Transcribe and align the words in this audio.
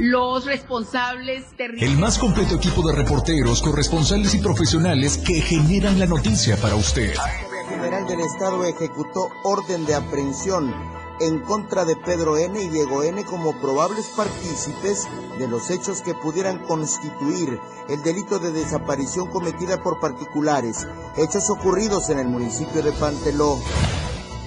los 0.00 0.46
responsables 0.46 1.44
El 1.58 1.98
más 1.98 2.18
completo 2.18 2.54
equipo 2.54 2.86
de 2.88 2.96
reporteros, 2.96 3.60
corresponsales 3.60 4.34
y 4.34 4.38
profesionales 4.38 5.18
que 5.18 5.42
generan 5.42 5.98
la 5.98 6.06
noticia 6.06 6.56
para 6.56 6.74
usted. 6.74 7.12
El 7.12 7.68
general 7.68 8.06
del 8.06 8.20
Estado 8.20 8.64
ejecutó 8.64 9.28
orden 9.44 9.84
de 9.84 9.94
aprehensión 9.94 10.74
en 11.20 11.40
contra 11.40 11.84
de 11.84 11.96
Pedro 11.96 12.38
N. 12.38 12.60
y 12.62 12.68
Diego 12.70 13.02
N. 13.02 13.22
como 13.24 13.52
probables 13.60 14.06
partícipes 14.16 15.06
de 15.38 15.46
los 15.46 15.70
hechos 15.70 16.00
que 16.00 16.14
pudieran 16.14 16.60
constituir 16.60 17.60
el 17.90 18.02
delito 18.02 18.38
de 18.38 18.52
desaparición 18.52 19.28
cometida 19.28 19.82
por 19.82 20.00
particulares, 20.00 20.88
hechos 21.18 21.50
ocurridos 21.50 22.08
en 22.08 22.20
el 22.20 22.28
municipio 22.28 22.82
de 22.82 22.92
Panteló. 22.92 23.58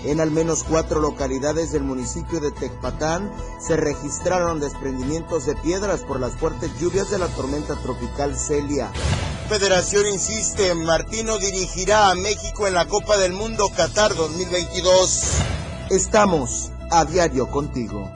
En 0.05 0.19
al 0.19 0.31
menos 0.31 0.63
cuatro 0.63 0.99
localidades 0.99 1.71
del 1.71 1.83
municipio 1.83 2.41
de 2.41 2.51
Tecpatán 2.51 3.31
se 3.59 3.77
registraron 3.77 4.59
desprendimientos 4.59 5.45
de 5.45 5.55
piedras 5.55 6.01
por 6.01 6.19
las 6.19 6.33
fuertes 6.33 6.71
lluvias 6.79 7.09
de 7.09 7.19
la 7.19 7.27
tormenta 7.27 7.75
tropical 7.81 8.35
Celia. 8.35 8.91
Federación 9.47 10.05
insiste, 10.07 10.73
Martino 10.75 11.37
dirigirá 11.37 12.09
a 12.09 12.15
México 12.15 12.67
en 12.67 12.73
la 12.73 12.87
Copa 12.87 13.17
del 13.17 13.33
Mundo 13.33 13.69
Qatar 13.75 14.13
2022. 14.13 15.23
Estamos 15.89 16.71
a 16.91 17.05
diario 17.05 17.49
contigo. 17.49 18.11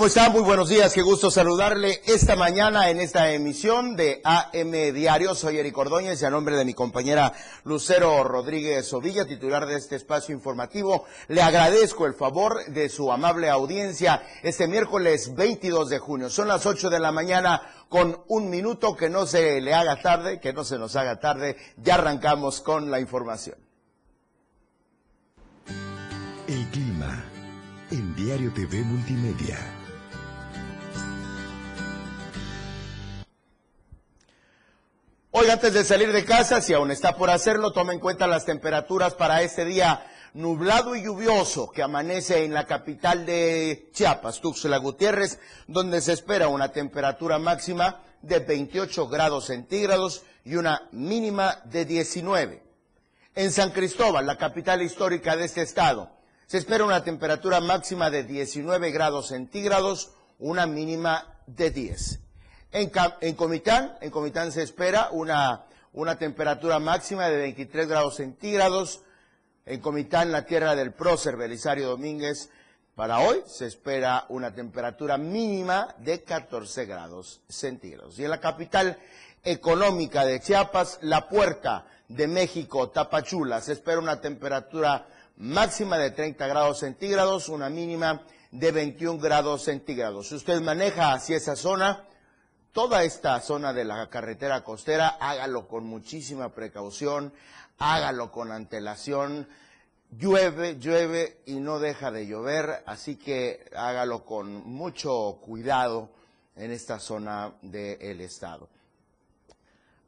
¿Cómo 0.00 0.08
está? 0.08 0.30
Muy 0.30 0.40
buenos 0.40 0.70
días, 0.70 0.94
qué 0.94 1.02
gusto 1.02 1.30
saludarle 1.30 2.00
esta 2.06 2.34
mañana 2.34 2.88
en 2.88 3.00
esta 3.00 3.32
emisión 3.32 3.96
de 3.96 4.22
AM 4.24 4.94
Diario. 4.94 5.34
Soy 5.34 5.58
Eric 5.58 5.76
Ordóñez 5.76 6.22
y 6.22 6.24
a 6.24 6.30
nombre 6.30 6.56
de 6.56 6.64
mi 6.64 6.72
compañera 6.72 7.34
Lucero 7.64 8.24
Rodríguez 8.24 8.90
Ovilla, 8.94 9.26
titular 9.26 9.66
de 9.66 9.76
este 9.76 9.96
espacio 9.96 10.34
informativo, 10.34 11.04
le 11.28 11.42
agradezco 11.42 12.06
el 12.06 12.14
favor 12.14 12.64
de 12.68 12.88
su 12.88 13.12
amable 13.12 13.50
audiencia 13.50 14.22
este 14.42 14.66
miércoles 14.68 15.34
22 15.34 15.90
de 15.90 15.98
junio. 15.98 16.30
Son 16.30 16.48
las 16.48 16.64
8 16.64 16.88
de 16.88 16.98
la 16.98 17.12
mañana 17.12 17.60
con 17.90 18.22
un 18.28 18.48
minuto, 18.48 18.96
que 18.96 19.10
no 19.10 19.26
se 19.26 19.60
le 19.60 19.74
haga 19.74 20.00
tarde, 20.00 20.40
que 20.40 20.54
no 20.54 20.64
se 20.64 20.78
nos 20.78 20.96
haga 20.96 21.20
tarde. 21.20 21.58
Ya 21.76 21.96
arrancamos 21.96 22.62
con 22.62 22.90
la 22.90 23.00
información. 23.00 23.58
El 26.48 26.66
clima 26.70 27.22
en 27.90 28.14
Diario 28.16 28.50
TV 28.54 28.80
Multimedia. 28.80 29.79
Hoy 35.32 35.48
antes 35.48 35.72
de 35.72 35.84
salir 35.84 36.12
de 36.12 36.24
casa, 36.24 36.60
si 36.60 36.74
aún 36.74 36.90
está 36.90 37.14
por 37.14 37.30
hacerlo, 37.30 37.70
tome 37.70 37.94
en 37.94 38.00
cuenta 38.00 38.26
las 38.26 38.44
temperaturas 38.44 39.14
para 39.14 39.42
este 39.42 39.64
día 39.64 40.04
nublado 40.34 40.96
y 40.96 41.04
lluvioso 41.04 41.70
que 41.70 41.84
amanece 41.84 42.44
en 42.44 42.52
la 42.52 42.66
capital 42.66 43.26
de 43.26 43.90
Chiapas, 43.92 44.40
Tuxtla 44.40 44.78
Gutiérrez, 44.78 45.38
donde 45.68 46.00
se 46.00 46.14
espera 46.14 46.48
una 46.48 46.72
temperatura 46.72 47.38
máxima 47.38 48.02
de 48.22 48.40
28 48.40 49.06
grados 49.06 49.46
centígrados 49.46 50.24
y 50.44 50.56
una 50.56 50.88
mínima 50.90 51.62
de 51.66 51.84
19. 51.84 52.64
En 53.36 53.52
San 53.52 53.70
Cristóbal, 53.70 54.26
la 54.26 54.36
capital 54.36 54.82
histórica 54.82 55.36
de 55.36 55.44
este 55.44 55.62
estado, 55.62 56.10
se 56.46 56.58
espera 56.58 56.82
una 56.82 57.04
temperatura 57.04 57.60
máxima 57.60 58.10
de 58.10 58.24
19 58.24 58.90
grados 58.90 59.28
centígrados, 59.28 60.10
una 60.40 60.66
mínima 60.66 61.38
de 61.46 61.70
10. 61.70 62.20
En, 62.72 63.34
Comitán, 63.34 63.96
en 64.00 64.10
Comitán 64.10 64.52
se 64.52 64.62
espera 64.62 65.08
una, 65.10 65.64
una 65.92 66.16
temperatura 66.16 66.78
máxima 66.78 67.28
de 67.28 67.36
23 67.36 67.88
grados 67.88 68.16
centígrados. 68.16 69.02
En 69.66 69.80
Comitán, 69.80 70.30
la 70.30 70.46
tierra 70.46 70.76
del 70.76 70.92
prócer 70.92 71.36
Belisario 71.36 71.88
Domínguez, 71.88 72.48
para 72.94 73.20
hoy 73.20 73.42
se 73.46 73.66
espera 73.66 74.24
una 74.28 74.54
temperatura 74.54 75.18
mínima 75.18 75.96
de 75.98 76.22
14 76.22 76.86
grados 76.86 77.40
centígrados. 77.48 78.18
Y 78.20 78.24
en 78.24 78.30
la 78.30 78.40
capital 78.40 78.98
económica 79.42 80.24
de 80.24 80.38
Chiapas, 80.38 81.00
la 81.02 81.28
puerta 81.28 81.86
de 82.06 82.28
México, 82.28 82.90
Tapachula, 82.90 83.60
se 83.60 83.72
espera 83.72 83.98
una 83.98 84.20
temperatura 84.20 85.08
máxima 85.38 85.98
de 85.98 86.12
30 86.12 86.46
grados 86.46 86.78
centígrados, 86.78 87.48
una 87.48 87.68
mínima 87.68 88.22
de 88.52 88.70
21 88.70 89.18
grados 89.18 89.64
centígrados. 89.64 90.28
Si 90.28 90.36
usted 90.36 90.60
maneja 90.60 91.12
hacia 91.12 91.36
esa 91.36 91.56
zona, 91.56 92.04
toda 92.72 93.02
esta 93.02 93.40
zona 93.40 93.72
de 93.72 93.84
la 93.84 94.08
carretera 94.08 94.62
costera, 94.62 95.16
hágalo 95.20 95.66
con 95.68 95.84
muchísima 95.84 96.50
precaución, 96.50 97.32
hágalo 97.78 98.30
con 98.30 98.52
antelación. 98.52 99.48
Llueve, 100.10 100.76
llueve 100.78 101.38
y 101.46 101.60
no 101.60 101.78
deja 101.78 102.10
de 102.10 102.26
llover, 102.26 102.82
así 102.86 103.16
que 103.16 103.70
hágalo 103.76 104.24
con 104.24 104.52
mucho 104.68 105.38
cuidado 105.40 106.10
en 106.56 106.72
esta 106.72 106.98
zona 106.98 107.52
del 107.62 108.20
estado. 108.20 108.68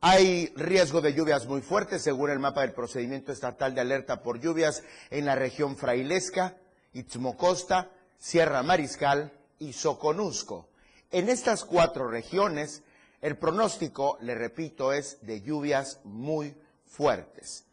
Hay 0.00 0.52
riesgo 0.56 1.00
de 1.00 1.14
lluvias 1.14 1.46
muy 1.46 1.60
fuertes, 1.60 2.02
según 2.02 2.30
el 2.30 2.40
mapa 2.40 2.62
del 2.62 2.72
procedimiento 2.72 3.30
estatal 3.30 3.72
de 3.72 3.82
alerta 3.82 4.20
por 4.20 4.40
lluvias 4.40 4.82
en 5.10 5.26
la 5.26 5.36
región 5.36 5.76
frailesca, 5.76 6.56
Itzmocosta, 6.92 7.88
Sierra 8.18 8.64
Mariscal 8.64 9.32
y 9.60 9.72
Soconusco. 9.72 10.71
En 11.12 11.28
estas 11.28 11.66
cuatro 11.66 12.08
regiones, 12.08 12.82
el 13.20 13.36
pronóstico, 13.36 14.16
le 14.22 14.34
repito, 14.34 14.94
es 14.94 15.18
de 15.20 15.42
lluvias 15.42 16.00
muy 16.04 16.56
fuertes. 16.86 17.66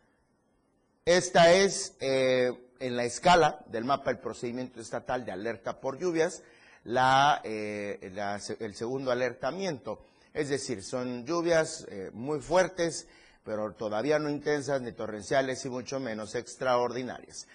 Esta 1.06 1.54
es, 1.54 1.96
eh, 2.02 2.52
en 2.80 2.98
la 2.98 3.06
escala 3.06 3.64
del 3.68 3.86
mapa 3.86 4.12
del 4.12 4.20
procedimiento 4.20 4.82
estatal 4.82 5.24
de 5.24 5.32
alerta 5.32 5.80
por 5.80 5.98
lluvias, 5.98 6.44
eh, 6.86 8.58
el 8.60 8.76
segundo 8.76 9.10
alertamiento. 9.10 10.04
Es 10.34 10.50
decir, 10.50 10.84
son 10.84 11.26
lluvias 11.26 11.88
eh, 11.90 12.12
muy 12.14 12.42
fuertes, 12.42 13.08
pero 13.46 13.72
todavía 13.72 14.20
no 14.20 14.30
intensas 14.30 14.82
ni 14.82 14.92
torrenciales 14.92 15.64
y 15.64 15.70
mucho 15.70 16.02
menos 16.02 16.36
extraordinarias. 16.36 17.48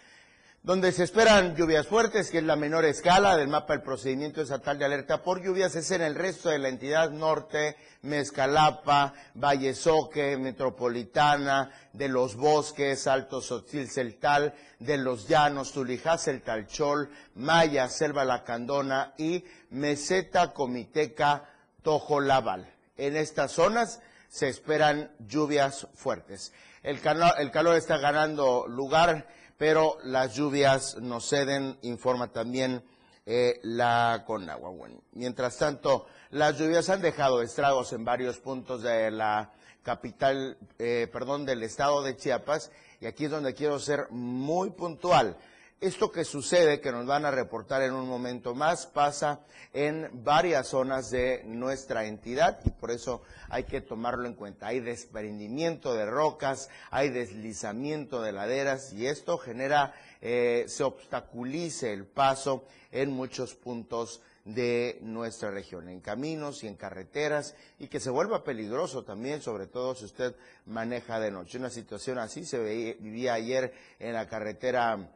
Donde 0.64 0.92
se 0.92 1.04
esperan 1.04 1.54
lluvias 1.54 1.86
fuertes, 1.86 2.30
que 2.30 2.38
es 2.38 2.44
la 2.44 2.56
menor 2.56 2.86
escala 2.86 3.36
del 3.36 3.48
mapa 3.48 3.74
del 3.74 3.82
procedimiento 3.82 4.40
estatal 4.40 4.78
de 4.78 4.86
alerta 4.86 5.22
por 5.22 5.42
lluvias, 5.42 5.76
es 5.76 5.90
en 5.90 6.00
el 6.00 6.14
resto 6.14 6.48
de 6.48 6.58
la 6.58 6.70
entidad 6.70 7.10
norte, 7.10 7.76
Mezcalapa, 8.00 9.12
Vallesoque, 9.34 10.38
Metropolitana, 10.38 11.70
de 11.92 12.08
los 12.08 12.34
bosques, 12.36 13.06
Alto 13.06 13.42
Sotil 13.42 13.90
Celtal, 13.90 14.54
de 14.78 14.96
los 14.96 15.28
llanos, 15.28 15.70
Tulijás, 15.72 16.28
el 16.28 16.40
Talchol, 16.40 17.10
Maya, 17.34 17.86
Selva 17.90 18.24
Lacandona 18.24 19.12
y 19.18 19.44
Meseta 19.68 20.54
Comiteca, 20.54 21.44
Tojolabal. 21.82 22.72
En 22.96 23.18
estas 23.18 23.52
zonas 23.52 24.00
se 24.30 24.48
esperan 24.48 25.10
lluvias 25.18 25.88
fuertes. 25.92 26.54
El 26.82 27.00
el 27.38 27.50
calor 27.50 27.76
está 27.76 27.98
ganando 27.98 28.66
lugar 28.66 29.26
pero 29.56 29.98
las 30.04 30.34
lluvias 30.34 30.96
nos 31.00 31.28
ceden, 31.28 31.78
informa 31.82 32.32
también 32.32 32.82
eh, 33.26 33.60
la 33.62 34.24
Conagua. 34.26 34.70
mientras 35.12 35.56
tanto, 35.56 36.06
las 36.30 36.58
lluvias 36.58 36.90
han 36.90 37.00
dejado 37.00 37.42
estragos 37.42 37.92
en 37.92 38.04
varios 38.04 38.38
puntos 38.38 38.82
de 38.82 39.10
la 39.10 39.52
capital, 39.82 40.58
eh, 40.78 41.08
perdón, 41.12 41.46
del 41.46 41.62
estado 41.62 42.02
de 42.02 42.16
Chiapas, 42.16 42.70
y 43.00 43.06
aquí 43.06 43.26
es 43.26 43.30
donde 43.30 43.54
quiero 43.54 43.78
ser 43.78 44.08
muy 44.10 44.70
puntual. 44.70 45.36
Esto 45.84 46.10
que 46.10 46.24
sucede, 46.24 46.80
que 46.80 46.90
nos 46.90 47.04
van 47.04 47.26
a 47.26 47.30
reportar 47.30 47.82
en 47.82 47.92
un 47.92 48.08
momento 48.08 48.54
más, 48.54 48.86
pasa 48.86 49.40
en 49.74 50.08
varias 50.24 50.68
zonas 50.68 51.10
de 51.10 51.42
nuestra 51.44 52.06
entidad 52.06 52.58
y 52.64 52.70
por 52.70 52.90
eso 52.90 53.20
hay 53.50 53.64
que 53.64 53.82
tomarlo 53.82 54.26
en 54.26 54.32
cuenta. 54.32 54.68
Hay 54.68 54.80
desprendimiento 54.80 55.92
de 55.92 56.06
rocas, 56.06 56.70
hay 56.90 57.10
deslizamiento 57.10 58.22
de 58.22 58.32
laderas 58.32 58.94
y 58.94 59.06
esto 59.06 59.36
genera, 59.36 59.92
eh, 60.22 60.64
se 60.68 60.84
obstaculice 60.84 61.92
el 61.92 62.06
paso 62.06 62.64
en 62.90 63.10
muchos 63.10 63.54
puntos 63.54 64.22
de 64.46 64.98
nuestra 65.02 65.50
región, 65.50 65.90
en 65.90 66.00
caminos 66.00 66.64
y 66.64 66.66
en 66.66 66.76
carreteras, 66.76 67.54
y 67.78 67.88
que 67.88 68.00
se 68.00 68.08
vuelva 68.08 68.42
peligroso 68.42 69.04
también, 69.04 69.42
sobre 69.42 69.66
todo 69.66 69.94
si 69.94 70.06
usted 70.06 70.34
maneja 70.64 71.20
de 71.20 71.30
noche. 71.30 71.58
Una 71.58 71.68
situación 71.68 72.18
así 72.18 72.46
se 72.46 72.96
vivía 73.00 73.34
ayer 73.34 73.74
en 73.98 74.14
la 74.14 74.26
carretera 74.26 75.10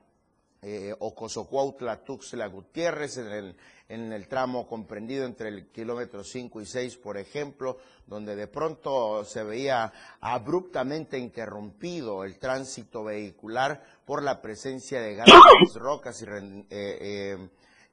eh, 0.60 0.94
Ocosocuautla, 0.98 2.02
Tuxtla 2.02 2.46
Gutiérrez, 2.48 3.18
en 3.18 3.28
el, 3.28 3.56
en 3.88 4.12
el 4.12 4.26
tramo 4.26 4.66
comprendido 4.66 5.24
entre 5.24 5.48
el 5.50 5.68
kilómetro 5.68 6.24
5 6.24 6.60
y 6.60 6.66
6, 6.66 6.96
por 6.96 7.16
ejemplo, 7.16 7.78
donde 8.06 8.34
de 8.34 8.48
pronto 8.48 9.24
se 9.24 9.44
veía 9.44 9.92
abruptamente 10.20 11.18
interrumpido 11.18 12.24
el 12.24 12.38
tránsito 12.38 13.04
vehicular 13.04 13.82
por 14.04 14.22
la 14.22 14.42
presencia 14.42 15.00
de 15.00 15.14
grandes 15.14 15.74
rocas 15.74 16.20
y, 16.22 16.24
eh, 16.24 16.66
eh, 16.70 17.48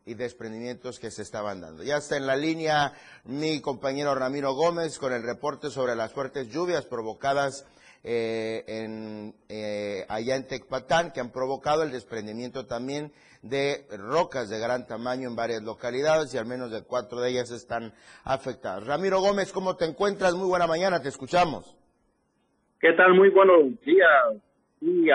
y 0.05 0.13
desprendimientos 0.15 0.99
que 0.99 1.11
se 1.11 1.21
estaban 1.21 1.61
dando. 1.61 1.83
Ya 1.83 1.97
está 1.97 2.17
en 2.17 2.27
la 2.27 2.35
línea 2.35 2.93
mi 3.25 3.61
compañero 3.61 4.15
Ramiro 4.15 4.53
Gómez 4.53 4.97
con 4.97 5.13
el 5.13 5.23
reporte 5.23 5.69
sobre 5.69 5.95
las 5.95 6.11
fuertes 6.11 6.49
lluvias 6.49 6.85
provocadas 6.85 7.65
eh, 8.07 8.63
en, 8.67 9.33
eh, 9.49 10.05
allá 10.09 10.35
en 10.35 10.47
Tecpatán 10.47 11.11
que 11.11 11.21
han 11.21 11.31
provocado 11.31 11.81
el 11.81 11.91
desprendimiento 11.91 12.67
también 12.67 13.11
de 13.41 13.87
rocas 13.97 14.47
de 14.47 14.59
gran 14.59 14.85
tamaño 14.85 15.27
en 15.27 15.35
varias 15.35 15.63
localidades 15.63 16.31
y 16.31 16.37
al 16.37 16.45
menos 16.45 16.69
de 16.69 16.83
cuatro 16.83 17.19
de 17.19 17.31
ellas 17.31 17.49
están 17.49 17.93
afectadas. 18.23 18.85
Ramiro 18.85 19.21
Gómez, 19.21 19.51
¿cómo 19.51 19.75
te 19.75 19.85
encuentras? 19.85 20.35
Muy 20.35 20.47
buena 20.47 20.67
mañana, 20.67 21.01
te 21.01 21.09
escuchamos. 21.09 21.75
¿Qué 22.79 22.93
tal? 22.93 23.15
Muy 23.15 23.29
buenos 23.29 23.81
días. 23.81 24.35
Sí, 24.79 25.07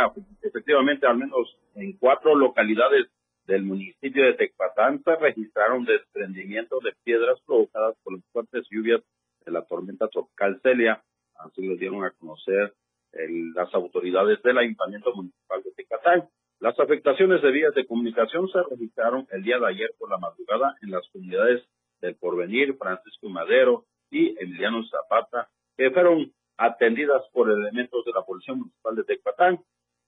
efectivamente, 0.43 1.07
al 1.07 1.19
menos 1.19 1.57
en 1.77 1.93
cuatro 1.93 2.35
localidades 2.35 3.07
del 3.47 3.63
municipio 3.63 4.25
de 4.25 4.35
Tecpatán 4.35 5.01
se 5.05 5.15
registraron 5.15 5.85
desprendimientos 5.85 6.83
de 6.83 6.93
piedras 7.05 7.39
provocadas 7.47 7.95
por 8.03 8.15
las 8.15 8.25
fuertes 8.33 8.67
lluvias 8.69 9.01
de 9.47 9.53
la 9.53 9.63
tormenta 9.63 10.09
tropical 10.09 10.59
Celia. 10.65 11.01
Así 11.37 11.65
lo 11.65 11.77
dieron 11.77 12.05
a 12.05 12.11
conocer 12.11 12.75
las 13.13 13.73
autoridades 13.75 14.43
del 14.43 14.59
Ayuntamiento 14.59 15.15
Municipal 15.15 15.63
de 15.63 15.73
Tecpatán. 15.73 16.29
Las 16.61 16.79
afectaciones 16.79 17.43
de 17.43 17.51
vías 17.51 17.75
de 17.75 17.87
comunicación 17.87 18.49
se 18.49 18.63
registraron 18.71 19.27
el 19.31 19.43
día 19.43 19.59
de 19.59 19.67
ayer 19.67 19.91
por 19.99 20.11
la 20.11 20.19
madrugada 20.19 20.77
en 20.83 20.91
las 20.91 21.09
comunidades 21.11 21.65
del 22.01 22.17
Porvenir, 22.17 22.77
Francisco 22.77 23.29
Madero 23.29 23.87
y 24.11 24.37
Emiliano 24.43 24.85
Zapata, 24.85 25.49
que 25.77 25.91
fueron 25.91 26.33
atendidas 26.59 27.23
por 27.33 27.51
elementos 27.51 28.05
de 28.05 28.13
la 28.13 28.23
Policía 28.23 28.55
Municipal 28.55 28.97
de 28.97 29.05
Tecpatán. 29.05 29.59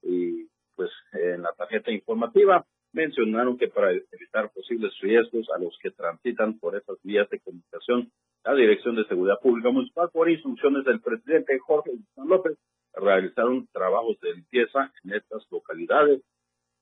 Y 0.02 0.46
pues 0.76 0.90
en 1.12 1.42
la 1.42 1.52
tarjeta 1.52 1.90
informativa 1.90 2.66
mencionaron 2.92 3.56
que 3.56 3.68
para 3.68 3.90
evitar 3.90 4.50
posibles 4.52 4.92
riesgos 5.00 5.48
a 5.54 5.58
los 5.58 5.76
que 5.82 5.90
transitan 5.90 6.58
por 6.58 6.76
esas 6.76 6.98
vías 7.02 7.28
de 7.30 7.40
comunicación, 7.40 8.10
la 8.44 8.54
Dirección 8.54 8.96
de 8.96 9.06
Seguridad 9.06 9.40
Pública 9.40 9.70
Municipal, 9.70 10.10
por 10.12 10.28
instrucciones 10.28 10.84
del 10.84 11.00
presidente 11.00 11.58
Jorge 11.60 11.92
López, 12.16 12.58
realizaron 12.94 13.66
trabajos 13.72 14.18
de 14.20 14.34
limpieza 14.34 14.92
en 15.04 15.14
estas 15.14 15.46
localidades 15.50 16.20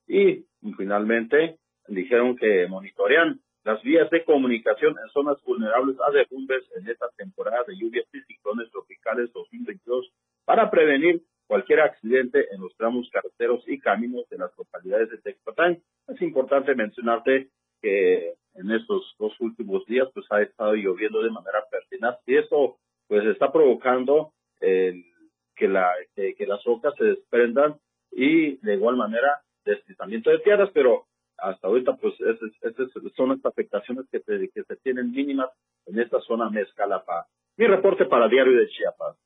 y 0.07 0.45
finalmente 0.77 1.57
dijeron 1.87 2.35
que 2.35 2.67
monitorean 2.67 3.39
las 3.63 3.81
vías 3.83 4.09
de 4.09 4.23
comunicación 4.23 4.95
en 4.97 5.09
zonas 5.09 5.37
vulnerables 5.43 5.97
a 6.05 6.11
derrumbes 6.11 6.63
en 6.75 6.89
esta 6.89 7.07
temporada 7.15 7.63
de 7.67 7.77
lluvias 7.77 8.05
y 8.13 8.21
ciclones 8.21 8.71
tropicales 8.71 9.31
2022 9.33 10.11
para 10.45 10.69
prevenir 10.71 11.21
cualquier 11.47 11.81
accidente 11.81 12.47
en 12.53 12.61
los 12.61 12.75
tramos 12.75 13.09
carreteros 13.11 13.63
y 13.67 13.79
caminos 13.79 14.27
de 14.29 14.37
las 14.37 14.51
localidades 14.57 15.09
de 15.11 15.17
Texpatán. 15.17 15.81
Es 16.07 16.21
importante 16.21 16.73
mencionarte 16.75 17.49
que 17.81 18.35
en 18.55 18.71
estos 18.71 19.15
dos 19.19 19.33
últimos 19.39 19.85
días 19.85 20.07
pues 20.13 20.25
ha 20.31 20.41
estado 20.41 20.73
lloviendo 20.73 21.21
de 21.21 21.29
manera 21.29 21.63
pertinaz 21.69 22.17
y 22.25 22.37
eso 22.37 22.77
pues 23.07 23.25
está 23.25 23.51
provocando 23.51 24.33
que, 25.55 25.67
la, 25.67 25.91
que 26.15 26.45
las 26.45 26.63
rocas 26.63 26.93
se 26.97 27.05
desprendan 27.05 27.79
y 28.11 28.57
de 28.57 28.75
igual 28.75 28.95
manera 28.95 29.41
deslizamiento 29.65 30.29
de 30.29 30.39
tierras, 30.39 30.69
pero 30.73 31.05
hasta 31.37 31.67
ahorita 31.67 31.95
pues 31.97 32.13
esas, 32.21 32.91
son 33.15 33.31
estas 33.31 33.51
afectaciones 33.51 34.05
que, 34.11 34.21
que 34.21 34.63
se 34.63 34.75
tienen 34.77 35.11
mínimas 35.11 35.49
en 35.85 35.99
esta 35.99 36.19
zona 36.21 36.49
Mezcalapa. 36.49 37.27
Mi 37.57 37.67
reporte 37.67 38.05
para 38.05 38.27
Diario 38.27 38.57
de 38.57 38.67
Chiapas. 38.69 39.17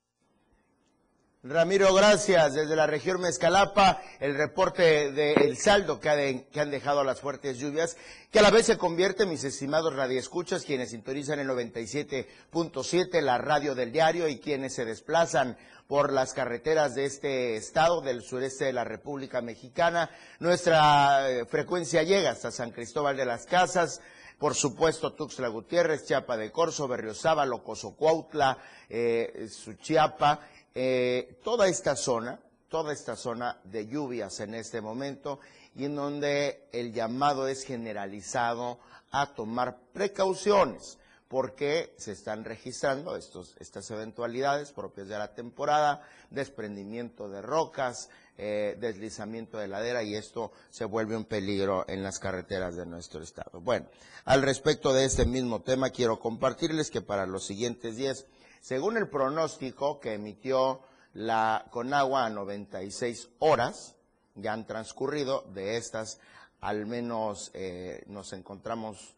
Ramiro, 1.48 1.94
gracias. 1.94 2.56
Desde 2.56 2.76
la 2.76 2.88
región 2.88 3.22
Mezcalapa, 3.22 4.02
el 4.20 4.36
reporte 4.36 5.12
del 5.12 5.56
saldo 5.58 6.00
que, 6.00 6.10
han 6.56 6.72
dejado 6.72 7.04
las 7.04 7.22
fuertes 7.22 7.60
lluvias, 7.60 7.98
que 8.32 8.40
a 8.40 8.42
la 8.42 8.50
vez 8.50 8.66
se 8.66 8.80
convierte, 8.80 9.28
mis 9.28 9.44
estimados 9.44 9.96
radioescuchas, 9.96 10.66
quienes 10.66 10.90
sintonizan 10.90 11.38
el 11.38 11.48
97.7, 11.48 13.22
la 13.22 13.38
radio 13.38 13.76
del 13.76 13.92
diario, 13.92 14.28
y 14.28 14.40
quienes 14.40 14.74
se 14.74 14.86
desplazan 14.86 15.56
por 15.86 16.12
las 16.12 16.34
carreteras 16.34 16.96
de 16.96 17.06
este 17.06 17.58
estado, 17.58 18.02
del 18.02 18.24
sureste 18.24 18.66
de 18.66 18.74
la 18.74 18.84
República 18.84 19.42
Mexicana. 19.42 20.10
Nuestra 20.40 21.30
eh, 21.30 21.46
frecuencia 21.46 22.02
llega 22.02 22.32
hasta 22.32 22.50
San 22.50 22.72
Cristóbal 22.72 23.18
de 23.18 23.26
las 23.26 23.46
Casas, 23.46 24.02
por 24.40 24.56
supuesto 24.56 25.14
Tuxtla 25.14 25.48
Gutiérrez, 25.48 26.06
Chiapa 26.06 26.38
de 26.38 26.52
Corzo, 26.52 26.88
Berriozábal, 26.88 27.52
Cozocuautla, 27.64 28.58
eh, 28.90 29.48
Suchiapa, 29.50 30.42
eh, 30.76 31.40
toda 31.44 31.68
esta 31.68 31.96
zona, 31.96 32.40
toda 32.70 32.94
esta 32.94 33.16
zona 33.16 33.60
de 33.64 33.88
lluvias 33.88 34.40
en 34.42 34.54
este 34.54 34.82
momento 34.82 35.40
y 35.76 35.86
en 35.86 35.96
donde 35.96 36.68
el 36.72 36.94
llamado 36.94 37.48
es 37.48 37.64
generalizado 37.64 38.80
a 39.12 39.34
tomar 39.34 39.80
precauciones 39.94 40.98
porque 41.28 41.94
se 41.98 42.12
están 42.12 42.44
registrando 42.44 43.16
estos, 43.16 43.56
estas 43.60 43.90
eventualidades 43.92 44.72
propias 44.72 45.08
de 45.08 45.18
la 45.18 45.34
temporada, 45.34 46.02
desprendimiento 46.30 47.30
de 47.30 47.42
rocas, 47.42 48.10
eh, 48.38 48.76
deslizamiento 48.80 49.58
de 49.58 49.68
ladera 49.68 50.04
y 50.04 50.16
esto 50.16 50.52
se 50.70 50.86
vuelve 50.86 51.16
un 51.16 51.26
peligro 51.26 51.86
en 51.88 52.04
las 52.04 52.20
carreteras 52.20 52.76
de 52.76 52.86
nuestro 52.86 53.24
estado. 53.24 53.62
Bueno, 53.62 53.88
al 54.26 54.42
respecto 54.42 54.94
de 54.94 55.06
este 55.06 55.26
mismo 55.26 55.62
tema 55.62 55.90
quiero 55.90 56.20
compartirles 56.20 56.92
que 56.92 57.02
para 57.02 57.26
los 57.26 57.46
siguientes 57.46 57.96
días, 57.96 58.26
según 58.66 58.98
el 58.98 59.08
pronóstico 59.08 60.00
que 60.00 60.14
emitió 60.14 60.82
la 61.14 61.68
Conagua 61.70 62.26
a 62.26 62.32
96 62.32 63.30
horas, 63.38 63.96
ya 64.34 64.54
han 64.54 64.66
transcurrido 64.66 65.44
de 65.54 65.78
estas, 65.78 66.20
al 66.62 66.88
menos 66.88 67.52
eh, 67.54 68.04
nos 68.08 68.34
encontramos 68.34 69.14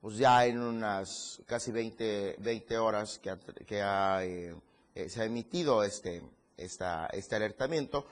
pues 0.00 0.18
ya 0.18 0.46
en 0.46 0.60
unas 0.60 1.42
casi 1.46 1.72
20, 1.72 2.36
20 2.38 2.78
horas 2.78 3.18
que, 3.18 3.36
eh, 3.70 4.54
eh, 4.94 5.08
se 5.08 5.20
ha 5.20 5.24
emitido 5.24 5.82
este, 5.82 6.22
esta, 6.56 7.06
este 7.06 7.34
alertamiento, 7.34 8.06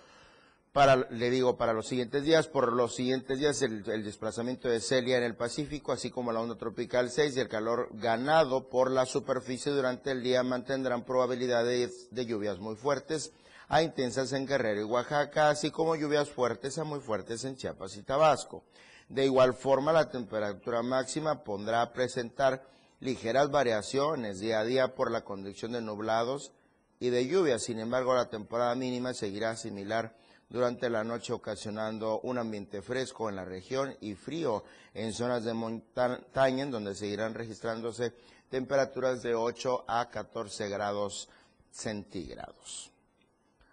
para, 0.74 0.96
le 0.96 1.30
digo, 1.30 1.56
para 1.56 1.72
los 1.72 1.86
siguientes 1.86 2.24
días, 2.24 2.48
por 2.48 2.72
los 2.72 2.96
siguientes 2.96 3.38
días 3.38 3.62
el, 3.62 3.84
desplazamiento 3.84 4.68
de 4.68 4.80
Celia 4.80 5.16
en 5.16 5.22
el 5.22 5.36
Pacífico, 5.36 5.92
así 5.92 6.10
como 6.10 6.32
la 6.32 6.40
onda 6.40 6.56
tropical 6.56 7.12
6 7.12 7.36
y 7.36 7.40
el 7.40 7.48
calor 7.48 7.90
ganado 7.92 8.68
por 8.68 8.90
la 8.90 9.06
superficie 9.06 9.70
durante 9.70 10.10
el 10.10 10.24
día 10.24 10.42
mantendrán 10.42 11.04
probabilidades 11.04 12.08
de 12.10 12.26
lluvias 12.26 12.58
muy 12.58 12.74
fuertes 12.74 13.32
a 13.68 13.82
intensas 13.82 14.32
en 14.32 14.48
Guerrero 14.48 14.80
y 14.80 14.82
Oaxaca, 14.82 15.50
así 15.50 15.70
como 15.70 15.94
lluvias 15.94 16.28
fuertes 16.28 16.76
a 16.76 16.82
muy 16.82 16.98
fuertes 16.98 17.44
en 17.44 17.54
Chiapas 17.54 17.96
y 17.96 18.02
Tabasco. 18.02 18.64
De 19.08 19.24
igual 19.26 19.54
forma, 19.54 19.92
la 19.92 20.10
temperatura 20.10 20.82
máxima 20.82 21.44
pondrá 21.44 21.82
a 21.82 21.92
presentar 21.92 22.66
ligeras 22.98 23.48
variaciones 23.52 24.40
día 24.40 24.58
a 24.58 24.64
día 24.64 24.96
por 24.96 25.12
la 25.12 25.22
conducción 25.22 25.70
de 25.70 25.82
nublados 25.82 26.50
y 26.98 27.10
de 27.10 27.28
lluvia. 27.28 27.60
Sin 27.60 27.78
embargo, 27.78 28.12
la 28.12 28.28
temporada 28.28 28.74
mínima 28.74 29.14
seguirá 29.14 29.54
similar 29.54 30.16
durante 30.54 30.88
la 30.88 31.02
noche, 31.02 31.32
ocasionando 31.32 32.20
un 32.20 32.38
ambiente 32.38 32.80
fresco 32.80 33.28
en 33.28 33.34
la 33.34 33.44
región 33.44 33.96
y 34.00 34.14
frío 34.14 34.62
en 34.94 35.12
zonas 35.12 35.42
de 35.42 35.52
montaña, 35.52 36.62
en 36.62 36.70
donde 36.70 36.94
seguirán 36.94 37.34
registrándose 37.34 38.12
temperaturas 38.48 39.20
de 39.20 39.34
8 39.34 39.84
a 39.88 40.08
14 40.08 40.68
grados 40.68 41.28
centígrados. 41.72 42.92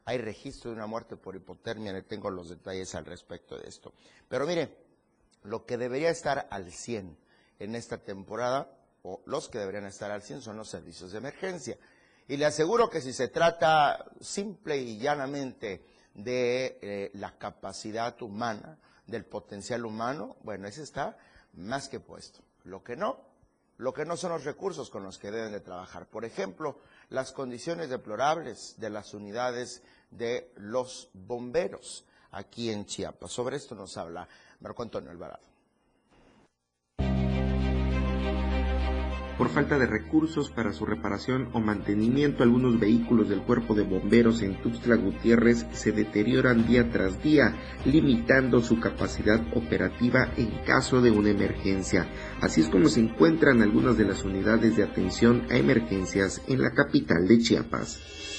Hay 0.06 0.18
registro 0.18 0.72
de 0.72 0.78
una 0.78 0.88
muerte 0.88 1.18
por 1.18 1.36
hipotermia, 1.36 1.94
le 1.94 2.02
tengo 2.02 2.32
los 2.32 2.50
detalles 2.50 2.96
al 2.96 3.06
respecto 3.06 3.60
de 3.60 3.70
esto. 3.70 3.94
Pero 4.28 4.48
mire, 4.48 4.76
lo 5.44 5.68
que 5.68 5.78
debería 5.78 6.10
estar 6.10 6.48
al 6.50 6.72
100 6.72 7.16
en 7.60 7.76
esta 7.76 8.00
temporada, 8.00 8.76
o 9.04 9.22
los 9.28 9.50
que 9.50 9.60
deberían 9.60 9.86
estar 9.86 10.10
al 10.10 10.24
100 10.24 10.42
son 10.42 10.58
los 10.58 10.70
servicios 10.70 11.12
de 11.12 11.20
emergencia. 11.20 11.78
Y 12.28 12.38
le 12.38 12.46
aseguro 12.46 12.90
que 12.90 13.02
si 13.02 13.14
se 13.14 13.28
trata 13.28 14.04
simple 14.20 14.78
y 14.78 14.98
llanamente 14.98 15.91
de 16.14 16.80
eh, 16.82 17.12
la 17.14 17.38
capacidad 17.38 18.22
humana, 18.22 18.78
del 19.08 19.26
potencial 19.26 19.86
humano, 19.86 20.38
bueno, 20.44 20.68
ese 20.68 20.84
está 20.84 21.18
más 21.54 21.90
que 21.90 22.00
puesto. 22.00 22.40
Lo 22.64 22.84
que 22.84 22.96
no, 22.96 23.20
lo 23.78 23.94
que 23.94 24.06
no 24.06 24.16
son 24.16 24.32
los 24.32 24.46
recursos 24.46 24.90
con 24.90 25.04
los 25.04 25.18
que 25.18 25.32
deben 25.32 25.52
de 25.52 25.60
trabajar. 25.60 26.06
Por 26.08 26.24
ejemplo, 26.24 26.80
las 27.10 27.32
condiciones 27.32 27.90
deplorables 27.90 28.76
de 28.78 28.90
las 28.90 29.14
unidades 29.14 29.84
de 30.12 30.52
los 30.56 31.10
bomberos 31.14 32.06
aquí 32.32 32.70
en 32.70 32.86
Chiapas. 32.86 33.32
Sobre 33.32 33.58
esto 33.58 33.76
nos 33.76 33.98
habla 33.98 34.28
Marco 34.60 34.84
Antonio 34.84 35.12
Alvarado. 35.12 35.44
Por 39.42 39.50
falta 39.50 39.80
de 39.80 39.88
recursos 39.88 40.52
para 40.52 40.72
su 40.72 40.86
reparación 40.86 41.50
o 41.54 41.60
mantenimiento, 41.60 42.44
algunos 42.44 42.80
vehículos 42.80 43.28
del 43.28 43.42
cuerpo 43.42 43.74
de 43.74 43.82
bomberos 43.82 44.44
en 44.44 44.62
Tuxtla 44.62 44.98
Gutiérrez 44.98 45.66
se 45.72 45.92
deterioran 45.92 46.68
día 46.68 46.92
tras 46.92 47.24
día, 47.24 47.56
limitando 47.84 48.62
su 48.62 48.80
capacidad 48.80 49.42
operativa 49.56 50.32
en 50.38 50.52
caso 50.64 51.02
de 51.02 51.10
una 51.10 51.32
emergencia. 51.32 52.08
Así 52.40 52.62
es 52.62 52.70
como 52.70 52.88
se 52.88 53.00
encuentran 53.00 53.64
algunas 53.64 53.98
de 53.98 54.06
las 54.06 54.24
unidades 54.24 54.78
de 54.78 54.84
atención 54.84 55.48
a 55.50 55.58
emergencias 55.58 56.44
en 56.48 56.62
la 56.62 56.74
capital 56.76 57.28
de 57.28 57.40
Chiapas. 57.40 58.31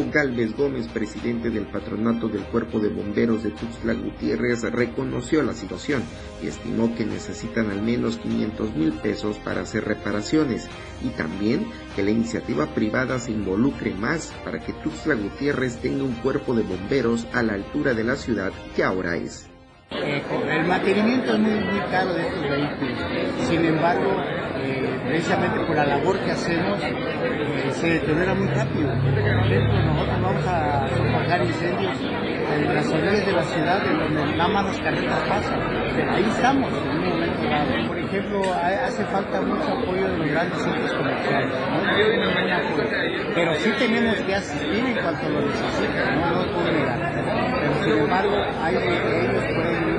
Rodolfo 0.00 0.10
Galvez 0.12 0.56
Gómez, 0.56 0.88
presidente 0.88 1.50
del 1.50 1.66
patronato 1.66 2.28
del 2.28 2.42
Cuerpo 2.44 2.78
de 2.78 2.88
Bomberos 2.88 3.42
de 3.42 3.50
Tuxtla 3.50 3.92
Gutiérrez, 3.92 4.62
reconoció 4.62 5.42
la 5.42 5.52
situación 5.52 6.02
y 6.42 6.46
estimó 6.46 6.94
que 6.94 7.04
necesitan 7.04 7.70
al 7.70 7.82
menos 7.82 8.16
500 8.16 8.74
mil 8.74 8.92
pesos 8.92 9.36
para 9.38 9.62
hacer 9.62 9.84
reparaciones 9.84 10.68
y 11.02 11.08
también 11.10 11.66
que 11.94 12.02
la 12.02 12.10
iniciativa 12.10 12.66
privada 12.74 13.18
se 13.18 13.32
involucre 13.32 13.94
más 13.94 14.32
para 14.44 14.60
que 14.60 14.72
Tuxtla 14.72 15.14
Gutiérrez 15.14 15.76
tenga 15.76 16.04
un 16.04 16.14
cuerpo 16.14 16.54
de 16.54 16.62
bomberos 16.62 17.26
a 17.32 17.42
la 17.42 17.54
altura 17.54 17.92
de 17.92 18.04
la 18.04 18.16
ciudad 18.16 18.52
que 18.74 18.84
ahora 18.84 19.16
es. 19.16 19.50
Eh, 19.90 20.22
el 20.50 20.66
mantenimiento 20.66 21.34
es 21.34 21.38
muy, 21.40 21.52
muy 21.52 21.80
caro 21.90 22.14
de 22.14 22.22
estos 22.22 22.42
vehículos. 22.42 22.98
Sin 23.48 23.64
embargo, 23.64 24.10
eh, 24.62 25.00
precisamente 25.08 25.60
por 25.66 25.76
la 25.76 25.84
labor 25.84 26.18
que 26.20 26.30
hacemos, 26.30 26.78
se 27.80 27.88
deteriora 27.88 28.34
muy 28.34 28.48
rápido. 28.48 28.88
Por 28.88 29.18
ejemplo, 29.18 29.82
nosotros 29.82 30.22
vamos 30.22 30.46
a 30.46 30.84
apagar 30.84 31.44
incendios 31.44 31.96
en 32.00 32.74
las 32.74 32.86
orillas 32.86 33.26
de 33.26 33.32
la 33.32 33.42
ciudad, 33.44 33.86
en 33.86 33.98
donde 33.98 34.36
nada 34.36 34.48
más 34.48 34.66
las 34.66 34.78
carretas 34.78 35.20
pasan. 35.28 35.60
Ahí 36.10 36.24
estamos 36.28 36.70
en 36.72 36.90
un 36.90 37.08
momento 37.08 37.42
dado. 37.42 37.88
Por 37.88 37.98
ejemplo, 37.98 38.42
hace 38.54 39.04
falta 39.06 39.40
mucho 39.40 39.68
apoyo 39.72 40.08
de 40.08 40.18
los 40.18 40.28
grandes 40.28 40.62
centros 40.62 40.92
comerciales. 40.92 41.50
¿no? 41.50 43.34
Pero 43.34 43.54
sí 43.54 43.70
tenemos 43.78 44.16
que 44.18 44.34
asistir 44.34 44.84
en 44.84 44.94
cuanto 44.94 45.28
lo 45.28 45.40
necesiten, 45.40 46.20
no 46.20 46.30
lo 46.30 46.52
puedo 46.52 46.72
negar. 46.72 46.98
Pero 47.60 47.84
sin 47.84 47.98
embargo, 48.04 48.36
hay 48.62 48.76
ellos 48.76 49.44
pueden 49.54 49.90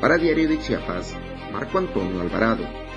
para 0.00 0.16
Diario 0.16 0.48
de 0.48 0.58
Chiapas, 0.58 1.14
Marco 1.52 1.78
Antonio 1.78 2.22
Alvarado. 2.22 2.89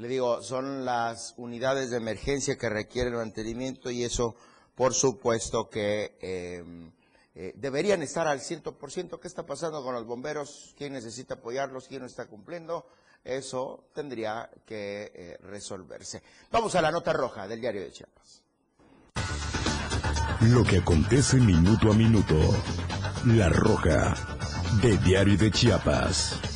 Le 0.00 0.08
digo, 0.08 0.42
son 0.42 0.86
las 0.86 1.34
unidades 1.36 1.90
de 1.90 1.98
emergencia 1.98 2.56
que 2.56 2.70
requieren 2.70 3.14
mantenimiento 3.14 3.90
y 3.90 4.02
eso, 4.02 4.34
por 4.74 4.94
supuesto, 4.94 5.68
que 5.68 6.16
em, 6.20 6.90
eh, 7.34 7.52
deberían 7.56 8.00
estar 8.02 8.26
al 8.26 8.40
100%. 8.40 9.20
¿Qué 9.20 9.28
está 9.28 9.44
pasando 9.44 9.82
con 9.82 9.94
los 9.94 10.06
bomberos? 10.06 10.74
¿Quién 10.78 10.94
necesita 10.94 11.34
apoyarlos? 11.34 11.86
¿Quién 11.86 12.00
no 12.00 12.06
está 12.06 12.26
cumpliendo? 12.26 12.86
Eso 13.22 13.90
tendría 13.94 14.48
que 14.64 15.12
eh, 15.14 15.36
resolverse. 15.42 16.22
Vamos 16.50 16.74
a 16.76 16.80
la 16.80 16.90
nota 16.90 17.12
roja 17.12 17.46
del 17.46 17.60
diario 17.60 17.82
de 17.82 17.92
Chiapas. 17.92 18.42
Lo 20.40 20.64
que 20.64 20.78
acontece 20.78 21.36
minuto 21.36 21.92
a 21.92 21.94
minuto. 21.94 22.36
La 23.26 23.50
Roja, 23.50 24.14
de 24.80 24.96
Diario 24.96 25.36
de 25.36 25.50
Chiapas. 25.50 26.49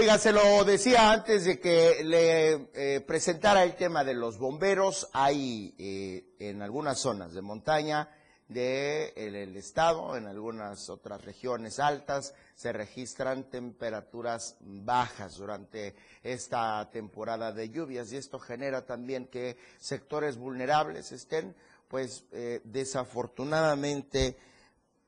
Oiga, 0.00 0.16
se 0.16 0.32
lo 0.32 0.64
decía 0.64 1.12
antes 1.12 1.44
de 1.44 1.60
que 1.60 2.02
le 2.02 2.70
eh, 2.72 3.02
presentara 3.02 3.64
el 3.64 3.76
tema 3.76 4.02
de 4.02 4.14
los 4.14 4.38
bomberos. 4.38 5.10
Hay 5.12 5.74
eh, 5.78 6.24
en 6.38 6.62
algunas 6.62 6.98
zonas 6.98 7.34
de 7.34 7.42
montaña 7.42 8.08
del 8.48 9.54
estado, 9.58 10.16
en 10.16 10.26
algunas 10.26 10.88
otras 10.88 11.22
regiones 11.22 11.78
altas, 11.78 12.32
se 12.54 12.72
registran 12.72 13.50
temperaturas 13.50 14.56
bajas 14.60 15.36
durante 15.36 15.94
esta 16.22 16.88
temporada 16.90 17.52
de 17.52 17.68
lluvias 17.68 18.10
y 18.10 18.16
esto 18.16 18.38
genera 18.38 18.86
también 18.86 19.26
que 19.26 19.58
sectores 19.78 20.38
vulnerables 20.38 21.12
estén, 21.12 21.54
pues 21.88 22.24
eh, 22.32 22.62
desafortunadamente, 22.64 24.38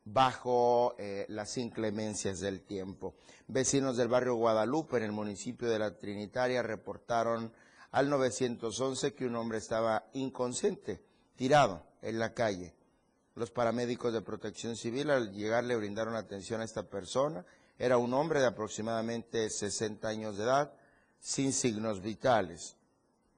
bajo 0.05 0.95
eh, 0.99 1.27
las 1.29 1.57
inclemencias 1.59 2.41
del 2.41 2.63
tiempo. 2.63 3.15
Vecinos 3.47 3.97
del 3.97 4.09
barrio 4.09 4.35
Guadalupe, 4.35 4.97
en 4.97 5.05
el 5.05 5.13
municipio 5.13 5.69
de 5.69 5.79
La 5.79 5.97
Trinitaria, 5.97 6.63
reportaron 6.63 7.53
al 7.91 8.09
911 8.09 9.15
que 9.15 9.27
un 9.27 9.37
hombre 9.37 9.59
estaba 9.59 10.07
inconsciente, 10.15 11.03
tirado 11.37 11.85
en 12.01 12.19
la 12.19 12.33
calle 12.35 12.75
los 13.35 13.51
paramédicos 13.51 14.13
de 14.13 14.21
protección 14.21 14.77
civil 14.77 15.11
al 15.11 15.33
llegar 15.33 15.65
le 15.65 15.77
brindaron 15.77 16.15
atención 16.15 16.61
a 16.61 16.65
esta 16.65 16.83
persona. 16.83 17.45
Era 17.79 17.97
un 17.97 18.13
hombre 18.13 18.41
de 18.41 18.47
aproximadamente 18.47 19.49
60 19.49 20.07
años 20.07 20.37
de 20.37 20.45
edad, 20.45 20.73
sin 21.19 21.53
signos 21.53 22.03
vitales. 22.03 22.77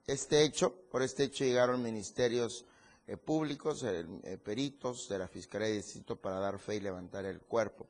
Este 0.06 0.42
hecho, 0.42 0.74
por 0.90 1.02
este 1.02 1.24
hecho 1.24 1.44
llegaron 1.44 1.82
ministerios 1.82 2.64
eh, 3.06 3.16
públicos, 3.16 3.82
eh, 3.84 4.38
peritos 4.42 5.08
de 5.08 5.18
la 5.18 5.28
Fiscalía 5.28 5.68
de 5.68 5.74
Distrito 5.74 6.16
para 6.16 6.38
dar 6.38 6.58
fe 6.58 6.76
y 6.76 6.80
levantar 6.80 7.24
el 7.24 7.40
cuerpo. 7.40 7.86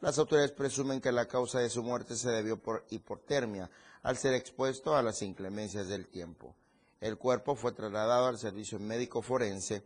Las 0.00 0.18
autoridades 0.18 0.52
presumen 0.52 1.00
que 1.00 1.12
la 1.12 1.26
causa 1.26 1.60
de 1.60 1.68
su 1.68 1.82
muerte 1.82 2.16
se 2.16 2.30
debió 2.30 2.56
por 2.56 2.86
hipotermia, 2.90 3.70
al 4.02 4.16
ser 4.16 4.34
expuesto 4.34 4.96
a 4.96 5.02
las 5.02 5.22
inclemencias 5.22 5.88
del 5.88 6.06
tiempo. 6.08 6.54
El 7.00 7.18
cuerpo 7.18 7.54
fue 7.54 7.72
trasladado 7.72 8.26
al 8.26 8.38
servicio 8.38 8.78
médico 8.78 9.22
forense 9.22 9.82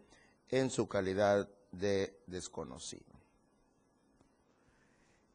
en 0.51 0.71
su 0.71 0.89
calidad 0.89 1.49
de 1.73 2.21
desconocido. 2.27 3.15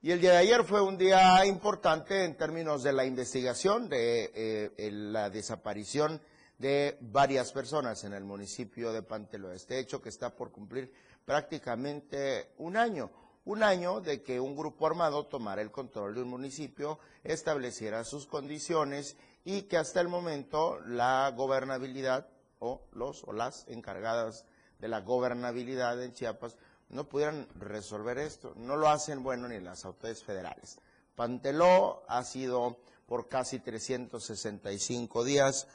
Y 0.02 0.12
el 0.12 0.22
día 0.22 0.32
de 0.32 0.38
ayer 0.38 0.64
fue 0.64 0.82
un 0.82 0.98
día 0.98 1.46
importante 1.46 2.24
en 2.24 2.38
términos 2.38 2.84
de 2.84 2.94
la 2.94 3.04
investigación 3.04 3.90
de 3.90 4.32
eh, 4.34 4.92
la 4.92 5.30
desaparición 5.30 6.22
de 6.60 6.98
varias 7.00 7.52
personas 7.52 8.04
en 8.04 8.14
el 8.14 8.26
municipio 8.26 8.92
de 8.92 9.02
Pantelo. 9.02 9.52
Este 9.52 9.80
hecho 9.80 10.02
que 10.02 10.10
está 10.10 10.36
por 10.36 10.52
cumplir 10.52 10.94
prácticamente 11.26 12.52
un 12.58 12.76
año, 12.78 13.10
un 13.46 13.64
año 13.64 14.02
de 14.02 14.22
que 14.22 14.40
un 14.40 14.56
grupo 14.56 14.86
armado 14.86 15.26
tomara 15.26 15.62
el 15.62 15.72
control 15.72 16.14
de 16.14 16.22
un 16.22 16.30
municipio, 16.30 17.00
estableciera 17.24 18.04
sus 18.04 18.28
condiciones 18.28 19.16
y 19.46 19.64
que 19.64 19.78
hasta 19.78 20.02
el 20.02 20.10
momento 20.10 20.80
la 20.82 21.34
gobernabilidad 21.36 22.28
o 22.60 22.82
los 22.92 23.24
o 23.24 23.32
las 23.32 23.66
encargadas 23.70 24.46
de 24.80 24.90
la 24.90 25.00
gobernabilidad 25.00 26.02
en 26.04 26.12
Chiapas 26.12 26.58
no 26.90 27.08
pudieran 27.08 27.48
resolver 27.56 28.18
esto. 28.18 28.54
No 28.58 28.76
lo 28.76 28.90
hacen, 28.90 29.24
bueno, 29.24 29.48
ni 29.48 29.60
las 29.62 29.86
autoridades 29.86 30.24
federales. 30.24 30.80
Panteló 31.16 32.04
ha 32.08 32.24
sido 32.24 32.80
por 33.06 33.28
casi 33.28 33.60
365 33.60 35.24
días 35.24 35.68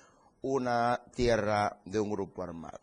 una 0.45 1.01
tierra 1.15 1.81
de 1.87 1.99
un 1.99 2.11
grupo 2.11 2.43
armado. 2.43 2.79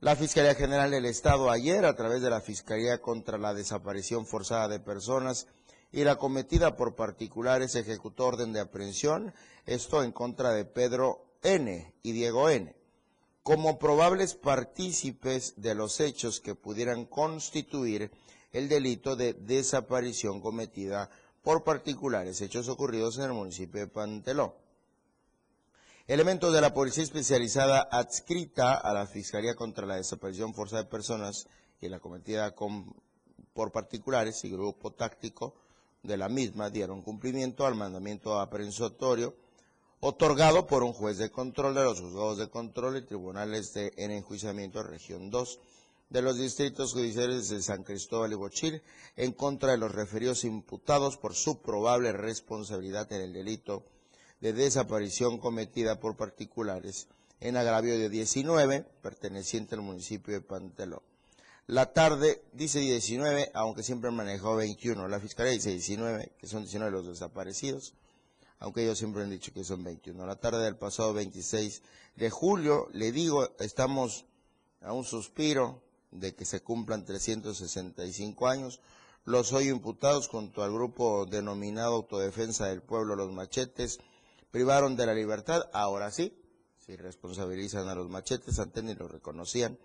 La 0.00 0.16
Fiscalía 0.16 0.56
General 0.56 0.90
del 0.90 1.04
Estado 1.04 1.48
ayer, 1.48 1.84
a 1.84 1.94
través 1.94 2.22
de 2.22 2.28
la 2.28 2.40
Fiscalía 2.40 3.00
contra 3.00 3.38
la 3.38 3.54
Desaparición 3.54 4.26
Forzada 4.26 4.66
de 4.66 4.80
Personas 4.80 5.46
y 5.92 6.02
la 6.02 6.16
cometida 6.16 6.74
por 6.74 6.96
particulares, 6.96 7.76
ejecutó 7.76 8.26
orden 8.26 8.52
de 8.52 8.60
aprehensión, 8.60 9.32
esto 9.64 10.02
en 10.02 10.10
contra 10.10 10.50
de 10.50 10.64
Pedro 10.64 11.24
N. 11.42 11.94
y 12.02 12.12
Diego 12.12 12.50
N 12.50 12.74
como 13.44 13.78
probables 13.78 14.34
partícipes 14.34 15.52
de 15.58 15.74
los 15.74 16.00
hechos 16.00 16.40
que 16.40 16.54
pudieran 16.54 17.04
constituir 17.04 18.10
el 18.52 18.70
delito 18.70 19.16
de 19.16 19.34
desaparición 19.34 20.40
cometida 20.40 21.10
por 21.42 21.62
particulares, 21.62 22.40
hechos 22.40 22.70
ocurridos 22.70 23.18
en 23.18 23.24
el 23.24 23.32
municipio 23.34 23.80
de 23.80 23.86
Panteló. 23.86 24.63
Elementos 26.06 26.52
de 26.52 26.60
la 26.60 26.74
Policía 26.74 27.02
Especializada 27.02 27.80
adscrita 27.80 28.74
a 28.74 28.92
la 28.92 29.06
Fiscalía 29.06 29.54
contra 29.54 29.86
la 29.86 29.96
Desaparición 29.96 30.52
Forzada 30.52 30.82
de 30.82 30.90
Personas 30.90 31.46
y 31.80 31.88
la 31.88 31.98
cometida 31.98 32.54
por 33.54 33.72
particulares 33.72 34.44
y 34.44 34.50
grupo 34.50 34.92
táctico 34.92 35.54
de 36.02 36.18
la 36.18 36.28
misma 36.28 36.68
dieron 36.68 37.00
cumplimiento 37.00 37.64
al 37.64 37.74
mandamiento 37.74 38.38
aprehensotorio 38.38 39.34
otorgado 40.00 40.66
por 40.66 40.82
un 40.82 40.92
juez 40.92 41.16
de 41.16 41.30
control 41.30 41.74
de 41.74 41.84
los 41.84 42.02
juzgados 42.02 42.36
de 42.36 42.50
control 42.50 42.98
y 42.98 43.06
tribunales 43.06 43.72
de, 43.72 43.94
en 43.96 44.10
enjuiciamiento 44.10 44.82
región 44.82 45.30
2 45.30 45.58
de 46.10 46.20
los 46.20 46.36
distritos 46.36 46.92
judiciales 46.92 47.48
de 47.48 47.62
San 47.62 47.82
Cristóbal 47.82 48.30
y 48.30 48.34
Bochil 48.34 48.82
en 49.16 49.32
contra 49.32 49.70
de 49.70 49.78
los 49.78 49.92
referidos 49.92 50.44
imputados 50.44 51.16
por 51.16 51.34
su 51.34 51.62
probable 51.62 52.12
responsabilidad 52.12 53.10
en 53.10 53.22
el 53.22 53.32
delito 53.32 53.86
de 54.40 54.52
desaparición 54.52 55.38
cometida 55.38 56.00
por 56.00 56.16
particulares 56.16 57.08
en 57.40 57.56
agravio 57.56 57.98
de 57.98 58.08
19, 58.08 58.84
perteneciente 59.02 59.74
al 59.74 59.82
municipio 59.82 60.34
de 60.34 60.40
Panteló. 60.40 61.02
La 61.66 61.92
tarde 61.92 62.42
dice 62.52 62.80
19, 62.80 63.50
aunque 63.54 63.82
siempre 63.82 64.10
manejó 64.10 64.56
21. 64.56 65.08
La 65.08 65.20
Fiscalía 65.20 65.52
dice 65.52 65.70
19, 65.70 66.32
que 66.38 66.46
son 66.46 66.62
19 66.62 66.90
los 66.90 67.06
desaparecidos 67.06 67.94
aunque 68.64 68.82
ellos 68.82 68.96
siempre 68.96 69.22
han 69.22 69.28
dicho 69.28 69.52
que 69.52 69.62
son 69.62 69.84
21. 69.84 70.24
La 70.26 70.36
tarde 70.36 70.64
del 70.64 70.76
pasado 70.76 71.12
26 71.12 71.82
de 72.16 72.30
julio, 72.30 72.88
le 72.92 73.12
digo, 73.12 73.46
estamos 73.58 74.24
a 74.80 74.94
un 74.94 75.04
suspiro 75.04 75.82
de 76.10 76.34
que 76.34 76.46
se 76.46 76.62
cumplan 76.62 77.04
365 77.04 78.48
años. 78.48 78.80
Los 79.26 79.52
hoy 79.52 79.68
imputados 79.68 80.28
junto 80.28 80.62
al 80.62 80.72
grupo 80.72 81.26
denominado 81.26 81.96
Autodefensa 81.96 82.68
del 82.68 82.80
Pueblo, 82.80 83.16
los 83.16 83.32
machetes, 83.32 83.98
privaron 84.54 84.94
de 84.94 85.04
la 85.04 85.14
libertad, 85.14 85.68
ahora 85.72 86.12
sí, 86.12 86.32
si 86.78 86.94
responsabilizan 86.94 87.88
a 87.88 87.96
los 87.96 88.08
machetes, 88.08 88.60
antes 88.60 88.84
ni 88.84 88.94
lo 88.94 89.08
reconocían, 89.08 89.76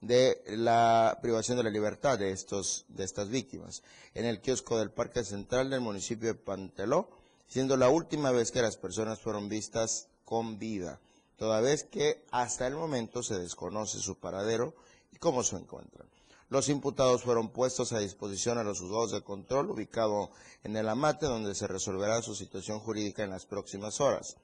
de 0.00 0.42
la 0.48 1.20
privación 1.22 1.56
de 1.56 1.62
la 1.62 1.70
libertad 1.70 2.18
de, 2.18 2.32
estos, 2.32 2.84
de 2.88 3.04
estas 3.04 3.28
víctimas 3.28 3.84
en 4.14 4.24
el 4.24 4.40
kiosco 4.40 4.76
del 4.76 4.90
Parque 4.90 5.22
Central 5.22 5.70
del 5.70 5.82
municipio 5.82 6.30
de 6.30 6.34
Panteló, 6.34 7.08
siendo 7.46 7.76
la 7.76 7.90
última 7.90 8.32
vez 8.32 8.50
que 8.50 8.60
las 8.60 8.76
personas 8.76 9.20
fueron 9.20 9.48
vistas 9.48 10.08
con 10.24 10.58
vida, 10.58 10.98
toda 11.36 11.60
vez 11.60 11.84
que 11.84 12.24
hasta 12.32 12.66
el 12.66 12.74
momento 12.74 13.22
se 13.22 13.38
desconoce 13.38 14.00
su 14.00 14.18
paradero 14.18 14.74
y 15.12 15.18
cómo 15.18 15.44
se 15.44 15.54
encuentran. 15.54 16.08
Los 16.50 16.70
imputados 16.70 17.24
fueron 17.24 17.50
puestos 17.50 17.92
a 17.92 17.98
disposición 17.98 18.56
a 18.56 18.64
los 18.64 18.80
juzgados 18.80 19.12
de 19.12 19.22
control 19.22 19.70
ubicado 19.70 20.30
en 20.64 20.76
el 20.76 20.88
Amate, 20.88 21.26
donde 21.26 21.54
se 21.54 21.66
resolverá 21.66 22.22
su 22.22 22.34
situación 22.34 22.80
jurídica 22.80 23.22
en 23.22 23.30
las 23.30 23.44
próximas 23.44 24.00
horas. 24.00 24.38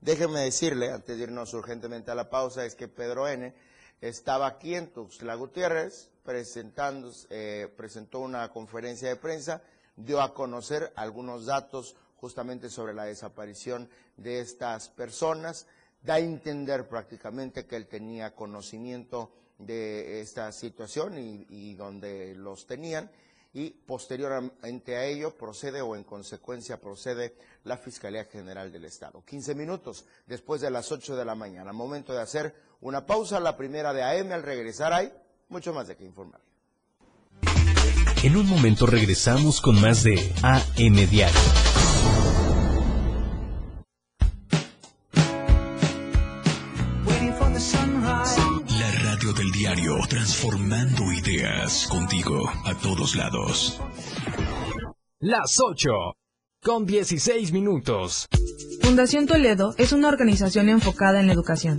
Déjeme 0.00 0.40
decirle, 0.40 0.90
antes 0.90 1.16
de 1.16 1.22
irnos 1.22 1.54
urgentemente 1.54 2.10
a 2.10 2.16
la 2.16 2.28
pausa, 2.28 2.66
es 2.66 2.74
que 2.74 2.88
Pedro 2.88 3.28
N 3.28 3.54
estaba 4.00 4.48
aquí 4.48 4.74
en 4.74 4.92
Tuxtla 4.92 5.36
Gutiérrez, 5.36 6.10
presentando, 6.24 7.12
eh, 7.30 7.72
presentó 7.76 8.18
una 8.18 8.50
conferencia 8.50 9.08
de 9.08 9.16
prensa, 9.16 9.62
dio 9.96 10.20
a 10.20 10.34
conocer 10.34 10.92
algunos 10.96 11.46
datos 11.46 11.94
justamente 12.16 12.68
sobre 12.68 12.94
la 12.94 13.04
desaparición 13.04 13.88
de 14.16 14.40
estas 14.40 14.88
personas, 14.88 15.66
da 16.02 16.14
a 16.14 16.18
entender 16.18 16.88
prácticamente 16.88 17.64
que 17.64 17.76
él 17.76 17.86
tenía 17.86 18.34
conocimiento 18.34 19.30
de 19.58 20.20
esta 20.20 20.50
situación 20.52 21.14
y, 21.18 21.74
donde 21.74 22.34
los 22.34 22.66
tenían 22.66 23.10
y 23.52 23.70
posteriormente 23.70 24.96
a 24.96 25.04
ello 25.04 25.36
procede 25.36 25.80
o 25.80 25.94
en 25.94 26.02
consecuencia 26.02 26.80
procede 26.80 27.36
la 27.62 27.76
Fiscalía 27.76 28.24
General 28.24 28.72
del 28.72 28.84
Estado. 28.84 29.22
15 29.24 29.54
minutos 29.54 30.04
después 30.26 30.60
de 30.60 30.70
las 30.70 30.90
8 30.90 31.14
de 31.14 31.24
la 31.24 31.36
mañana, 31.36 31.72
momento 31.72 32.12
de 32.12 32.20
hacer 32.20 32.54
una 32.80 33.06
pausa, 33.06 33.38
la 33.38 33.56
primera 33.56 33.92
de 33.92 34.02
AM, 34.02 34.32
al 34.32 34.42
regresar 34.42 34.92
hay 34.92 35.12
mucho 35.48 35.72
más 35.72 35.86
de 35.86 35.96
qué 35.96 36.04
informar. 36.04 36.40
En 38.22 38.36
un 38.36 38.46
momento 38.46 38.86
regresamos 38.86 39.60
con 39.60 39.80
más 39.80 40.02
de 40.02 40.32
AM 40.42 41.08
Diario. 41.08 41.63
Transformando 50.34 51.12
ideas 51.12 51.86
contigo 51.86 52.50
a 52.64 52.74
todos 52.74 53.14
lados. 53.14 53.80
Las 55.20 55.60
8, 55.60 55.90
con 56.60 56.86
16 56.86 57.52
minutos. 57.52 58.26
Fundación 58.82 59.26
Toledo 59.26 59.74
es 59.78 59.92
una 59.92 60.08
organización 60.08 60.68
enfocada 60.68 61.20
en 61.20 61.28
la 61.28 61.34
educación 61.34 61.78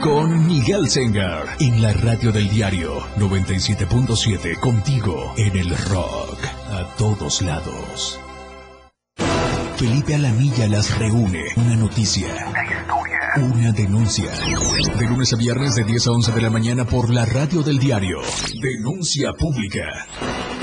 con 0.00 0.46
Miguel 0.46 0.88
Sengar 0.88 1.56
en 1.60 1.82
la 1.82 1.92
radio 1.92 2.30
del 2.30 2.48
diario 2.48 3.00
97.7 3.16 4.58
contigo 4.60 5.32
en 5.36 5.56
el 5.56 5.76
rock 5.76 6.38
a 6.70 6.94
todos 6.96 7.42
lados. 7.42 8.20
Felipe 9.76 10.14
Alamilla 10.14 10.68
las 10.68 10.98
reúne. 10.98 11.44
Una 11.56 11.76
noticia. 11.76 12.28
Una 13.36 13.72
denuncia. 13.72 14.30
De 14.98 15.06
lunes 15.06 15.32
a 15.32 15.36
viernes 15.36 15.74
de 15.74 15.84
10 15.84 16.06
a 16.06 16.12
11 16.12 16.32
de 16.32 16.42
la 16.42 16.50
mañana 16.50 16.84
por 16.84 17.10
la 17.10 17.24
radio 17.24 17.62
del 17.62 17.78
diario. 17.78 18.18
Denuncia 18.60 19.32
pública. 19.38 20.06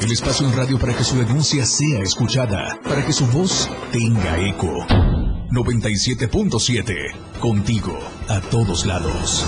El 0.01 0.11
espacio 0.11 0.47
en 0.47 0.55
radio 0.55 0.77
para 0.79 0.93
que 0.93 1.03
su 1.03 1.17
denuncia 1.17 1.65
sea 1.65 1.99
escuchada, 1.99 2.79
para 2.83 3.05
que 3.05 3.13
su 3.13 3.25
voz 3.27 3.69
tenga 3.91 4.39
eco. 4.39 5.24
97.7. 5.51 7.39
Contigo, 7.39 7.97
a 8.27 8.41
todos 8.41 8.85
lados. 8.85 9.45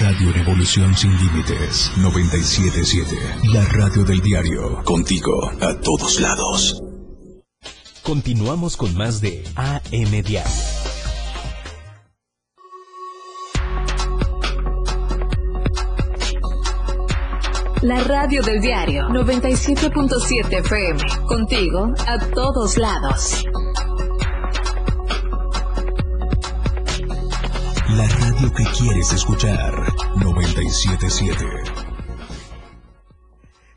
Radio 0.00 0.32
Revolución 0.32 0.96
Sin 0.96 1.16
Límites, 1.16 1.92
97.7. 1.96 3.52
La 3.52 3.64
radio 3.64 4.04
del 4.04 4.20
diario. 4.20 4.82
Contigo, 4.84 5.32
a 5.60 5.74
todos 5.80 6.20
lados. 6.20 6.82
Continuamos 8.02 8.76
con 8.76 8.94
más 8.96 9.20
de 9.20 9.44
AM 9.54 10.22
Diario. 10.22 10.81
La 17.82 17.98
radio 18.04 18.40
del 18.42 18.60
diario 18.60 19.08
97.7 19.08 20.60
FM. 20.60 21.02
Contigo 21.26 21.92
a 22.06 22.16
todos 22.30 22.76
lados. 22.78 23.44
La 27.88 28.06
radio 28.06 28.52
que 28.54 28.62
quieres 28.78 29.12
escuchar 29.12 29.74
977. 30.14 31.44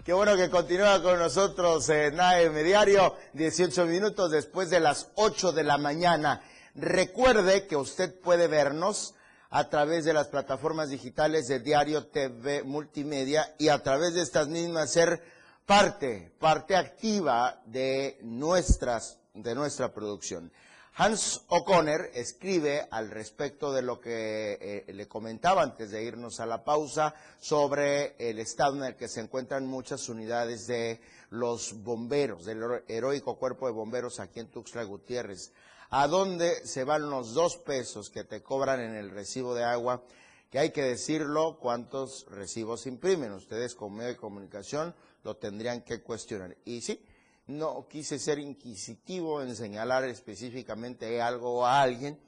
Qué 0.04 0.14
bueno 0.14 0.36
que 0.38 0.52
continúa 0.52 1.02
con 1.02 1.18
nosotros 1.18 1.90
en 1.90 2.20
AM 2.20 2.54
Diario, 2.64 3.16
18 3.34 3.88
minutos 3.88 4.30
después 4.30 4.70
de 4.70 4.82
las 4.82 5.10
8 5.16 5.52
de 5.52 5.64
la 5.64 5.80
mañana. 5.80 6.44
Recuerde 6.76 7.66
que 7.66 7.76
usted 7.76 8.14
puede 8.22 8.48
vernos 8.48 9.16
a 9.56 9.70
través 9.70 10.04
de 10.04 10.12
las 10.12 10.28
plataformas 10.28 10.90
digitales 10.90 11.48
de 11.48 11.62
Diario 11.62 12.08
TV 12.08 12.64
Multimedia 12.64 13.56
y 13.58 13.70
a 13.70 13.82
través 13.82 14.14
de 14.14 14.22
estas 14.22 14.50
mismas 14.50 14.92
ser 14.92 15.24
parte, 15.66 16.34
parte 16.42 16.76
activa 16.76 17.62
de 17.66 18.18
nuestras, 18.22 19.18
de 19.34 19.56
nuestra 19.56 19.94
producción. 19.94 20.52
Hans 20.96 21.46
O'Connor 21.48 22.10
escribe 22.16 22.86
al 22.92 23.10
respecto 23.10 23.72
de 23.72 23.82
lo 23.82 24.02
que 24.02 24.58
eh, 24.60 24.94
le 24.94 25.08
comentaba 25.08 25.64
antes 25.64 25.90
de 25.90 26.04
irnos 26.04 26.42
a 26.42 26.46
la 26.46 26.66
pausa 26.66 27.16
sobre 27.40 28.18
el 28.18 28.40
estado 28.40 28.76
en 28.76 28.84
el 28.84 28.96
que 28.98 29.08
se 29.08 29.22
encuentran 29.22 29.66
muchas 29.66 30.10
unidades 30.10 30.68
de 30.68 31.00
los 31.30 31.82
bomberos, 31.82 32.44
del 32.44 32.84
heroico 32.90 33.38
cuerpo 33.38 33.68
de 33.68 33.72
bomberos 33.72 34.20
aquí 34.20 34.42
en 34.42 34.52
Tuxtla 34.52 34.84
Gutiérrez 34.84 35.54
a 35.98 36.10
dónde 36.10 36.68
se 36.68 36.84
van 36.84 37.10
los 37.10 37.34
dos 37.34 37.56
pesos 37.56 38.10
que 38.10 38.26
te 38.26 38.44
cobran 38.44 38.82
en 38.82 38.96
el 38.96 39.12
recibo 39.12 39.56
de 39.56 39.64
agua, 39.64 40.04
que 40.52 40.60
hay 40.60 40.72
que 40.72 40.82
decirlo, 40.82 41.58
cuántos 41.58 42.26
recibos 42.30 42.86
imprimen. 42.86 43.32
Ustedes 43.32 43.76
como 43.76 43.96
medio 43.96 44.10
de 44.10 44.18
comunicación 44.18 44.94
lo 45.24 45.38
tendrían 45.38 45.84
que 45.84 46.02
cuestionar. 46.02 46.58
Y 46.66 46.82
sí, 46.82 47.02
no 47.48 47.88
quise 47.88 48.20
ser 48.20 48.40
inquisitivo 48.40 49.42
en 49.42 49.56
señalar 49.56 50.04
específicamente 50.04 51.22
algo 51.22 51.66
a 51.66 51.82
alguien, 51.82 52.20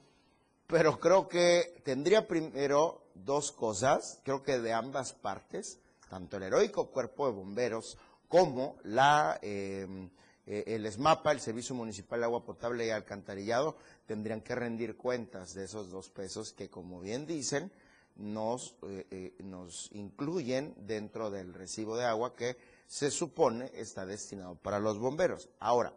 pero 0.66 0.98
creo 0.98 1.28
que 1.28 1.82
tendría 1.84 2.26
primero 2.26 3.02
dos 3.14 3.52
cosas, 3.52 4.18
creo 4.24 4.42
que 4.42 4.60
de 4.60 4.72
ambas 4.72 5.12
partes, 5.12 5.78
tanto 6.08 6.38
el 6.38 6.44
heroico 6.44 6.86
cuerpo 6.86 7.26
de 7.26 7.34
bomberos 7.34 7.98
como 8.28 8.78
la, 8.84 9.38
em, 9.42 10.08
eh, 10.50 10.64
el 10.74 10.90
SMAPA, 10.90 11.32
el 11.32 11.40
Servicio 11.40 11.74
Municipal 11.74 12.20
de 12.20 12.24
Agua 12.24 12.42
Potable 12.42 12.86
y 12.86 12.90
Alcantarillado, 12.90 13.76
tendrían 14.06 14.40
que 14.40 14.54
rendir 14.54 14.96
cuentas 14.96 15.52
de 15.52 15.64
esos 15.64 15.90
dos 15.90 16.08
pesos 16.08 16.54
que, 16.54 16.70
como 16.70 17.00
bien 17.00 17.26
dicen, 17.26 17.70
nos, 18.16 18.74
eh, 18.84 19.06
eh, 19.10 19.34
nos 19.40 19.90
incluyen 19.92 20.74
dentro 20.78 21.30
del 21.30 21.52
recibo 21.52 21.98
de 21.98 22.06
agua 22.06 22.34
que 22.34 22.56
se 22.86 23.10
supone 23.10 23.70
está 23.74 24.06
destinado 24.06 24.54
para 24.54 24.78
los 24.78 24.98
bomberos. 24.98 25.50
Ahora, 25.60 25.92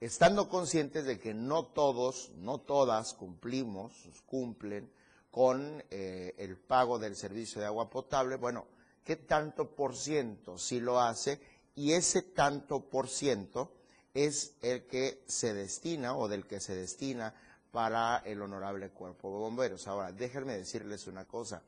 estando 0.00 0.48
conscientes 0.48 1.04
de 1.04 1.18
que 1.18 1.34
no 1.34 1.66
todos, 1.66 2.32
no 2.36 2.62
todas 2.62 3.12
cumplimos, 3.12 3.92
cumplen 4.24 4.90
con 5.30 5.84
el 5.90 6.56
pago 6.56 6.98
del 6.98 7.16
servicio 7.16 7.60
de 7.60 7.66
agua 7.66 7.90
potable, 7.90 8.36
bueno, 8.36 8.66
¿qué 9.04 9.16
tanto 9.16 9.74
por 9.74 9.96
ciento 9.96 10.56
sí 10.56 10.80
lo 10.80 11.00
hace? 11.00 11.40
Y 11.74 11.92
ese 11.92 12.22
tanto 12.22 12.88
por 12.88 13.08
ciento 13.08 13.72
es 14.14 14.54
el 14.62 14.86
que 14.86 15.22
se 15.26 15.54
destina 15.54 16.16
o 16.16 16.28
del 16.28 16.46
que 16.46 16.60
se 16.60 16.74
destina 16.74 17.34
para 17.72 18.18
el 18.18 18.40
honorable 18.40 18.90
cuerpo 18.90 19.32
de 19.32 19.38
bomberos. 19.38 19.88
Ahora, 19.88 20.12
déjenme 20.12 20.56
decirles 20.56 21.08
una 21.08 21.24
cosa. 21.24 21.62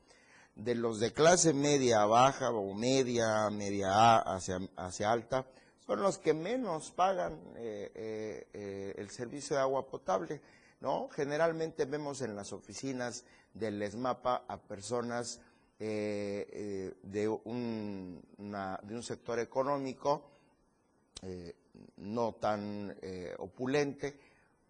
De 0.55 0.75
los 0.75 1.01
de 1.01 1.13
clase 1.13 1.53
media 1.53 2.07
baja 2.07 2.51
o 2.51 2.73
media, 2.73 3.51
media 3.51 3.93
A 3.93 4.37
hacia, 4.37 4.61
hacia 4.77 5.11
alta, 5.11 5.45
son 5.85 6.01
los 6.01 6.19
que 6.19 6.35
menos 6.35 6.93
pagan 6.93 7.35
eh, 7.57 7.91
eh, 7.95 8.47
eh, 8.53 8.95
el 8.97 9.11
servicio 9.11 9.57
de 9.57 9.63
agua 9.63 9.87
potable. 9.87 10.41
¿no? 10.81 11.09
Generalmente 11.09 11.85
vemos 11.85 12.23
en 12.23 12.37
las 12.37 12.53
oficinas 12.53 13.25
del 13.55 13.83
ESMAPA 13.83 14.45
a 14.47 14.59
personas 14.59 15.41
de, 15.79 17.41
un, 17.45 18.23
de 18.39 18.95
un 18.95 19.03
sector 19.03 19.39
económico 19.39 20.31
no 21.97 22.33
tan 22.35 22.95
opulente, 23.39 24.19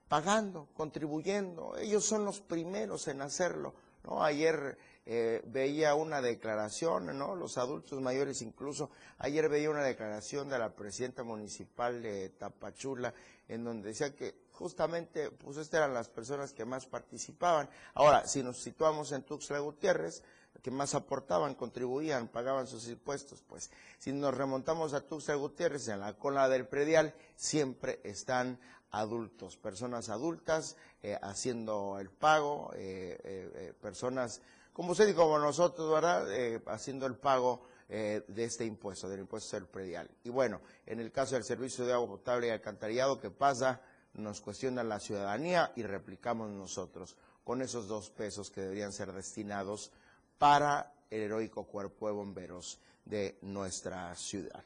pagando, 0.09 0.69
contribuyendo. 0.75 1.77
Ellos 1.77 2.05
son 2.05 2.25
los 2.25 2.41
primeros 2.41 3.09
en 3.09 3.23
hacerlo. 3.23 3.75
¿no? 4.05 4.23
Ayer 4.23 4.79
eh, 5.05 5.43
veía 5.47 5.95
una 5.95 6.21
declaración, 6.21 7.17
¿no? 7.19 7.35
los 7.35 7.59
adultos 7.59 8.01
mayores 8.01 8.43
incluso, 8.43 8.91
ayer 9.19 9.49
veía 9.49 9.71
una 9.71 9.83
declaración 9.83 10.49
de 10.49 10.59
la 10.59 10.75
presidenta 10.75 11.23
municipal 11.23 12.03
de 12.03 12.31
Tapachula, 12.31 13.13
en 13.49 13.65
donde 13.65 13.89
decía 13.89 14.15
que 14.15 14.47
justamente, 14.53 15.31
pues 15.31 15.59
estas 15.59 15.79
eran 15.79 15.95
las 15.95 16.09
personas 16.09 16.53
que 16.53 16.65
más 16.65 16.87
participaban. 16.87 17.69
Ahora, 17.95 18.27
si 18.27 18.43
nos 18.43 18.61
situamos 18.61 19.13
en 19.13 19.23
Tuxtla 19.23 19.59
Gutiérrez, 19.59 20.23
que 20.63 20.71
más 20.71 20.95
aportaban, 20.95 21.55
contribuían, 21.55 22.29
pagaban 22.29 22.67
sus 22.67 22.89
impuestos, 22.89 23.43
pues 23.47 23.71
si 23.99 24.13
nos 24.13 24.35
remontamos 24.35 24.95
a 24.95 25.01
Tuxtla 25.01 25.35
Gutiérrez, 25.35 25.89
en 25.89 26.01
la 26.01 26.15
cola 26.15 26.49
del 26.49 26.67
predial, 26.67 27.15
siempre 27.37 28.01
están 28.05 28.59
adultos, 28.91 29.57
personas 29.57 30.09
adultas 30.09 30.77
eh, 31.03 31.19
haciendo 31.23 31.99
el 32.01 32.11
pago, 32.11 32.71
eh, 32.75 33.19
eh, 33.23 33.73
personas 33.81 34.41
como 34.73 34.93
usted 34.93 35.09
y 35.09 35.15
como 35.15 35.39
nosotros, 35.39 35.91
¿verdad? 35.91 36.27
haciendo 36.67 37.07
el 37.07 37.17
pago 37.17 37.63
de 37.89 38.25
este 38.37 38.67
impuesto, 38.67 39.09
del 39.09 39.21
impuesto 39.21 39.57
del 39.57 39.67
predial. 39.67 40.11
Y 40.25 40.29
bueno, 40.29 40.61
en 40.85 41.01
el 41.01 41.11
caso 41.11 41.35
del 41.35 41.45
servicio 41.45 41.87
de 41.87 41.95
agua 41.95 42.09
potable 42.09 42.49
y 42.49 42.51
alcantarillado, 42.51 43.19
¿qué 43.19 43.31
pasa? 43.31 43.81
Nos 44.13 44.43
cuestiona 44.43 44.83
la 44.83 45.01
ciudadanía 45.01 45.73
y 45.77 45.83
replicamos 45.83 46.51
nosotros 46.51 47.17
con 47.43 47.63
esos 47.63 47.89
dos 47.89 48.11
pesos 48.11 48.51
que 48.51 48.61
deberían 48.61 48.93
ser 48.93 49.13
destinados 49.13 49.93
para 50.39 50.93
el 51.11 51.23
heroico 51.23 51.65
cuerpo 51.65 52.07
de 52.07 52.13
bomberos 52.13 52.79
de 53.05 53.39
nuestra 53.43 54.15
ciudad. 54.17 54.63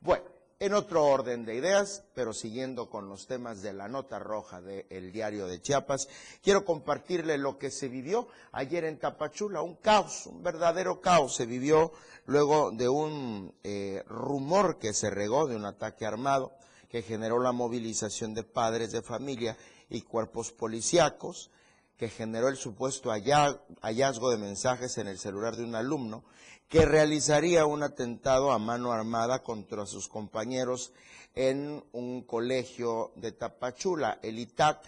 Bueno, 0.00 0.24
en 0.60 0.72
otro 0.72 1.04
orden 1.04 1.44
de 1.44 1.56
ideas, 1.56 2.04
pero 2.14 2.32
siguiendo 2.32 2.88
con 2.88 3.08
los 3.08 3.26
temas 3.26 3.60
de 3.60 3.72
la 3.72 3.88
nota 3.88 4.18
roja 4.18 4.60
del 4.60 5.12
diario 5.12 5.46
de 5.46 5.60
Chiapas, 5.60 6.08
quiero 6.42 6.64
compartirle 6.64 7.38
lo 7.38 7.58
que 7.58 7.70
se 7.70 7.88
vivió 7.88 8.28
ayer 8.52 8.84
en 8.84 8.98
Tapachula, 8.98 9.62
un 9.62 9.74
caos, 9.76 10.26
un 10.26 10.42
verdadero 10.42 11.00
caos 11.00 11.34
se 11.34 11.46
vivió 11.46 11.92
luego 12.26 12.70
de 12.70 12.88
un 12.88 13.54
eh, 13.62 14.02
rumor 14.06 14.78
que 14.78 14.92
se 14.92 15.10
regó 15.10 15.46
de 15.46 15.56
un 15.56 15.64
ataque 15.64 16.06
armado 16.06 16.52
que 16.88 17.02
generó 17.02 17.40
la 17.40 17.50
movilización 17.50 18.34
de 18.34 18.44
padres 18.44 18.92
de 18.92 19.02
familia 19.02 19.56
y 19.90 20.02
cuerpos 20.02 20.52
policíacos, 20.52 21.50
que 22.04 22.10
generó 22.10 22.48
el 22.48 22.58
supuesto 22.58 23.10
hallazgo 23.10 24.30
de 24.30 24.36
mensajes 24.36 24.98
en 24.98 25.08
el 25.08 25.18
celular 25.18 25.56
de 25.56 25.64
un 25.64 25.74
alumno 25.74 26.22
que 26.68 26.84
realizaría 26.84 27.64
un 27.64 27.82
atentado 27.82 28.52
a 28.52 28.58
mano 28.58 28.92
armada 28.92 29.42
contra 29.42 29.86
sus 29.86 30.06
compañeros 30.06 30.92
en 31.34 31.82
un 31.92 32.20
colegio 32.20 33.12
de 33.16 33.32
Tapachula, 33.32 34.18
el 34.22 34.38
ITAC. 34.38 34.84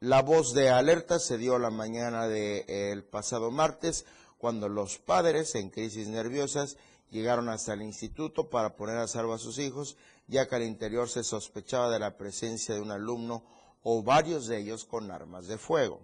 La 0.00 0.22
voz 0.22 0.52
de 0.52 0.68
alerta 0.68 1.20
se 1.20 1.38
dio 1.38 1.60
la 1.60 1.70
mañana 1.70 2.26
del 2.26 3.04
pasado 3.04 3.52
martes, 3.52 4.04
cuando 4.36 4.68
los 4.68 4.98
padres, 4.98 5.54
en 5.54 5.70
crisis 5.70 6.08
nerviosas, 6.08 6.76
llegaron 7.12 7.48
hasta 7.48 7.74
el 7.74 7.82
instituto 7.82 8.50
para 8.50 8.74
poner 8.74 8.96
a 8.96 9.06
salvo 9.06 9.34
a 9.34 9.38
sus 9.38 9.60
hijos, 9.60 9.96
ya 10.26 10.48
que 10.48 10.56
al 10.56 10.64
interior 10.64 11.08
se 11.08 11.22
sospechaba 11.22 11.88
de 11.88 12.00
la 12.00 12.16
presencia 12.16 12.74
de 12.74 12.80
un 12.80 12.90
alumno 12.90 13.44
o 13.84 14.02
varios 14.02 14.48
de 14.48 14.58
ellos 14.58 14.84
con 14.84 15.10
armas 15.12 15.46
de 15.46 15.58
fuego. 15.58 16.00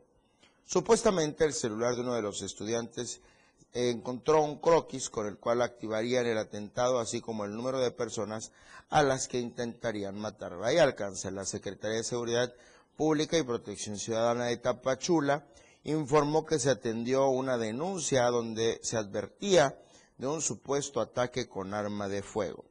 Supuestamente 0.64 1.44
el 1.44 1.52
celular 1.52 1.96
de 1.96 2.02
uno 2.02 2.14
de 2.14 2.22
los 2.22 2.42
estudiantes 2.42 3.20
encontró 3.72 4.42
un 4.42 4.58
croquis 4.58 5.10
con 5.10 5.26
el 5.26 5.38
cual 5.38 5.62
activarían 5.62 6.26
el 6.26 6.38
atentado, 6.38 7.00
así 7.00 7.20
como 7.20 7.44
el 7.44 7.56
número 7.56 7.80
de 7.80 7.90
personas 7.90 8.52
a 8.88 9.02
las 9.02 9.26
que 9.26 9.40
intentarían 9.40 10.18
matar. 10.18 10.56
Ahí 10.62 10.78
alcanza 10.78 11.30
la 11.30 11.44
Secretaría 11.44 11.98
de 11.98 12.04
Seguridad 12.04 12.52
Pública 12.96 13.38
y 13.38 13.42
Protección 13.42 13.98
Ciudadana 13.98 14.46
de 14.46 14.58
Tapachula, 14.58 15.46
informó 15.84 16.44
que 16.44 16.58
se 16.58 16.70
atendió 16.70 17.28
una 17.28 17.56
denuncia 17.56 18.26
donde 18.26 18.78
se 18.82 18.96
advertía 18.96 19.78
de 20.18 20.26
un 20.26 20.42
supuesto 20.42 21.00
ataque 21.00 21.48
con 21.48 21.72
arma 21.72 22.08
de 22.08 22.22
fuego. 22.22 22.64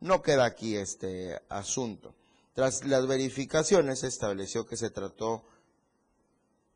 No 0.00 0.20
queda 0.20 0.46
aquí 0.46 0.76
este 0.76 1.40
asunto. 1.48 2.14
Tras 2.58 2.84
las 2.86 3.06
verificaciones 3.06 4.00
se 4.00 4.08
estableció 4.08 4.66
que 4.66 4.76
se 4.76 4.90
trató 4.90 5.44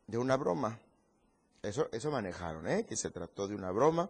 de 0.07 0.17
una 0.17 0.37
broma 0.37 0.79
eso, 1.61 1.89
eso 1.91 2.09
manejaron, 2.09 2.69
¿eh? 2.69 2.85
que 2.85 2.95
se 2.95 3.09
trató 3.09 3.49
de 3.49 3.55
una 3.55 3.69
broma 3.69 4.09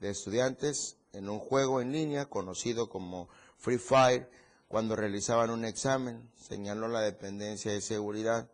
de 0.00 0.10
estudiantes 0.10 0.96
en 1.12 1.28
un 1.28 1.38
juego 1.38 1.80
en 1.80 1.92
línea 1.92 2.24
conocido 2.24 2.88
como 2.88 3.28
Free 3.58 3.78
Fire 3.78 4.28
cuando 4.66 4.96
realizaban 4.96 5.50
un 5.50 5.64
examen, 5.64 6.28
señaló 6.34 6.88
la 6.88 7.02
dependencia 7.02 7.70
de 7.70 7.80
seguridad. 7.80 8.50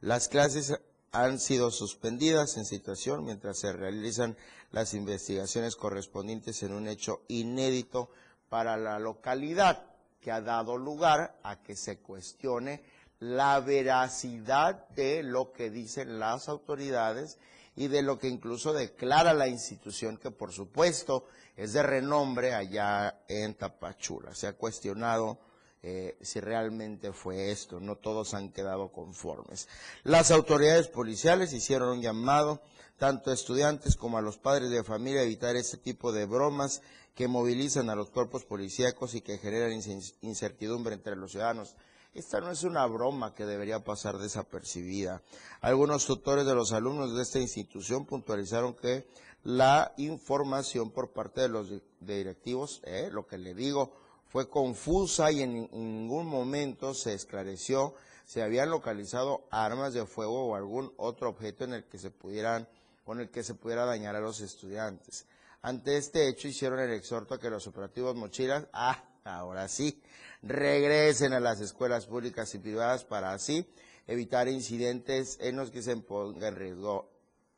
Las 0.00 0.28
clases 0.28 0.78
han 1.10 1.40
sido 1.40 1.72
suspendidas 1.72 2.56
en 2.58 2.64
situación 2.64 3.24
mientras 3.24 3.58
se 3.58 3.72
realizan 3.72 4.36
las 4.70 4.94
investigaciones 4.94 5.74
correspondientes 5.74 6.62
en 6.62 6.74
un 6.74 6.86
hecho 6.86 7.22
inédito 7.26 8.08
para 8.48 8.76
la 8.76 9.00
localidad 9.00 9.97
que 10.20 10.30
ha 10.32 10.40
dado 10.40 10.76
lugar 10.76 11.38
a 11.42 11.62
que 11.62 11.76
se 11.76 11.98
cuestione 11.98 12.82
la 13.20 13.60
veracidad 13.60 14.88
de 14.90 15.22
lo 15.22 15.52
que 15.52 15.70
dicen 15.70 16.18
las 16.18 16.48
autoridades 16.48 17.38
y 17.76 17.88
de 17.88 18.02
lo 18.02 18.18
que 18.18 18.28
incluso 18.28 18.72
declara 18.72 19.32
la 19.34 19.48
institución, 19.48 20.16
que 20.16 20.30
por 20.30 20.52
supuesto 20.52 21.26
es 21.56 21.72
de 21.72 21.82
renombre 21.82 22.54
allá 22.54 23.22
en 23.28 23.54
Tapachula. 23.54 24.34
Se 24.34 24.48
ha 24.48 24.52
cuestionado 24.54 25.38
eh, 25.82 26.16
si 26.20 26.40
realmente 26.40 27.12
fue 27.12 27.52
esto, 27.52 27.78
no 27.78 27.96
todos 27.96 28.34
han 28.34 28.50
quedado 28.50 28.90
conformes. 28.90 29.68
Las 30.02 30.32
autoridades 30.32 30.88
policiales 30.88 31.52
hicieron 31.52 31.90
un 31.90 32.02
llamado 32.02 32.60
tanto 32.96 33.30
a 33.30 33.34
estudiantes 33.34 33.96
como 33.96 34.18
a 34.18 34.22
los 34.22 34.38
padres 34.38 34.70
de 34.70 34.82
familia 34.82 35.20
a 35.20 35.24
evitar 35.24 35.54
este 35.54 35.76
tipo 35.76 36.10
de 36.10 36.26
bromas 36.26 36.82
que 37.18 37.26
movilizan 37.26 37.90
a 37.90 37.96
los 37.96 38.10
cuerpos 38.10 38.44
policíacos 38.44 39.16
y 39.16 39.22
que 39.22 39.38
generan 39.38 39.72
incertidumbre 40.20 40.94
entre 40.94 41.16
los 41.16 41.32
ciudadanos. 41.32 41.74
Esta 42.14 42.40
no 42.40 42.48
es 42.48 42.62
una 42.62 42.86
broma 42.86 43.34
que 43.34 43.44
debería 43.44 43.82
pasar 43.82 44.18
desapercibida. 44.18 45.20
Algunos 45.60 46.06
tutores 46.06 46.46
de 46.46 46.54
los 46.54 46.70
alumnos 46.70 47.16
de 47.16 47.22
esta 47.22 47.40
institución 47.40 48.06
puntualizaron 48.06 48.72
que 48.72 49.08
la 49.42 49.94
información 49.96 50.92
por 50.92 51.10
parte 51.10 51.40
de 51.40 51.48
los 51.48 51.72
directivos, 51.98 52.82
eh, 52.84 53.08
lo 53.10 53.26
que 53.26 53.36
le 53.36 53.52
digo, 53.52 53.90
fue 54.28 54.48
confusa 54.48 55.32
y 55.32 55.42
en 55.42 55.54
ningún 55.72 56.28
momento 56.28 56.94
se 56.94 57.14
esclareció 57.14 57.94
si 58.26 58.42
habían 58.42 58.70
localizado 58.70 59.42
armas 59.50 59.92
de 59.92 60.06
fuego 60.06 60.46
o 60.46 60.54
algún 60.54 60.92
otro 60.96 61.30
objeto 61.30 61.64
en 61.64 61.74
el 61.74 61.82
que 61.82 61.98
se 61.98 62.12
pudieran, 62.12 62.68
con 63.04 63.18
el 63.18 63.28
que 63.28 63.42
se 63.42 63.54
pudiera 63.54 63.86
dañar 63.86 64.14
a 64.14 64.20
los 64.20 64.40
estudiantes. 64.40 65.26
Ante 65.62 65.96
este 65.96 66.28
hecho 66.28 66.48
hicieron 66.48 66.78
el 66.78 66.92
exhorto 66.92 67.34
a 67.34 67.40
que 67.40 67.50
los 67.50 67.66
operativos 67.66 68.14
mochilas, 68.14 68.66
ah, 68.72 69.04
ahora 69.24 69.68
sí, 69.68 70.00
regresen 70.42 71.32
a 71.32 71.40
las 71.40 71.60
escuelas 71.60 72.06
públicas 72.06 72.54
y 72.54 72.58
privadas 72.58 73.04
para 73.04 73.32
así 73.32 73.68
evitar 74.06 74.48
incidentes 74.48 75.36
en 75.40 75.56
los 75.56 75.70
que 75.70 75.82
se 75.82 75.96
ponga 75.96 76.48
en 76.48 76.56
riesgo 76.56 77.10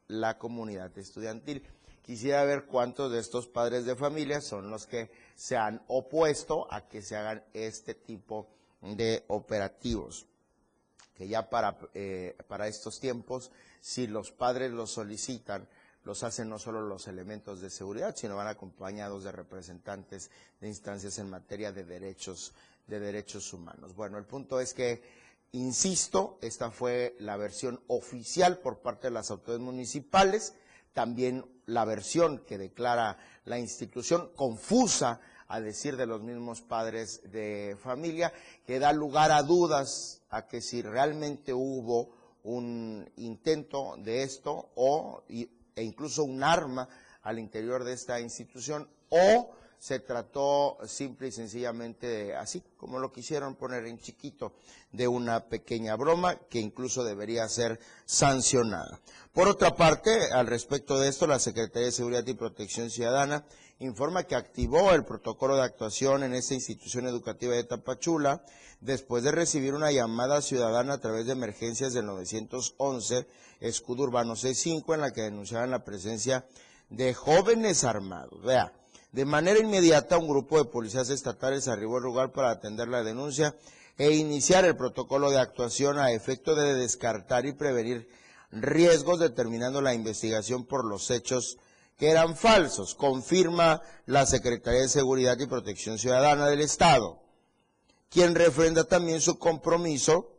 la 0.08 0.38
comunidad 0.38 0.96
estudiantil. 0.98 1.66
Quisiera 2.02 2.44
ver 2.44 2.64
cuántos 2.64 3.12
de 3.12 3.20
estos 3.20 3.46
padres 3.46 3.84
de 3.84 3.94
familia 3.94 4.40
son 4.40 4.70
los 4.70 4.86
que 4.86 5.10
se 5.36 5.56
han 5.56 5.82
opuesto 5.86 6.66
a 6.72 6.88
que 6.88 7.02
se 7.02 7.16
hagan 7.16 7.44
este 7.52 7.94
tipo 7.94 8.48
de 8.80 9.24
operativos 9.28 10.26
que 11.20 11.28
ya 11.28 11.50
para, 11.50 11.76
eh, 11.92 12.34
para 12.48 12.66
estos 12.66 12.98
tiempos, 12.98 13.50
si 13.82 14.06
los 14.06 14.32
padres 14.32 14.70
los 14.70 14.90
solicitan, 14.90 15.68
los 16.04 16.22
hacen 16.22 16.48
no 16.48 16.58
solo 16.58 16.80
los 16.80 17.08
elementos 17.08 17.60
de 17.60 17.70
seguridad, 17.70 18.16
sino 18.16 18.36
van 18.36 18.48
acompañados 18.48 19.24
de 19.24 19.32
representantes 19.32 20.30
de 20.60 20.68
instancias 20.68 21.18
en 21.18 21.30
materia 21.30 21.72
de 21.72 21.84
derechos, 21.84 22.54
de 22.86 23.00
derechos 23.00 23.52
humanos. 23.52 23.94
Bueno, 23.94 24.18
el 24.18 24.24
punto 24.24 24.60
es 24.60 24.72
que, 24.72 25.02
insisto, 25.52 26.38
esta 26.40 26.70
fue 26.70 27.16
la 27.18 27.36
versión 27.36 27.80
oficial 27.88 28.58
por 28.58 28.78
parte 28.78 29.08
de 29.08 29.14
las 29.14 29.30
autoridades 29.30 29.64
municipales, 29.64 30.54
también 30.92 31.44
la 31.66 31.84
versión 31.84 32.38
que 32.46 32.58
declara 32.58 33.18
la 33.44 33.58
institución 33.58 34.30
confusa 34.34 35.20
a 35.48 35.60
decir 35.60 35.96
de 35.96 36.06
los 36.06 36.22
mismos 36.22 36.62
padres 36.62 37.20
de 37.30 37.76
familia, 37.82 38.32
que 38.66 38.78
da 38.78 38.92
lugar 38.92 39.32
a 39.32 39.42
dudas 39.42 40.22
a 40.30 40.46
que 40.46 40.62
si 40.62 40.80
realmente 40.80 41.52
hubo 41.52 42.10
un 42.42 43.08
intento 43.16 43.96
de 43.98 44.22
esto 44.22 44.70
o 44.76 45.24
e 45.80 45.84
incluso 45.84 46.24
un 46.24 46.42
arma 46.44 46.88
al 47.22 47.38
interior 47.38 47.84
de 47.84 47.94
esta 47.94 48.20
institución 48.20 48.88
o 49.08 49.50
se 49.78 49.98
trató 49.98 50.76
simple 50.84 51.28
y 51.28 51.32
sencillamente 51.32 52.36
así 52.36 52.62
como 52.76 52.98
lo 52.98 53.10
quisieron 53.10 53.54
poner 53.54 53.86
en 53.86 53.98
chiquito, 53.98 54.52
de 54.92 55.08
una 55.08 55.46
pequeña 55.46 55.96
broma 55.96 56.36
que 56.50 56.60
incluso 56.60 57.02
debería 57.02 57.48
ser 57.48 57.80
sancionada. 58.04 59.00
Por 59.32 59.48
otra 59.48 59.74
parte, 59.74 60.32
al 60.32 60.46
respecto 60.46 60.98
de 60.98 61.08
esto, 61.08 61.26
la 61.26 61.38
Secretaría 61.38 61.86
de 61.86 61.92
Seguridad 61.92 62.26
y 62.26 62.34
Protección 62.34 62.90
Ciudadana 62.90 63.44
informa 63.80 64.24
que 64.24 64.36
activó 64.36 64.92
el 64.92 65.04
protocolo 65.04 65.56
de 65.56 65.62
actuación 65.62 66.22
en 66.22 66.34
esta 66.34 66.54
institución 66.54 67.06
educativa 67.06 67.54
de 67.54 67.64
Tapachula 67.64 68.44
después 68.80 69.24
de 69.24 69.32
recibir 69.32 69.74
una 69.74 69.90
llamada 69.90 70.42
ciudadana 70.42 70.94
a 70.94 71.00
través 71.00 71.26
de 71.26 71.32
emergencias 71.32 71.94
del 71.94 72.06
911, 72.06 73.26
escudo 73.60 74.04
urbano 74.04 74.36
C5, 74.36 74.94
en 74.94 75.00
la 75.00 75.12
que 75.12 75.22
denunciaban 75.22 75.70
la 75.70 75.84
presencia 75.84 76.46
de 76.90 77.14
jóvenes 77.14 77.84
armados. 77.84 78.42
Vea, 78.42 78.72
de 79.12 79.24
manera 79.24 79.58
inmediata 79.58 80.18
un 80.18 80.28
grupo 80.28 80.58
de 80.58 80.70
policías 80.70 81.08
estatales 81.08 81.66
arribó 81.66 81.96
al 81.96 82.02
lugar 82.02 82.32
para 82.32 82.50
atender 82.50 82.88
la 82.88 83.02
denuncia 83.02 83.56
e 83.96 84.12
iniciar 84.12 84.66
el 84.66 84.76
protocolo 84.76 85.30
de 85.30 85.38
actuación 85.38 85.98
a 85.98 86.12
efecto 86.12 86.54
de 86.54 86.74
descartar 86.74 87.46
y 87.46 87.52
prevenir 87.52 88.08
riesgos, 88.50 89.20
determinando 89.20 89.80
la 89.80 89.94
investigación 89.94 90.66
por 90.66 90.84
los 90.84 91.10
hechos 91.10 91.58
que 92.00 92.08
eran 92.10 92.34
falsos, 92.34 92.94
confirma 92.94 93.82
la 94.06 94.24
Secretaría 94.24 94.80
de 94.80 94.88
Seguridad 94.88 95.38
y 95.38 95.46
Protección 95.46 95.98
Ciudadana 95.98 96.48
del 96.48 96.62
Estado, 96.62 97.20
quien 98.08 98.34
refrenda 98.34 98.84
también 98.84 99.20
su 99.20 99.38
compromiso 99.38 100.32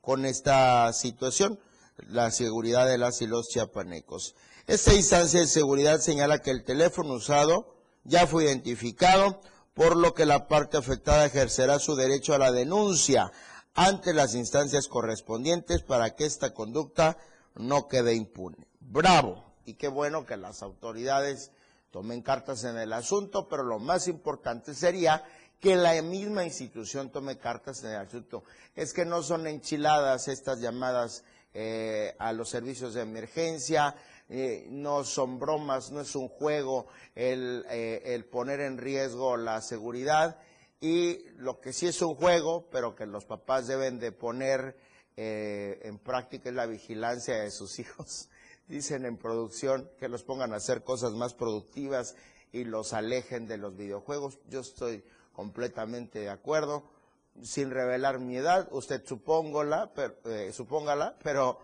con 0.00 0.24
esta 0.24 0.92
situación, 0.92 1.58
la 2.06 2.30
seguridad 2.30 2.86
de 2.86 2.96
las 2.96 3.20
y 3.22 3.26
los 3.26 3.48
chiapanecos. 3.48 4.36
Esta 4.68 4.94
instancia 4.94 5.40
de 5.40 5.48
seguridad 5.48 5.98
señala 5.98 6.42
que 6.42 6.52
el 6.52 6.62
teléfono 6.62 7.14
usado 7.14 7.74
ya 8.04 8.28
fue 8.28 8.44
identificado, 8.44 9.40
por 9.74 9.96
lo 9.96 10.14
que 10.14 10.26
la 10.26 10.46
parte 10.46 10.76
afectada 10.76 11.26
ejercerá 11.26 11.80
su 11.80 11.96
derecho 11.96 12.34
a 12.34 12.38
la 12.38 12.52
denuncia 12.52 13.32
ante 13.74 14.14
las 14.14 14.36
instancias 14.36 14.86
correspondientes 14.86 15.82
para 15.82 16.14
que 16.14 16.24
esta 16.24 16.54
conducta 16.54 17.18
no 17.56 17.88
quede 17.88 18.14
impune. 18.14 18.68
Bravo 18.78 19.47
y 19.68 19.74
qué 19.74 19.88
bueno 19.88 20.24
que 20.24 20.38
las 20.38 20.62
autoridades 20.62 21.50
tomen 21.90 22.22
cartas 22.22 22.64
en 22.64 22.78
el 22.78 22.90
asunto, 22.90 23.48
pero 23.48 23.62
lo 23.62 23.78
más 23.78 24.08
importante 24.08 24.74
sería 24.74 25.22
que 25.60 25.76
la 25.76 26.00
misma 26.00 26.42
institución 26.42 27.10
tome 27.10 27.36
cartas 27.36 27.84
en 27.84 27.90
el 27.90 27.96
asunto. 27.96 28.44
Es 28.74 28.94
que 28.94 29.04
no 29.04 29.22
son 29.22 29.46
enchiladas 29.46 30.28
estas 30.28 30.60
llamadas 30.60 31.22
eh, 31.52 32.14
a 32.18 32.32
los 32.32 32.48
servicios 32.48 32.94
de 32.94 33.02
emergencia, 33.02 33.94
eh, 34.30 34.66
no 34.70 35.04
son 35.04 35.38
bromas, 35.38 35.90
no 35.90 36.00
es 36.00 36.16
un 36.16 36.28
juego 36.28 36.86
el, 37.14 37.66
eh, 37.68 38.00
el, 38.06 38.24
poner 38.24 38.60
en 38.60 38.78
riesgo 38.78 39.36
la 39.36 39.60
seguridad 39.60 40.38
y 40.80 41.28
lo 41.36 41.60
que 41.60 41.74
sí 41.74 41.88
es 41.88 42.00
un 42.00 42.14
juego, 42.14 42.70
pero 42.70 42.94
que 42.94 43.04
los 43.04 43.26
papás 43.26 43.66
deben 43.66 43.98
de 43.98 44.12
poner 44.12 44.88
en 45.20 45.98
práctica 45.98 46.48
es 46.48 46.54
la 46.54 46.66
vigilancia 46.66 47.34
de 47.40 47.50
sus 47.50 47.78
hijos 47.80 48.30
dicen 48.68 49.06
en 49.06 49.16
producción 49.16 49.90
que 49.98 50.08
los 50.08 50.22
pongan 50.22 50.52
a 50.52 50.56
hacer 50.56 50.84
cosas 50.84 51.12
más 51.12 51.34
productivas 51.34 52.14
y 52.52 52.64
los 52.64 52.92
alejen 52.92 53.48
de 53.48 53.56
los 53.56 53.76
videojuegos. 53.76 54.38
Yo 54.48 54.60
estoy 54.60 55.02
completamente 55.32 56.20
de 56.20 56.30
acuerdo, 56.30 56.84
sin 57.42 57.70
revelar 57.70 58.18
mi 58.18 58.36
edad, 58.36 58.68
usted 58.72 59.04
supóngala, 59.04 59.92
pero, 59.94 60.14
eh, 60.24 60.52
supóngala, 60.52 61.16
pero 61.22 61.60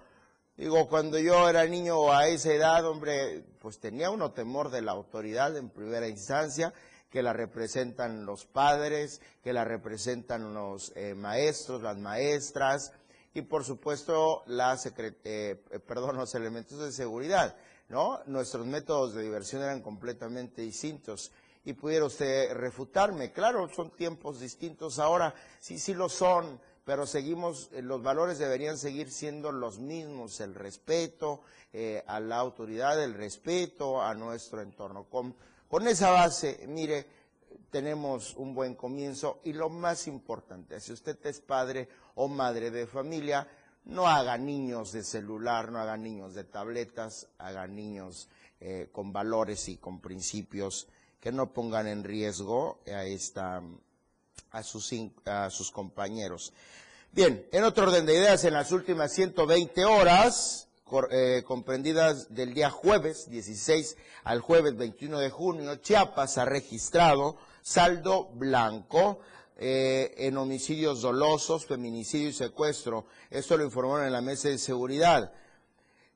digo, 0.56 0.88
cuando 0.88 1.18
yo 1.18 1.48
era 1.48 1.66
niño 1.66 2.12
a 2.12 2.28
esa 2.28 2.52
edad, 2.52 2.86
hombre, 2.86 3.44
pues 3.60 3.80
tenía 3.80 4.10
uno 4.10 4.32
temor 4.32 4.70
de 4.70 4.82
la 4.82 4.92
autoridad 4.92 5.56
en 5.56 5.70
primera 5.70 6.08
instancia, 6.08 6.72
que 7.10 7.22
la 7.22 7.32
representan 7.32 8.26
los 8.26 8.44
padres, 8.44 9.20
que 9.42 9.52
la 9.52 9.64
representan 9.64 10.54
los 10.54 10.92
eh, 10.96 11.14
maestros, 11.14 11.82
las 11.82 11.96
maestras, 11.96 12.92
y 13.34 13.42
por 13.42 13.64
supuesto 13.64 14.44
la 14.46 14.78
eh, 15.24 15.60
perdón, 15.86 16.16
los 16.16 16.34
elementos 16.34 16.78
de 16.78 16.92
seguridad. 16.92 17.56
¿no? 17.88 18.20
Nuestros 18.26 18.64
métodos 18.66 19.14
de 19.14 19.22
diversión 19.22 19.62
eran 19.62 19.82
completamente 19.82 20.62
distintos. 20.62 21.32
Y 21.64 21.72
pudiera 21.72 22.04
usted 22.04 22.52
refutarme, 22.52 23.32
claro, 23.32 23.68
son 23.68 23.90
tiempos 23.90 24.38
distintos 24.38 24.98
ahora, 24.98 25.34
sí, 25.60 25.78
sí 25.78 25.94
lo 25.94 26.08
son, 26.08 26.60
pero 26.84 27.06
seguimos, 27.06 27.70
eh, 27.72 27.80
los 27.80 28.02
valores 28.02 28.38
deberían 28.38 28.76
seguir 28.76 29.10
siendo 29.10 29.50
los 29.50 29.78
mismos, 29.78 30.40
el 30.40 30.54
respeto 30.54 31.40
eh, 31.72 32.04
a 32.06 32.20
la 32.20 32.36
autoridad, 32.36 33.02
el 33.02 33.14
respeto 33.14 34.02
a 34.02 34.14
nuestro 34.14 34.60
entorno. 34.60 35.04
Con, 35.04 35.34
con 35.66 35.88
esa 35.88 36.10
base, 36.10 36.66
mire, 36.68 37.06
tenemos 37.70 38.34
un 38.36 38.54
buen 38.54 38.74
comienzo 38.74 39.40
y 39.44 39.52
lo 39.52 39.68
más 39.68 40.06
importante, 40.06 40.80
si 40.80 40.92
usted 40.92 41.18
es 41.26 41.40
padre 41.40 41.88
o 42.14 42.28
madre 42.28 42.70
de 42.70 42.86
familia, 42.86 43.48
no 43.84 44.06
haga 44.06 44.38
niños 44.38 44.92
de 44.92 45.02
celular, 45.02 45.70
no 45.70 45.78
haga 45.78 45.96
niños 45.96 46.34
de 46.34 46.44
tabletas, 46.44 47.28
haga 47.38 47.66
niños 47.66 48.28
eh, 48.60 48.88
con 48.92 49.12
valores 49.12 49.68
y 49.68 49.76
con 49.76 50.00
principios 50.00 50.88
que 51.20 51.32
no 51.32 51.52
pongan 51.52 51.86
en 51.86 52.04
riesgo 52.04 52.80
a, 52.86 53.04
esta, 53.04 53.62
a, 54.50 54.62
sus, 54.62 54.92
a 55.24 55.50
sus 55.50 55.70
compañeros. 55.70 56.52
Bien, 57.12 57.46
en 57.52 57.64
otro 57.64 57.84
orden 57.84 58.06
de 58.06 58.14
ideas, 58.14 58.44
en 58.44 58.54
las 58.54 58.72
últimas 58.72 59.12
120 59.12 59.84
horas, 59.84 60.68
eh, 61.10 61.42
comprendidas 61.46 62.34
del 62.34 62.52
día 62.52 62.68
jueves 62.68 63.30
16 63.30 63.96
al 64.24 64.40
jueves 64.40 64.76
21 64.76 65.18
de 65.18 65.30
junio, 65.30 65.76
Chiapas 65.76 66.36
ha 66.36 66.44
registrado 66.44 67.38
saldo 67.62 68.28
blanco 68.34 69.20
eh, 69.56 70.14
en 70.18 70.36
homicidios 70.36 71.00
dolosos, 71.00 71.64
feminicidio 71.64 72.28
y 72.28 72.34
secuestro. 72.34 73.06
Esto 73.30 73.56
lo 73.56 73.64
informaron 73.64 74.04
en 74.04 74.12
la 74.12 74.20
mesa 74.20 74.50
de 74.50 74.58
seguridad. 74.58 75.32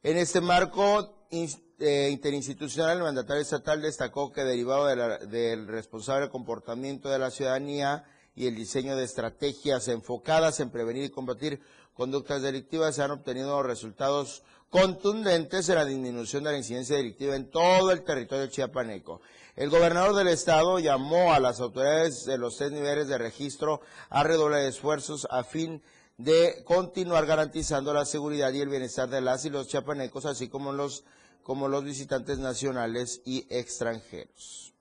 En 0.03 0.19
este 0.19 0.43
marco 0.43 1.27
eh, 1.31 2.09
interinstitucional, 2.13 2.99
el 2.99 3.05
mandatario 3.05 3.41
estatal 3.41 3.81
destacó 3.81 4.33
que 4.33 4.45
derivado 4.45 4.87
del 4.87 5.67
responsable 5.67 6.29
comportamiento 6.29 7.09
de 7.09 7.19
la 7.19 7.31
ciudadanía 7.31 8.05
y 8.35 8.47
el 8.47 8.55
diseño 8.55 8.97
de 8.97 9.05
estrategias 9.05 9.89
enfocadas 9.89 10.61
en 10.61 10.71
prevenir 10.71 11.05
y 11.05 11.11
combatir 11.11 11.61
conductas 11.95 12.43
delictivas, 12.43 12.95
se 12.95 13.03
han 13.03 13.11
obtenido 13.11 13.61
resultados 13.65 14.45
contundentes 14.71 15.69
en 15.69 15.75
la 15.77 15.85
disminución 15.85 16.45
de 16.45 16.53
la 16.53 16.59
incidencia 16.59 16.97
delictiva 16.97 17.37
en 17.37 17.51
todo 17.51 17.91
el 17.91 18.03
territorio 18.03 18.47
chiapaneco. 18.49 19.21
El 19.57 19.71
gobernador 19.71 20.15
del 20.15 20.29
estado 20.29 20.79
llamó 20.79 21.33
a 21.33 21.41
las 21.41 21.61
autoridades 21.61 22.25
de 22.25 22.39
los 22.39 22.57
tres 22.57 22.71
niveles 22.71 23.09
de 23.09 23.19
registro 23.19 23.81
a 24.09 24.23
redoblar 24.23 24.61
esfuerzos 24.61 25.27
a 25.31 25.43
fin 25.43 25.83
de 26.17 26.63
continuar 26.65 27.27
garantizando 27.27 27.93
la 27.95 28.05
seguridad 28.05 28.53
y 28.53 28.61
el 28.61 28.69
bienestar 28.69 29.09
de 29.09 29.21
las 29.21 29.45
y 29.45 29.51
los 29.51 29.69
chiapanecos, 29.69 30.27
así 30.27 30.49
como 30.49 30.73
los, 30.73 31.05
como 31.43 31.69
los 31.69 31.85
visitantes 31.85 32.39
nacionales 32.39 33.23
y 33.25 33.47
extranjeros. 33.49 34.75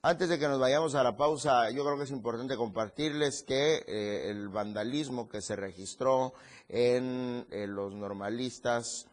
Antes 0.00 0.28
de 0.28 0.38
que 0.38 0.46
nos 0.46 0.60
vayamos 0.60 0.94
a 0.94 1.02
la 1.02 1.16
pausa, 1.16 1.70
yo 1.70 1.84
creo 1.84 1.96
que 1.98 2.04
es 2.04 2.12
importante 2.12 2.56
compartirles 2.56 3.42
que 3.42 3.82
eh, 3.84 4.30
el 4.30 4.48
vandalismo 4.48 5.28
que 5.28 5.42
se 5.42 5.56
registró 5.56 6.34
en 6.68 7.44
los 7.50 7.92
normalistas 7.94 9.08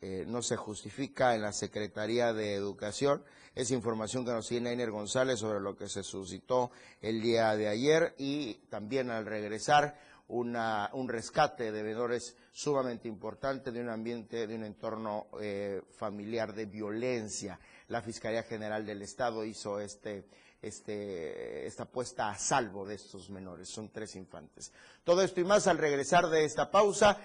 eh, 0.00 0.24
no 0.26 0.40
se 0.40 0.56
justifica 0.56 1.34
en 1.34 1.42
la 1.42 1.52
Secretaría 1.52 2.32
de 2.32 2.54
Educación. 2.54 3.22
Es 3.54 3.70
información 3.70 4.24
que 4.24 4.32
nos 4.32 4.48
tiene 4.48 4.72
Einer 4.72 4.90
González 4.90 5.40
sobre 5.40 5.60
lo 5.60 5.76
que 5.76 5.90
se 5.90 6.02
suscitó 6.02 6.70
el 7.02 7.20
día 7.20 7.54
de 7.54 7.68
ayer 7.68 8.14
y 8.16 8.54
también 8.70 9.10
al 9.10 9.26
regresar 9.26 9.98
una, 10.30 10.90
un 10.92 11.08
rescate 11.08 11.72
de 11.72 11.82
menores 11.82 12.36
sumamente 12.52 13.08
importante 13.08 13.72
de 13.72 13.80
un 13.80 13.88
ambiente, 13.88 14.46
de 14.46 14.54
un 14.54 14.64
entorno 14.64 15.26
eh, 15.40 15.82
familiar 15.96 16.54
de 16.54 16.66
violencia. 16.66 17.58
La 17.88 18.00
Fiscalía 18.00 18.42
General 18.44 18.86
del 18.86 19.02
Estado 19.02 19.44
hizo 19.44 19.80
este, 19.80 20.26
este, 20.62 21.66
esta 21.66 21.84
puesta 21.84 22.30
a 22.30 22.38
salvo 22.38 22.86
de 22.86 22.94
estos 22.94 23.28
menores. 23.30 23.68
Son 23.68 23.88
tres 23.90 24.14
infantes. 24.16 24.72
Todo 25.04 25.22
esto 25.22 25.40
y 25.40 25.44
más 25.44 25.66
al 25.66 25.78
regresar 25.78 26.28
de 26.28 26.44
esta 26.44 26.70
pausa. 26.70 27.18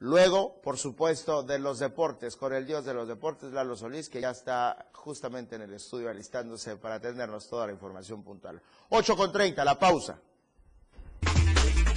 Luego, 0.00 0.60
por 0.60 0.76
supuesto, 0.76 1.42
de 1.42 1.58
los 1.58 1.78
deportes, 1.78 2.36
con 2.36 2.52
el 2.52 2.66
dios 2.66 2.84
de 2.84 2.92
los 2.92 3.08
deportes, 3.08 3.50
Lalo 3.52 3.76
Solís, 3.76 4.10
que 4.10 4.20
ya 4.20 4.30
está 4.30 4.90
justamente 4.92 5.56
en 5.56 5.62
el 5.62 5.72
estudio 5.72 6.10
alistándose 6.10 6.76
para 6.76 6.96
atendernos 6.96 7.48
toda 7.48 7.66
la 7.66 7.72
información 7.72 8.22
puntual. 8.22 8.60
8 8.90 9.16
con 9.16 9.32
30, 9.32 9.64
la 9.64 9.78
pausa. 9.78 10.20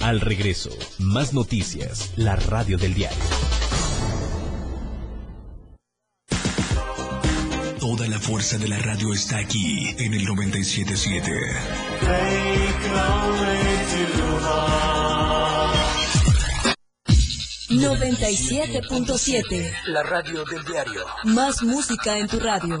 Al 0.00 0.20
regreso, 0.20 0.70
más 0.98 1.34
noticias, 1.34 2.12
la 2.16 2.34
radio 2.34 2.78
del 2.78 2.94
diario. 2.94 3.18
Toda 7.78 8.08
la 8.08 8.18
fuerza 8.18 8.56
de 8.56 8.68
la 8.68 8.78
radio 8.78 9.12
está 9.12 9.38
aquí 9.38 9.94
en 9.98 10.14
el 10.14 10.24
977. 10.24 11.30
97.7. 17.68 19.72
La 19.86 20.02
radio 20.02 20.44
del 20.44 20.64
diario. 20.64 21.04
Más 21.24 21.62
música 21.62 22.18
en 22.18 22.26
tu 22.26 22.40
radio. 22.40 22.80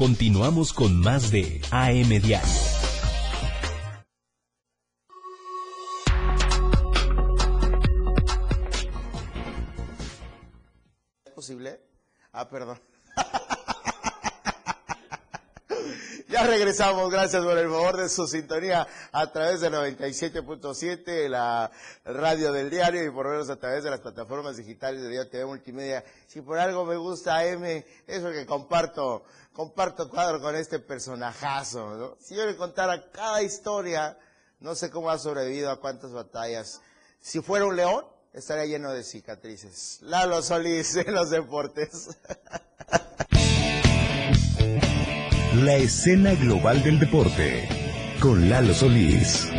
Continuamos 0.00 0.72
con 0.72 0.98
más 0.98 1.30
de 1.30 1.60
AM 1.70 2.08
Diario. 2.22 2.48
¿Es 11.26 11.32
posible? 11.34 11.82
Ah, 12.32 12.48
perdón. 12.48 12.80
Regresamos, 16.46 17.10
gracias 17.10 17.44
por 17.44 17.58
el 17.58 17.68
favor 17.68 17.98
de 17.98 18.08
su 18.08 18.26
sintonía 18.26 18.86
a 19.12 19.30
través 19.30 19.60
de 19.60 19.70
97.7, 19.70 21.28
la 21.28 21.70
radio 22.04 22.52
del 22.52 22.70
diario 22.70 23.04
y 23.04 23.10
por 23.10 23.28
menos 23.28 23.50
a 23.50 23.56
través 23.56 23.84
de 23.84 23.90
las 23.90 24.00
plataformas 24.00 24.56
digitales 24.56 25.02
de 25.02 25.10
Diario 25.10 25.30
TV 25.30 25.44
Multimedia. 25.44 26.02
Si 26.26 26.40
por 26.40 26.58
algo 26.58 26.86
me 26.86 26.96
gusta 26.96 27.44
M, 27.44 27.84
es 28.06 28.20
porque 28.20 28.46
comparto, 28.46 29.24
comparto 29.52 30.08
cuadro 30.08 30.40
con 30.40 30.56
este 30.56 30.78
personajazo. 30.78 32.16
Si 32.20 32.34
yo 32.34 32.46
le 32.46 32.56
contara 32.56 33.10
cada 33.10 33.42
historia, 33.42 34.16
no 34.60 34.74
sé 34.74 34.90
cómo 34.90 35.10
ha 35.10 35.18
sobrevivido 35.18 35.70
a 35.70 35.78
cuántas 35.78 36.12
batallas. 36.12 36.80
Si 37.20 37.40
fuera 37.40 37.66
un 37.66 37.76
león, 37.76 38.06
estaría 38.32 38.64
lleno 38.64 38.92
de 38.92 39.04
cicatrices. 39.04 39.98
Lalo 40.02 40.42
Solís 40.42 40.96
en 40.96 41.12
los 41.12 41.28
deportes. 41.30 42.08
La 45.56 45.74
escena 45.74 46.34
global 46.36 46.80
del 46.84 47.00
deporte 47.00 47.68
con 48.20 48.48
Lalo 48.48 48.72
Solís. 48.72 49.50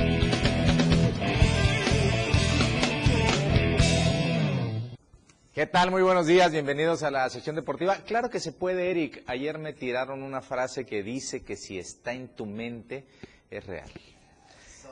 ¿Qué 5.54 5.68
tal? 5.68 5.92
Muy 5.92 6.02
buenos 6.02 6.28
días, 6.28 6.54
bienvenidos 6.54 7.04
a 7.04 7.12
la 7.12 7.30
sección 7.30 7.58
deportiva. 7.58 7.98
Claro 8.06 8.30
que 8.30 8.40
se 8.40 8.54
puede, 8.54 8.90
Eric. 8.90 9.22
Ayer 9.28 9.58
me 9.58 9.74
tiraron 9.74 10.24
una 10.24 10.40
frase 10.40 10.86
que 10.86 11.04
dice 11.04 11.44
que 11.44 11.58
si 11.58 11.78
está 11.78 12.14
en 12.14 12.30
tu 12.30 12.46
mente 12.46 13.06
es 13.50 13.66
real. 13.66 13.92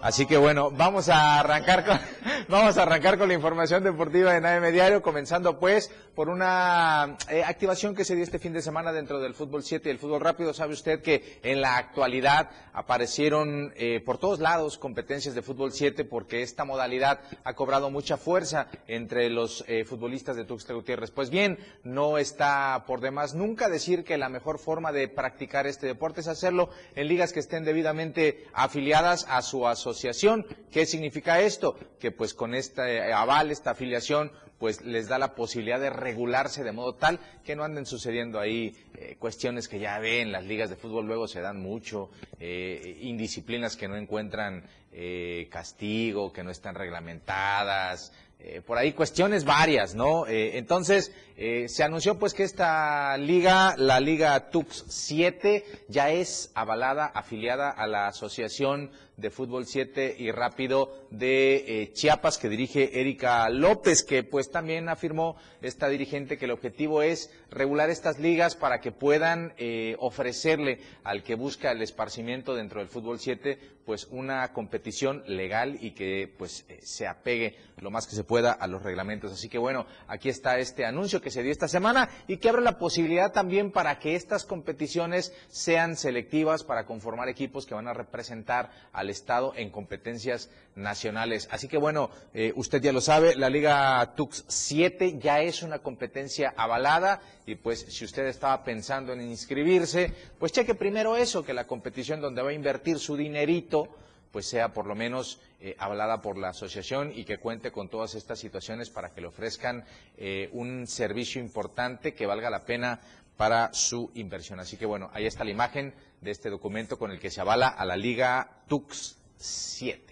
Así 0.01 0.25
que 0.25 0.38
bueno, 0.38 0.71
vamos 0.71 1.09
a 1.09 1.41
arrancar 1.41 1.85
con, 1.85 1.99
vamos 2.47 2.77
a 2.77 2.83
arrancar 2.83 3.17
con 3.17 3.27
la 3.27 3.33
información 3.33 3.83
deportiva 3.83 4.38
en 4.38 4.45
AM 4.45 4.71
Diario, 4.71 5.01
comenzando 5.01 5.59
pues 5.59 5.91
por 6.15 6.29
una 6.29 7.17
eh, 7.29 7.43
activación 7.43 7.93
que 7.93 8.05
se 8.05 8.15
dio 8.15 8.23
este 8.23 8.39
fin 8.39 8.53
de 8.53 8.62
semana 8.62 8.93
dentro 8.93 9.19
del 9.19 9.33
fútbol 9.33 9.62
7 9.62 9.89
y 9.89 9.91
el 9.91 9.99
fútbol 9.99 10.21
rápido. 10.21 10.53
Sabe 10.53 10.71
usted 10.71 11.01
que 11.01 11.39
en 11.43 11.59
la 11.59 11.75
actualidad 11.75 12.49
aparecieron 12.71 13.73
eh, 13.75 13.99
por 13.99 14.19
todos 14.19 14.39
lados 14.39 14.77
competencias 14.77 15.35
de 15.35 15.41
fútbol 15.41 15.73
7 15.73 16.06
porque 16.06 16.43
esta 16.43 16.63
modalidad 16.63 17.19
ha 17.43 17.54
cobrado 17.54 17.89
mucha 17.89 18.15
fuerza 18.15 18.67
entre 18.87 19.29
los 19.29 19.65
eh, 19.67 19.83
futbolistas 19.83 20.37
de 20.37 20.45
Tuxtla 20.45 20.75
Gutiérrez. 20.75 21.12
Pues 21.12 21.29
bien, 21.29 21.60
no 21.83 22.17
está 22.17 22.85
por 22.87 23.02
demás 23.02 23.35
nunca 23.35 23.67
decir 23.67 24.06
que 24.06 24.17
la 24.17 24.29
mejor 24.29 24.60
forma 24.60 24.93
de 24.93 25.10
practicar 25.10 25.67
este 25.67 25.87
deporte 25.87 26.21
es 26.21 26.29
hacerlo 26.29 26.69
en 26.95 27.10
ligas 27.10 27.33
que 27.33 27.41
estén 27.41 27.65
debidamente 27.65 28.47
afiliadas 28.54 29.25
a 29.29 29.41
su 29.41 29.67
asociación 29.67 29.88
asociación. 29.90 30.46
¿Qué 30.71 30.85
significa 30.85 31.42
esto? 31.42 31.75
Que 32.00 32.12
pues 32.12 32.33
con 32.33 32.54
este 32.54 33.12
aval, 33.13 33.52
esta 33.52 33.71
afiliación, 33.71 34.31
pues 34.58 34.81
les 34.81 35.08
da 35.08 35.17
la 35.17 35.35
posibilidad 35.35 35.79
de 35.79 35.90
regularse 35.90 36.63
de 36.63 36.71
modo 36.71 36.94
tal 36.96 37.19
que 37.44 37.56
no 37.56 37.63
anden 37.63 37.85
sucediendo 37.85 38.40
ahí 38.40 38.75
eh, 38.96 39.15
cuestiones 39.17 39.67
que 39.67 39.79
ya 39.79 39.98
ven, 40.00 40.31
las 40.31 40.44
ligas 40.44 40.69
de 40.69 40.75
fútbol 40.75 41.08
luego 41.08 41.27
se 41.27 41.42
dan 41.42 41.60
mucho, 41.62 42.10
eh, 42.40 42.98
indisciplinas 43.02 43.75
que 43.77 43.87
no 43.87 43.96
encuentran 43.96 44.63
eh, 44.92 45.48
castigo, 45.50 46.33
que 46.33 46.44
no 46.44 46.52
están 46.52 46.75
reglamentadas, 46.75 48.12
eh, 48.42 48.62
por 48.65 48.77
ahí 48.77 48.94
cuestiones 48.94 49.44
varias, 49.44 49.96
¿no? 49.96 50.25
Eh, 50.25 50.58
entonces, 50.58 51.12
eh, 51.35 51.67
se 51.67 51.83
anunció 51.83 52.17
pues 52.17 52.33
que 52.33 52.44
esta 52.44 53.17
liga, 53.17 53.75
la 53.77 54.00
Liga 54.00 54.50
Tux 54.50 54.85
7, 54.87 55.65
ya 55.90 56.10
es 56.12 56.50
avalada, 56.56 57.06
afiliada 57.06 57.69
a 57.69 57.85
la 57.85 58.08
Asociación 58.08 58.92
de 59.20 59.30
Fútbol 59.30 59.65
7 59.65 60.15
y 60.17 60.32
Rápido 60.32 60.92
de 61.10 61.92
Chiapas 61.94 62.38
que 62.38 62.50
dirige 62.50 63.00
Erika 63.00 63.50
López, 63.50 64.04
que 64.04 64.24
pues 64.24 64.52
también 64.52 64.90
afirmó 64.90 65.36
esta 65.62 65.90
dirigente 65.90 66.38
que 66.38 66.46
el 66.46 66.52
objetivo 66.52 67.02
es 67.02 67.32
regular 67.50 67.90
estas 67.90 68.20
ligas 68.20 68.56
para 68.56 68.80
que 68.80 68.92
puedan 68.92 69.54
ofrecerle 70.00 70.80
al 71.04 71.24
que 71.24 71.36
busca 71.36 71.72
el 71.72 71.82
esparcimiento 71.82 72.56
dentro 72.56 72.80
del 72.80 72.90
Fútbol 72.90 73.20
7 73.20 73.80
pues 73.90 74.08
una 74.12 74.54
competición 74.54 75.24
legal 75.26 75.80
y 75.82 75.96
que 75.96 76.32
pues 76.38 76.63
se 76.84 77.08
apegue 77.08 77.56
lo 77.78 77.90
más 77.90 78.06
que 78.06 78.15
se 78.15 78.24
pueda 78.24 78.52
a 78.52 78.67
los 78.67 78.84
reglamentos. 78.84 79.32
Así 79.32 79.50
que 79.50 79.58
bueno, 79.58 79.88
aquí 80.08 80.30
está 80.30 80.60
este 80.60 80.86
anuncio 80.86 81.22
que 81.22 81.32
se 81.32 81.42
dio 81.42 81.52
esta 81.52 81.67
semana 81.67 82.08
y 82.28 82.38
que 82.38 82.50
abre 82.50 82.62
la 82.62 82.78
posibilidad 82.78 83.32
también 83.32 83.72
para 83.72 83.98
que 83.98 84.13
estas 84.13 84.46
competiciones 84.46 85.34
sean 85.48 85.96
selectivas 85.96 86.63
para 86.63 86.86
conformar 86.86 87.30
equipos 87.30 87.65
que 87.65 87.74
van 87.74 87.88
a 87.88 87.94
representar 87.96 88.70
al 88.94 89.08
Estado 89.10 89.53
en 89.55 89.69
competencias 89.69 90.49
nacionales. 90.75 91.47
Así 91.51 91.67
que 91.67 91.77
bueno, 91.77 92.10
eh, 92.33 92.53
usted 92.55 92.81
ya 92.81 92.91
lo 92.93 93.01
sabe, 93.01 93.35
la 93.35 93.49
Liga 93.49 94.13
Tux 94.15 94.45
7 94.47 95.19
ya 95.19 95.41
es 95.41 95.63
una 95.63 95.79
competencia 95.79 96.53
avalada 96.55 97.21
y 97.45 97.55
pues 97.55 97.79
si 97.89 98.05
usted 98.05 98.25
estaba 98.27 98.63
pensando 98.63 99.13
en 99.13 99.21
inscribirse, 99.21 100.13
pues 100.39 100.51
cheque 100.51 100.75
primero 100.75 101.15
eso, 101.17 101.43
que 101.43 101.53
la 101.53 101.67
competición 101.67 102.21
donde 102.21 102.41
va 102.41 102.49
a 102.49 102.53
invertir 102.53 102.99
su 102.99 103.15
dinerito, 103.17 103.89
pues 104.31 104.45
sea 104.45 104.73
por 104.73 104.85
lo 104.85 104.95
menos 104.95 105.39
eh, 105.60 105.75
hablada 105.79 106.21
por 106.21 106.37
la 106.37 106.49
asociación 106.49 107.12
y 107.15 107.25
que 107.25 107.39
cuente 107.39 107.71
con 107.71 107.89
todas 107.89 108.15
estas 108.15 108.39
situaciones 108.39 108.89
para 108.89 109.12
que 109.12 109.21
le 109.21 109.27
ofrezcan 109.27 109.83
eh, 110.17 110.49
un 110.53 110.87
servicio 110.87 111.41
importante 111.41 112.13
que 112.13 112.25
valga 112.25 112.49
la 112.49 112.63
pena 112.65 112.99
para 113.35 113.73
su 113.73 114.12
inversión. 114.15 114.60
Así 114.60 114.77
que 114.77 114.85
bueno, 114.85 115.10
ahí 115.13 115.25
está 115.25 115.43
la 115.43 115.51
imagen 115.51 115.93
de 116.22 116.32
este 116.32 116.50
documento 116.50 116.98
con 116.98 117.12
el 117.12 117.20
que 117.20 117.32
se 117.32 117.42
avala 117.42 117.67
a 117.67 117.86
la 117.86 117.96
Liga 117.96 118.62
Tux 118.67 119.17
7. 119.38 120.10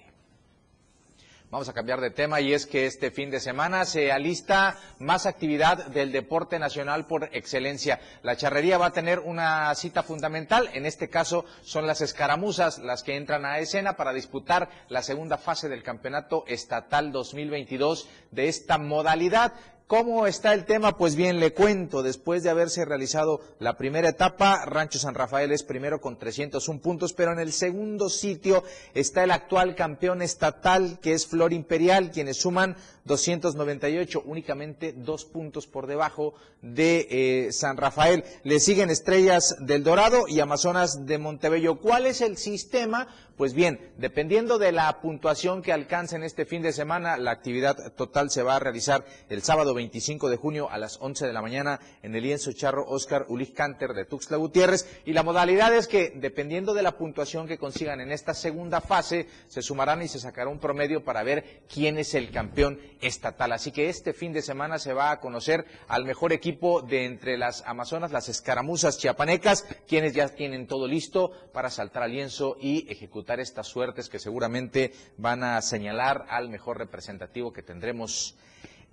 Vamos 1.49 1.69
a 1.69 1.73
cambiar 1.73 2.01
de 2.01 2.11
tema 2.11 2.41
y 2.41 2.51
es 2.51 2.65
que 2.65 2.85
este 2.87 3.09
fin 3.09 3.31
de 3.31 3.39
semana 3.39 3.85
se 3.85 4.11
alista 4.11 4.75
más 4.99 5.25
actividad 5.25 5.85
del 5.87 6.11
deporte 6.11 6.59
nacional 6.59 7.07
por 7.07 7.29
excelencia. 7.31 8.01
La 8.21 8.35
charrería 8.35 8.77
va 8.77 8.87
a 8.87 8.91
tener 8.91 9.19
una 9.19 9.73
cita 9.75 10.03
fundamental, 10.03 10.69
en 10.73 10.85
este 10.85 11.07
caso 11.07 11.45
son 11.61 11.87
las 11.87 12.01
escaramuzas 12.01 12.79
las 12.79 13.01
que 13.01 13.15
entran 13.15 13.45
a 13.45 13.59
escena 13.59 13.95
para 13.95 14.11
disputar 14.11 14.67
la 14.89 15.01
segunda 15.01 15.37
fase 15.37 15.69
del 15.69 15.83
campeonato 15.83 16.43
estatal 16.47 17.13
2022 17.13 18.09
de 18.31 18.49
esta 18.49 18.77
modalidad. 18.77 19.53
¿Cómo 19.87 20.27
está 20.27 20.53
el 20.53 20.65
tema? 20.65 20.97
Pues 20.97 21.15
bien, 21.15 21.39
le 21.39 21.53
cuento, 21.53 22.03
después 22.03 22.43
de 22.43 22.49
haberse 22.49 22.83
realizado 22.83 23.39
la 23.57 23.77
primera 23.77 24.09
etapa, 24.09 24.65
Rancho 24.65 24.99
San 24.99 25.15
Rafael 25.15 25.53
es 25.53 25.63
primero 25.63 26.01
con 26.01 26.19
301 26.19 26.81
puntos, 26.81 27.13
pero 27.13 27.31
en 27.31 27.39
el 27.39 27.53
segundo 27.53 28.09
sitio 28.09 28.65
está 28.93 29.23
el 29.23 29.31
actual 29.31 29.75
campeón 29.75 30.21
estatal, 30.21 30.99
que 30.99 31.13
es 31.13 31.25
Flor 31.25 31.53
Imperial, 31.53 32.11
quienes 32.11 32.35
suman 32.35 32.75
298, 33.05 34.23
únicamente 34.25 34.91
dos 34.91 35.23
puntos 35.23 35.67
por 35.67 35.87
debajo 35.87 36.33
de 36.61 37.07
eh, 37.09 37.53
San 37.53 37.77
Rafael. 37.77 38.25
Le 38.43 38.59
siguen 38.59 38.89
Estrellas 38.89 39.55
del 39.61 39.85
Dorado 39.85 40.27
y 40.27 40.41
Amazonas 40.41 41.05
de 41.05 41.17
Montebello. 41.17 41.79
¿Cuál 41.79 42.07
es 42.07 42.19
el 42.19 42.35
sistema? 42.35 43.07
Pues 43.37 43.53
bien, 43.53 43.79
dependiendo 43.97 44.57
de 44.57 44.71
la 44.71 44.99
puntuación 44.99 45.61
que 45.61 45.71
alcancen 45.71 46.23
este 46.23 46.47
fin 46.47 46.63
de 46.63 46.73
semana, 46.73 47.17
la 47.17 47.29
actividad 47.29 47.93
total 47.93 48.31
se 48.31 48.41
va 48.41 48.55
a 48.55 48.59
realizar 48.59 49.05
el 49.29 49.43
sábado 49.43 49.75
25 49.75 50.29
de 50.29 50.37
junio 50.37 50.71
a 50.71 50.79
las 50.79 50.97
11 50.99 51.27
de 51.27 51.33
la 51.33 51.43
mañana 51.43 51.79
en 52.01 52.15
el 52.15 52.23
lienzo 52.23 52.51
charro 52.53 52.87
Oscar 52.87 53.27
Ulich 53.29 53.53
Canter 53.53 53.93
de 53.93 54.05
Tuxtla 54.05 54.37
Gutiérrez. 54.37 55.01
Y 55.05 55.13
la 55.13 55.21
modalidad 55.21 55.71
es 55.75 55.87
que, 55.87 56.13
dependiendo 56.15 56.73
de 56.73 56.81
la 56.81 56.97
puntuación 56.97 57.47
que 57.47 57.59
consigan 57.59 58.01
en 58.01 58.11
esta 58.11 58.33
segunda 58.33 58.81
fase, 58.81 59.27
se 59.47 59.61
sumarán 59.61 60.01
y 60.01 60.07
se 60.07 60.19
sacará 60.19 60.49
un 60.49 60.57
promedio 60.57 61.05
para 61.05 61.21
ver 61.21 61.61
quién 61.71 61.99
es 61.99 62.15
el 62.15 62.31
campeón 62.31 62.79
estatal. 63.01 63.51
Así 63.51 63.71
que 63.71 63.89
este 63.89 64.13
fin 64.13 64.33
de 64.33 64.41
semana 64.41 64.79
se 64.79 64.93
va 64.93 65.11
a 65.11 65.19
conocer 65.19 65.63
al 65.87 66.05
mejor 66.05 66.33
equipo 66.33 66.81
de 66.81 67.05
entre 67.05 67.37
las 67.37 67.61
Amazonas, 67.67 68.11
las 68.11 68.29
escaramuzas 68.29 68.97
chiapanecas, 68.97 69.67
quienes 69.87 70.13
ya 70.13 70.27
tienen 70.29 70.65
todo 70.65 70.87
listo 70.87 71.29
para 71.53 71.69
saltar 71.69 72.01
al 72.01 72.13
lienzo 72.13 72.57
y 72.59 72.91
ejecutar 72.91 73.26
estas 73.35 73.67
suertes 73.67 74.09
que 74.09 74.19
seguramente 74.19 74.93
van 75.17 75.43
a 75.43 75.61
señalar 75.61 76.25
al 76.29 76.49
mejor 76.49 76.77
representativo 76.77 77.53
que 77.53 77.63
tendremos 77.63 78.35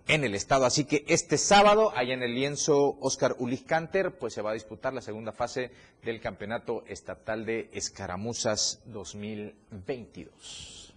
en 0.06 0.24
el 0.24 0.34
estado. 0.34 0.66
Así 0.66 0.84
que 0.84 1.04
este 1.08 1.38
sábado, 1.38 1.92
allá 1.96 2.14
en 2.14 2.22
el 2.22 2.34
lienzo 2.34 2.96
Oscar 3.00 3.36
Ulich 3.38 3.64
Canter, 3.64 4.18
pues 4.18 4.34
se 4.34 4.42
va 4.42 4.50
a 4.50 4.54
disputar 4.54 4.92
la 4.92 5.00
segunda 5.00 5.32
fase 5.32 5.70
del 6.02 6.20
Campeonato 6.20 6.84
Estatal 6.86 7.46
de 7.46 7.70
Escaramuzas 7.72 8.82
2022. 8.86 10.94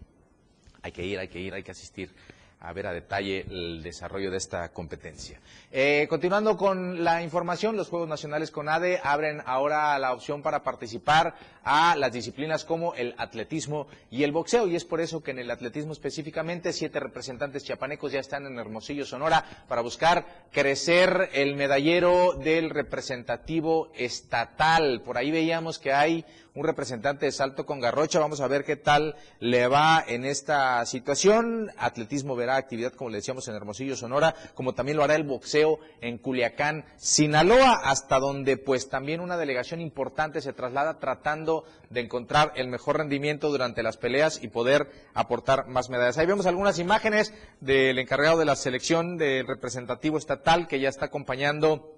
Hay 0.82 0.92
que 0.92 1.06
ir, 1.06 1.20
hay 1.20 1.28
que 1.28 1.40
ir, 1.40 1.54
hay 1.54 1.64
que 1.64 1.72
asistir 1.72 2.14
a 2.60 2.74
ver 2.74 2.88
a 2.88 2.94
detalle 2.94 3.46
el 3.50 3.84
desarrollo 3.84 4.32
de 4.32 4.38
esta 4.38 4.70
competencia. 4.70 5.40
Eh, 5.72 6.08
continuando 6.10 6.58
con 6.58 7.04
la 7.04 7.22
información, 7.22 7.78
los 7.78 7.90
Juegos 7.90 8.10
Nacionales 8.10 8.52
con 8.52 8.68
ADE 8.68 9.00
abren 9.04 9.42
ahora 9.46 9.98
la 10.00 10.14
opción 10.14 10.42
para 10.42 10.64
participar 10.64 11.36
a 11.64 11.96
las 11.96 12.12
disciplinas 12.12 12.66
como 12.66 12.96
el 12.96 13.14
atletismo 13.18 13.88
y 14.10 14.24
el 14.24 14.32
boxeo, 14.32 14.68
y 14.68 14.76
es 14.76 14.86
por 14.86 15.02
eso 15.02 15.22
que 15.22 15.32
en 15.32 15.40
el 15.40 15.52
atletismo 15.52 15.92
específicamente 15.92 16.74
siete 16.74 17.00
representantes 17.00 17.64
chiapanecos 17.64 18.12
ya 18.12 18.20
están 18.20 18.46
en 18.46 18.58
Hermosillo, 18.58 19.06
Sonora, 19.06 19.46
para 19.68 19.82
buscar 19.82 20.26
crecer 20.52 21.30
el 21.34 21.56
medallero 21.56 22.34
del 22.34 22.70
representativo 22.70 23.92
estatal. 23.96 25.02
Por 25.02 25.18
ahí 25.18 25.30
veíamos 25.30 25.78
que 25.78 25.94
hay 25.94 26.26
un 26.58 26.66
representante 26.66 27.28
de 27.28 27.32
Salto 27.32 27.68
con 27.68 27.80
Garrocha. 27.80 28.20
Vamos 28.20 28.42
a 28.42 28.48
ver 28.48 28.66
qué 28.66 28.76
tal 28.76 29.16
le 29.40 29.68
va 29.68 30.04
en 30.06 30.26
esta 30.26 30.84
situación. 30.88 31.72
Atletismo 31.78 32.36
verá 32.36 32.56
actividad, 32.56 32.94
como 32.94 33.12
le 33.12 33.18
decíamos, 33.18 33.48
en 33.48 33.54
Hermosillo, 33.54 33.96
Sonora, 33.96 34.34
como 34.56 34.74
también 34.74 34.98
lo 34.98 35.04
hará 35.04 35.14
el 35.16 35.24
boxeo 35.24 35.80
en 36.02 36.18
Culiacán, 36.18 36.86
Sinaloa, 36.98 37.82
hasta 37.84 38.18
donde 38.18 38.58
pues 38.58 38.90
también 38.90 39.22
una 39.22 39.38
delegación 39.38 39.82
importante 39.82 40.42
se 40.42 40.52
traslada 40.52 40.98
tratando 40.98 41.64
de 41.92 42.02
encontrar 42.02 42.54
el 42.56 42.70
mejor 42.70 42.98
rendimiento 42.98 43.50
durante 43.50 43.84
las 43.84 43.98
peleas 43.98 44.40
y 44.42 44.48
poder 44.48 44.90
aportar 45.14 45.68
más 45.68 45.92
medallas. 45.92 46.18
Ahí 46.18 46.26
vemos 46.26 46.48
algunas 46.48 46.80
imágenes 46.80 47.36
del 47.62 48.00
encargado 48.00 48.40
de 48.40 48.46
la 48.46 48.56
selección 48.56 49.18
del 49.18 49.46
representativo 49.46 50.18
estatal 50.18 50.68
que 50.68 50.80
ya 50.80 50.90
está 50.90 51.06
acompañando 51.06 51.94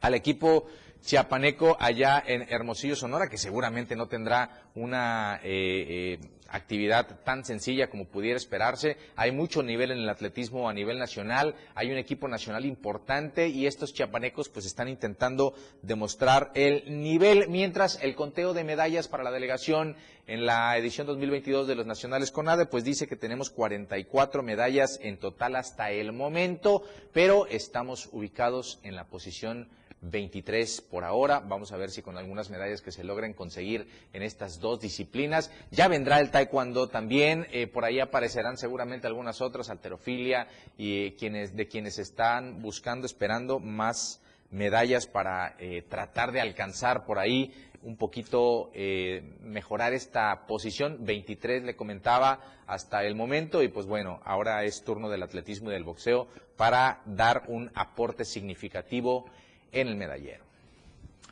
al 0.00 0.14
equipo 0.14 0.66
chiapaneco 1.04 1.76
allá 1.78 2.22
en 2.26 2.46
Hermosillo, 2.48 2.96
Sonora, 2.96 3.28
que 3.28 3.38
seguramente 3.38 3.94
no 3.94 4.08
tendrá 4.08 4.62
una 4.74 5.38
eh, 5.44 6.18
eh, 6.18 6.28
actividad 6.48 7.20
tan 7.24 7.44
sencilla 7.44 7.90
como 7.90 8.06
pudiera 8.06 8.36
esperarse. 8.36 8.96
Hay 9.16 9.30
mucho 9.30 9.62
nivel 9.62 9.90
en 9.90 9.98
el 9.98 10.08
atletismo 10.08 10.68
a 10.68 10.72
nivel 10.72 10.98
nacional, 10.98 11.54
hay 11.74 11.90
un 11.90 11.98
equipo 11.98 12.26
nacional 12.26 12.64
importante 12.64 13.48
y 13.48 13.66
estos 13.66 13.92
chiapanecos 13.92 14.48
pues 14.48 14.64
están 14.64 14.88
intentando 14.88 15.54
demostrar 15.82 16.50
el 16.54 17.02
nivel, 17.02 17.48
mientras 17.48 18.02
el 18.02 18.14
conteo 18.14 18.54
de 18.54 18.64
medallas 18.64 19.08
para 19.08 19.24
la 19.24 19.30
delegación 19.30 19.96
en 20.26 20.46
la 20.46 20.76
edición 20.78 21.06
2022 21.06 21.66
de 21.66 21.74
los 21.74 21.86
Nacionales 21.86 22.30
CONADE 22.30 22.66
pues 22.66 22.82
dice 22.82 23.06
que 23.06 23.16
tenemos 23.16 23.50
44 23.50 24.42
medallas 24.42 24.98
en 25.02 25.18
total 25.18 25.56
hasta 25.56 25.90
el 25.90 26.12
momento, 26.12 26.82
pero 27.12 27.46
estamos 27.46 28.08
ubicados 28.12 28.80
en 28.82 28.96
la 28.96 29.04
posición 29.04 29.68
23 30.10 30.82
por 30.82 31.04
ahora. 31.04 31.40
Vamos 31.40 31.72
a 31.72 31.76
ver 31.76 31.90
si 31.90 32.02
con 32.02 32.18
algunas 32.18 32.50
medallas 32.50 32.82
que 32.82 32.92
se 32.92 33.04
logren 33.04 33.32
conseguir 33.32 33.88
en 34.12 34.22
estas 34.22 34.60
dos 34.60 34.80
disciplinas. 34.80 35.50
Ya 35.70 35.88
vendrá 35.88 36.20
el 36.20 36.30
taekwondo 36.30 36.88
también. 36.88 37.46
Eh, 37.50 37.66
por 37.66 37.84
ahí 37.84 38.00
aparecerán 38.00 38.56
seguramente 38.56 39.06
algunas 39.06 39.40
otras, 39.40 39.70
alterofilia, 39.70 40.46
y 40.76 41.12
quienes, 41.12 41.56
de 41.56 41.68
quienes 41.68 41.98
están 41.98 42.60
buscando, 42.62 43.06
esperando 43.06 43.58
más 43.58 44.20
medallas 44.50 45.06
para 45.06 45.56
eh, 45.58 45.82
tratar 45.88 46.32
de 46.32 46.40
alcanzar 46.40 47.04
por 47.04 47.18
ahí 47.18 47.52
un 47.82 47.96
poquito 47.96 48.70
eh, 48.72 49.36
mejorar 49.42 49.92
esta 49.92 50.46
posición. 50.46 50.98
23 51.00 51.64
le 51.64 51.76
comentaba 51.76 52.40
hasta 52.66 53.04
el 53.04 53.14
momento 53.14 53.62
y 53.62 53.68
pues 53.68 53.86
bueno, 53.86 54.20
ahora 54.24 54.64
es 54.64 54.82
turno 54.82 55.10
del 55.10 55.22
atletismo 55.22 55.70
y 55.70 55.74
del 55.74 55.84
boxeo 55.84 56.28
para 56.56 57.02
dar 57.04 57.44
un 57.48 57.70
aporte 57.74 58.24
significativo 58.24 59.26
en 59.74 59.88
el 59.88 59.96
medallero. 59.96 60.44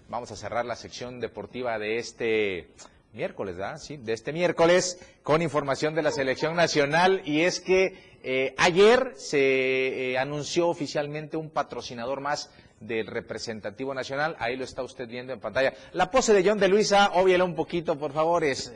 Vamos 0.09 0.30
a 0.30 0.36
cerrar 0.36 0.66
la 0.66 0.76
sección 0.76 1.20
deportiva 1.20 1.78
de 1.78 1.97
este 1.97 2.68
miércoles, 3.12 3.57
¿verdad? 3.57 3.78
Sí, 3.78 3.97
de 3.97 4.12
este 4.12 4.32
miércoles 4.32 4.99
con 5.22 5.43
información 5.43 5.95
de 5.95 6.03
la 6.03 6.11
selección 6.11 6.55
nacional 6.57 7.22
y 7.24 7.43
es 7.43 7.61
que 7.61 8.12
eh, 8.22 8.55
ayer 8.59 9.12
se 9.16 10.12
eh, 10.12 10.18
anunció 10.18 10.68
oficialmente 10.68 11.36
un 11.36 11.51
patrocinador 11.51 12.20
más 12.20 12.51
del 12.80 13.07
representativo 13.07 13.95
nacional, 13.95 14.36
ahí 14.38 14.57
lo 14.57 14.64
está 14.64 14.82
usted 14.82 15.09
viendo 15.09 15.32
en 15.32 15.40
pantalla. 15.40 15.72
La 15.93 16.11
pose 16.11 16.32
de 16.32 16.47
John 16.47 16.59
de 16.59 16.68
Luisa, 16.68 17.12
óviela 17.14 17.45
un 17.45 17.55
poquito, 17.55 17.97
por 17.99 18.12
favor, 18.12 18.43
es 18.45 18.72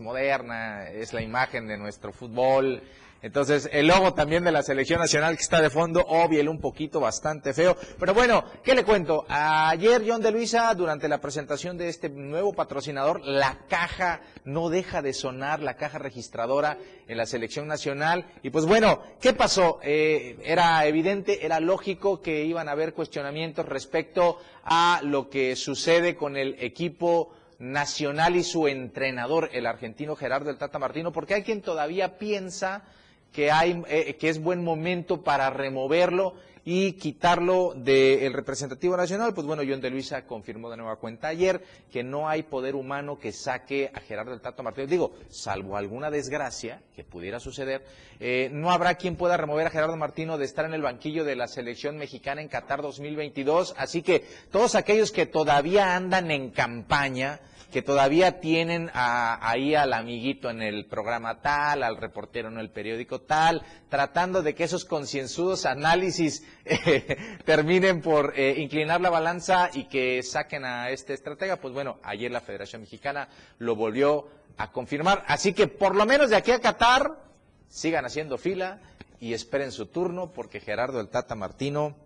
moderna, 0.00 0.88
es 0.88 1.12
la 1.12 1.20
imagen 1.20 1.66
de 1.66 1.76
nuestro 1.76 2.12
fútbol, 2.12 2.82
entonces, 3.22 3.68
el 3.72 3.86
logo 3.86 4.14
también 4.14 4.44
de 4.44 4.52
la 4.52 4.62
selección 4.62 4.98
nacional 4.98 5.36
que 5.36 5.42
está 5.42 5.60
de 5.60 5.68
fondo, 5.68 6.04
obvio, 6.06 6.50
un 6.50 6.58
poquito 6.58 7.00
bastante 7.00 7.52
feo. 7.52 7.76
Pero 7.98 8.14
bueno, 8.14 8.44
¿qué 8.64 8.74
le 8.74 8.82
cuento? 8.82 9.26
Ayer, 9.28 10.02
John 10.06 10.22
de 10.22 10.30
Luisa, 10.30 10.74
durante 10.74 11.06
la 11.06 11.20
presentación 11.20 11.76
de 11.76 11.88
este 11.88 12.08
nuevo 12.08 12.54
patrocinador, 12.54 13.20
la 13.20 13.58
caja 13.68 14.22
no 14.44 14.70
deja 14.70 15.02
de 15.02 15.12
sonar, 15.12 15.60
la 15.60 15.76
caja 15.76 15.98
registradora 15.98 16.78
en 17.08 17.18
la 17.18 17.26
selección 17.26 17.66
nacional. 17.66 18.24
Y 18.42 18.48
pues 18.48 18.64
bueno, 18.64 19.02
¿qué 19.20 19.34
pasó? 19.34 19.80
Eh, 19.82 20.38
era 20.42 20.86
evidente, 20.86 21.44
era 21.44 21.60
lógico 21.60 22.22
que 22.22 22.44
iban 22.44 22.68
a 22.68 22.72
haber 22.72 22.94
cuestionamientos 22.94 23.66
respecto 23.66 24.38
a 24.64 25.00
lo 25.02 25.28
que 25.28 25.56
sucede 25.56 26.16
con 26.16 26.38
el 26.38 26.56
equipo 26.58 27.34
nacional 27.58 28.36
y 28.36 28.44
su 28.44 28.66
entrenador, 28.66 29.50
el 29.52 29.66
argentino 29.66 30.16
Gerardo 30.16 30.46
del 30.46 30.56
Tata 30.56 30.78
Martino, 30.78 31.12
porque 31.12 31.34
hay 31.34 31.42
quien 31.42 31.60
todavía 31.60 32.16
piensa 32.16 32.84
que, 33.32 33.50
hay, 33.50 33.82
eh, 33.88 34.16
que 34.16 34.28
es 34.28 34.42
buen 34.42 34.64
momento 34.64 35.22
para 35.22 35.50
removerlo 35.50 36.34
y 36.64 36.92
quitarlo 36.92 37.72
del 37.74 38.32
representativo 38.32 38.96
nacional, 38.96 39.34
pues 39.34 39.46
bueno, 39.46 39.62
John 39.66 39.80
de 39.80 39.90
Luisa 39.90 40.26
confirmó 40.26 40.70
de 40.70 40.76
nueva 40.76 40.96
cuenta 40.96 41.28
ayer 41.28 41.62
que 41.90 42.02
no 42.02 42.28
hay 42.28 42.42
poder 42.42 42.74
humano 42.74 43.18
que 43.18 43.32
saque 43.32 43.90
a 43.94 44.00
Gerardo 44.00 44.32
del 44.32 44.40
Tato 44.40 44.62
Martínez. 44.62 44.90
Digo, 44.90 45.12
salvo 45.30 45.76
alguna 45.76 46.10
desgracia 46.10 46.82
que 46.94 47.02
pudiera 47.02 47.40
suceder, 47.40 47.84
eh, 48.20 48.50
no 48.52 48.70
habrá 48.70 48.94
quien 48.96 49.16
pueda 49.16 49.36
remover 49.36 49.66
a 49.66 49.70
Gerardo 49.70 49.96
Martino 49.96 50.36
de 50.36 50.44
estar 50.44 50.66
en 50.66 50.74
el 50.74 50.82
banquillo 50.82 51.24
de 51.24 51.36
la 51.36 51.48
selección 51.48 51.96
mexicana 51.96 52.42
en 52.42 52.48
Qatar 52.48 52.82
2022. 52.82 53.74
Así 53.78 54.02
que 54.02 54.24
todos 54.50 54.74
aquellos 54.74 55.12
que 55.12 55.26
todavía 55.26 55.96
andan 55.96 56.30
en 56.30 56.50
campaña, 56.50 57.40
que 57.70 57.82
todavía 57.82 58.40
tienen 58.40 58.90
ahí 58.92 59.74
al 59.74 59.92
amiguito 59.92 60.50
en 60.50 60.62
el 60.62 60.86
programa 60.86 61.40
tal, 61.40 61.82
al 61.82 61.96
reportero 61.96 62.48
en 62.48 62.58
el 62.58 62.70
periódico 62.70 63.20
tal, 63.20 63.62
tratando 63.88 64.42
de 64.42 64.54
que 64.54 64.64
esos 64.64 64.84
concienzudos 64.84 65.66
análisis 65.66 66.44
eh, 66.64 67.16
terminen 67.44 68.00
por 68.02 68.34
eh, 68.36 68.56
inclinar 68.58 69.00
la 69.00 69.10
balanza 69.10 69.70
y 69.72 69.84
que 69.84 70.22
saquen 70.22 70.64
a 70.64 70.90
este 70.90 71.14
estratega. 71.14 71.56
Pues 71.56 71.72
bueno, 71.72 71.98
ayer 72.02 72.30
la 72.30 72.40
Federación 72.40 72.82
Mexicana 72.82 73.28
lo 73.58 73.76
volvió 73.76 74.28
a 74.56 74.70
confirmar. 74.72 75.24
Así 75.26 75.52
que 75.52 75.66
por 75.68 75.94
lo 75.94 76.04
menos 76.06 76.30
de 76.30 76.36
aquí 76.36 76.50
a 76.50 76.60
Qatar, 76.60 77.16
sigan 77.68 78.04
haciendo 78.04 78.36
fila 78.36 78.80
y 79.20 79.32
esperen 79.34 79.72
su 79.72 79.86
turno 79.86 80.32
porque 80.32 80.60
Gerardo 80.60 81.00
el 81.00 81.08
Tata 81.08 81.34
Martino 81.34 81.96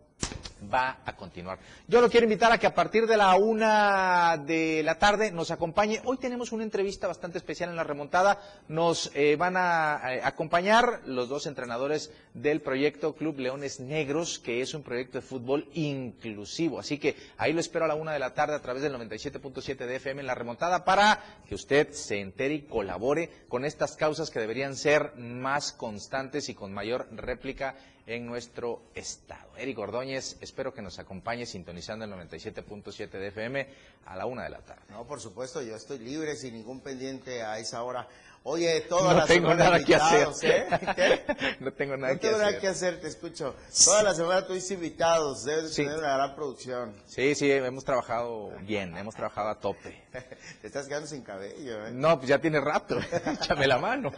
va 0.72 0.98
a 1.04 1.16
continuar. 1.16 1.58
Yo 1.88 2.00
lo 2.00 2.08
quiero 2.10 2.24
invitar 2.24 2.52
a 2.52 2.58
que 2.58 2.66
a 2.66 2.74
partir 2.74 3.06
de 3.06 3.16
la 3.16 3.34
una 3.36 4.36
de 4.36 4.82
la 4.82 4.98
tarde 4.98 5.30
nos 5.30 5.50
acompañe. 5.50 6.00
Hoy 6.04 6.16
tenemos 6.18 6.52
una 6.52 6.64
entrevista 6.64 7.06
bastante 7.06 7.38
especial 7.38 7.70
en 7.70 7.76
la 7.76 7.84
remontada. 7.84 8.40
Nos 8.68 9.10
eh, 9.14 9.36
van 9.36 9.56
a, 9.56 9.96
acompañar 10.26 11.02
los 11.06 11.28
dos 11.28 11.46
entrenadores 11.46 12.12
del 12.34 12.60
proyecto 12.60 13.14
Club 13.14 13.38
Leones 13.38 13.80
Negros, 13.80 14.38
que 14.38 14.60
es 14.60 14.74
un 14.74 14.82
proyecto 14.82 15.18
de 15.18 15.22
fútbol 15.22 15.68
inclusivo. 15.74 16.78
Así 16.78 16.98
que 16.98 17.16
ahí 17.38 17.52
lo 17.52 17.60
espero 17.60 17.84
a 17.84 17.88
la 17.88 17.94
una 17.94 18.12
de 18.12 18.18
la 18.18 18.34
tarde 18.34 18.54
a 18.54 18.62
través 18.62 18.82
del 18.82 18.94
97.7 18.94 19.76
de 19.86 19.96
FM 19.96 20.20
en 20.20 20.26
la 20.26 20.34
remontada 20.34 20.84
para 20.84 21.22
que 21.48 21.54
usted 21.54 21.90
se 21.92 22.20
entere 22.20 22.54
y 22.54 22.62
colabore 22.62 23.30
con 23.48 23.64
estas 23.64 23.96
causas 23.96 24.30
que 24.30 24.40
deberían 24.40 24.76
ser 24.76 25.12
más 25.16 25.72
constantes 25.72 26.48
y 26.48 26.54
con 26.54 26.72
mayor 26.72 27.06
réplica 27.12 27.76
en 28.06 28.26
nuestro 28.26 28.82
estado. 28.94 29.56
Eric 29.56 29.78
Ordóñez, 29.78 30.36
espero 30.40 30.74
que 30.74 30.82
nos 30.82 30.98
acompañe 30.98 31.46
sintonizando 31.46 32.04
el 32.04 32.12
97.7 32.12 33.10
de 33.10 33.28
FM 33.28 33.66
a 34.06 34.16
la 34.16 34.26
una 34.26 34.44
de 34.44 34.50
la 34.50 34.58
tarde. 34.58 34.82
No, 34.90 35.06
por 35.06 35.20
supuesto, 35.20 35.62
yo 35.62 35.74
estoy 35.74 35.98
libre 35.98 36.36
sin 36.36 36.54
ningún 36.54 36.80
pendiente 36.80 37.42
a 37.42 37.58
esa 37.58 37.82
hora. 37.82 38.06
Oye, 38.46 38.82
todas 38.82 39.04
no 39.04 39.14
las 39.14 39.26
tengo 39.26 39.54
nada 39.54 39.82
que 39.82 39.94
hacer. 39.94 40.28
¿eh? 40.42 41.24
No 41.60 41.72
tengo 41.72 41.96
nada 41.96 42.12
no 42.12 42.20
que 42.20 42.26
tengo 42.26 42.36
hacer. 42.36 42.46
nada 42.46 42.60
que 42.60 42.68
hacer, 42.68 43.00
te 43.00 43.08
escucho. 43.08 43.54
Toda 43.86 44.02
la 44.02 44.14
semana 44.14 44.46
tuviste 44.46 44.74
invitados, 44.74 45.44
debes 45.44 45.74
tener 45.74 45.96
una 45.96 46.14
gran 46.14 46.34
producción. 46.34 46.94
Sí, 47.06 47.34
sí, 47.34 47.50
hemos 47.50 47.86
trabajado 47.86 48.52
bien, 48.60 48.94
hemos 48.98 49.14
trabajado 49.14 49.48
a 49.48 49.58
tope. 49.58 49.98
Te 50.60 50.66
estás 50.66 50.86
quedando 50.86 51.06
sin 51.06 51.22
cabello, 51.22 51.86
¿eh? 51.86 51.92
No, 51.92 52.18
pues 52.18 52.28
ya 52.28 52.38
tiene 52.38 52.60
rato, 52.60 52.98
échame 53.32 53.66
la 53.66 53.78
mano. 53.78 54.12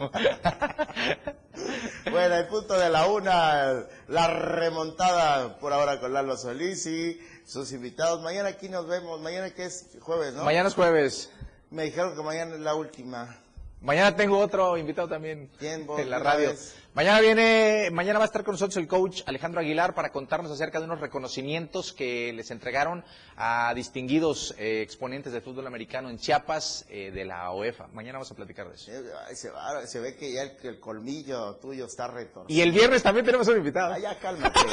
bueno, 2.11 2.35
el 2.35 2.47
punto 2.47 2.77
de 2.77 2.89
la 2.89 3.07
una, 3.07 3.85
la 4.09 4.27
remontada 4.27 5.57
por 5.57 5.71
ahora 5.71 6.01
con 6.01 6.11
Lalo 6.11 6.35
Solís 6.35 6.85
y 6.85 7.17
sus 7.45 7.71
invitados. 7.71 8.21
Mañana 8.21 8.49
aquí 8.49 8.67
nos 8.67 8.87
vemos, 8.87 9.21
mañana 9.21 9.51
que 9.51 9.63
es 9.63 9.87
jueves, 10.01 10.33
¿no? 10.33 10.43
Mañana 10.43 10.67
es 10.67 10.75
jueves. 10.75 11.31
Me 11.69 11.83
dijeron 11.83 12.13
que 12.13 12.21
mañana 12.23 12.55
es 12.55 12.59
la 12.59 12.75
última. 12.75 13.46
Mañana 13.81 14.15
tengo 14.15 14.39
otro 14.39 14.75
invitado 14.77 15.07
también 15.07 15.49
¿Quién, 15.59 15.85
vos, 15.85 15.99
en 15.99 16.09
la 16.09 16.17
radio. 16.19 16.51
Mañana 16.95 17.21
viene, 17.21 17.89
mañana 17.91 18.17
va 18.17 18.25
a 18.25 18.27
estar 18.27 18.43
con 18.43 18.53
nosotros 18.53 18.75
el 18.77 18.87
coach 18.87 19.21
Alejandro 19.27 19.61
Aguilar 19.61 19.93
para 19.93 20.09
contarnos 20.11 20.51
acerca 20.51 20.79
de 20.79 20.85
unos 20.85 20.99
reconocimientos 20.99 21.93
que 21.93 22.33
les 22.33 22.49
entregaron 22.49 23.05
a 23.35 23.71
distinguidos 23.75 24.55
eh, 24.57 24.81
exponentes 24.81 25.31
del 25.31 25.43
fútbol 25.43 25.67
americano 25.67 26.09
en 26.09 26.17
Chiapas 26.17 26.85
eh, 26.89 27.11
de 27.11 27.23
la 27.23 27.51
OEFA. 27.51 27.85
Mañana 27.93 28.13
vamos 28.13 28.31
a 28.31 28.35
platicar 28.35 28.67
de 28.67 28.75
eso. 28.75 28.91
Eh, 28.91 29.03
ay, 29.27 29.35
se, 29.35 29.51
va- 29.51 29.85
se 29.85 29.99
ve 29.99 30.15
que 30.15 30.33
ya 30.33 30.41
el, 30.41 30.79
colmillo 30.79 31.57
tuyo 31.57 31.85
está 31.85 32.07
retorcido. 32.07 32.45
Y 32.47 32.61
el 32.61 32.71
viernes 32.71 33.03
también 33.03 33.27
tenemos 33.27 33.47
un 33.47 33.57
invitado. 33.57 33.93
Ah, 33.93 33.99
ya 33.99 34.17
cálmate. 34.19 34.59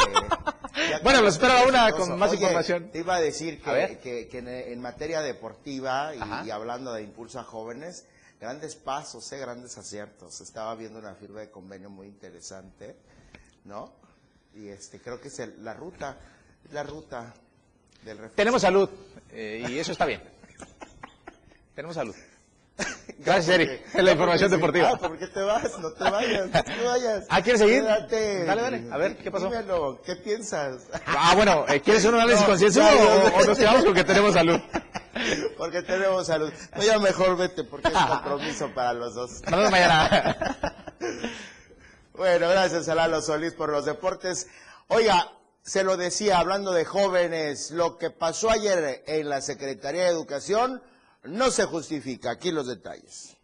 Ya 0.90 0.98
Bueno, 1.04 1.22
los 1.22 1.34
espero 1.34 1.52
a 1.52 1.62
una 1.68 1.92
con 1.92 2.18
más 2.18 2.32
Oye, 2.32 2.40
información. 2.40 2.90
Te 2.90 2.98
iba 2.98 3.14
a 3.14 3.20
decir 3.20 3.62
A 3.64 3.86
que, 3.86 3.98
que, 3.98 4.28
que 4.28 4.38
en, 4.38 4.48
en 4.48 4.80
materia 4.80 5.20
deportiva 5.20 6.12
y, 6.16 6.48
y 6.48 6.50
hablando 6.50 6.92
de 6.92 7.02
impulso 7.02 7.38
a 7.38 7.44
jóvenes, 7.44 8.06
grandes 8.44 8.74
pasos, 8.76 9.32
eh, 9.32 9.38
grandes 9.38 9.78
aciertos. 9.78 10.38
Estaba 10.42 10.74
viendo 10.74 10.98
una 10.98 11.14
firma 11.14 11.40
de 11.40 11.50
convenio 11.50 11.88
muy 11.88 12.06
interesante, 12.08 12.94
¿no? 13.64 13.90
Y 14.54 14.68
este 14.68 15.00
creo 15.00 15.18
que 15.18 15.28
es 15.28 15.38
el- 15.38 15.64
la 15.64 15.72
ruta, 15.72 16.18
la 16.70 16.82
ruta 16.82 17.32
del 18.04 18.18
refresco. 18.18 18.36
Tenemos 18.36 18.60
salud 18.60 18.88
eh, 19.30 19.64
y 19.66 19.78
eso 19.78 19.92
está 19.92 20.04
bien. 20.04 20.22
Tenemos 21.74 21.94
salud. 21.96 22.14
Gracias, 23.18 23.48
Eric. 23.48 23.80
Es 23.94 24.04
la 24.04 24.12
información 24.12 24.50
deportiva. 24.50 24.90
Ah, 24.92 24.98
¿Por 24.98 25.18
qué 25.18 25.26
te 25.28 25.40
vas? 25.40 25.78
No 25.78 25.90
te 25.92 26.04
vayas, 26.04 26.46
no 26.50 26.62
te 26.64 26.84
vayas. 26.84 27.26
Ah, 27.30 27.40
¿quieres 27.42 27.60
seguir? 27.62 27.80
Quédate. 27.82 28.44
Dale, 28.44 28.60
dale. 28.62 28.84
A 28.92 28.98
ver, 28.98 29.16
¿qué 29.16 29.30
pasó? 29.30 29.46
Dímelo, 29.48 30.02
¿qué 30.04 30.16
piensas? 30.16 30.82
Ah, 31.06 31.32
bueno, 31.34 31.64
eh, 31.68 31.80
¿quieres 31.80 32.04
un 32.04 32.14
análisis 32.16 32.46
No, 32.46 32.54
ya, 32.56 32.94
o, 32.94 33.38
o 33.40 33.44
nos 33.46 33.56
quedamos 33.58 33.84
con 33.86 33.94
que 33.94 34.04
tenemos 34.04 34.34
salud? 34.34 34.60
Porque 35.56 35.82
tenemos 35.82 36.26
salud. 36.26 36.52
No, 36.76 36.82
ya 36.82 36.98
mejor 36.98 37.36
vete, 37.36 37.64
porque 37.64 37.88
es 37.88 37.94
compromiso 37.94 38.72
para 38.74 38.92
los 38.92 39.14
dos. 39.14 39.42
Nos 39.46 39.52
vemos 39.52 39.70
mañana. 39.70 40.36
Bueno, 42.16 42.48
gracias 42.48 42.88
a 42.88 42.94
Lalo 42.94 43.20
Solís 43.20 43.54
por 43.54 43.70
los 43.70 43.86
deportes. 43.86 44.46
Oiga, 44.86 45.32
se 45.62 45.82
lo 45.82 45.96
decía, 45.96 46.38
hablando 46.38 46.70
de 46.70 46.84
jóvenes, 46.84 47.72
lo 47.72 47.98
que 47.98 48.10
pasó 48.10 48.50
ayer 48.50 49.02
en 49.08 49.28
la 49.28 49.40
Secretaría 49.40 50.04
de 50.04 50.10
Educación 50.10 50.80
no 51.24 51.50
se 51.50 51.64
justifica. 51.64 52.30
Aquí 52.30 52.52
los 52.52 52.68
detalles. 52.68 53.36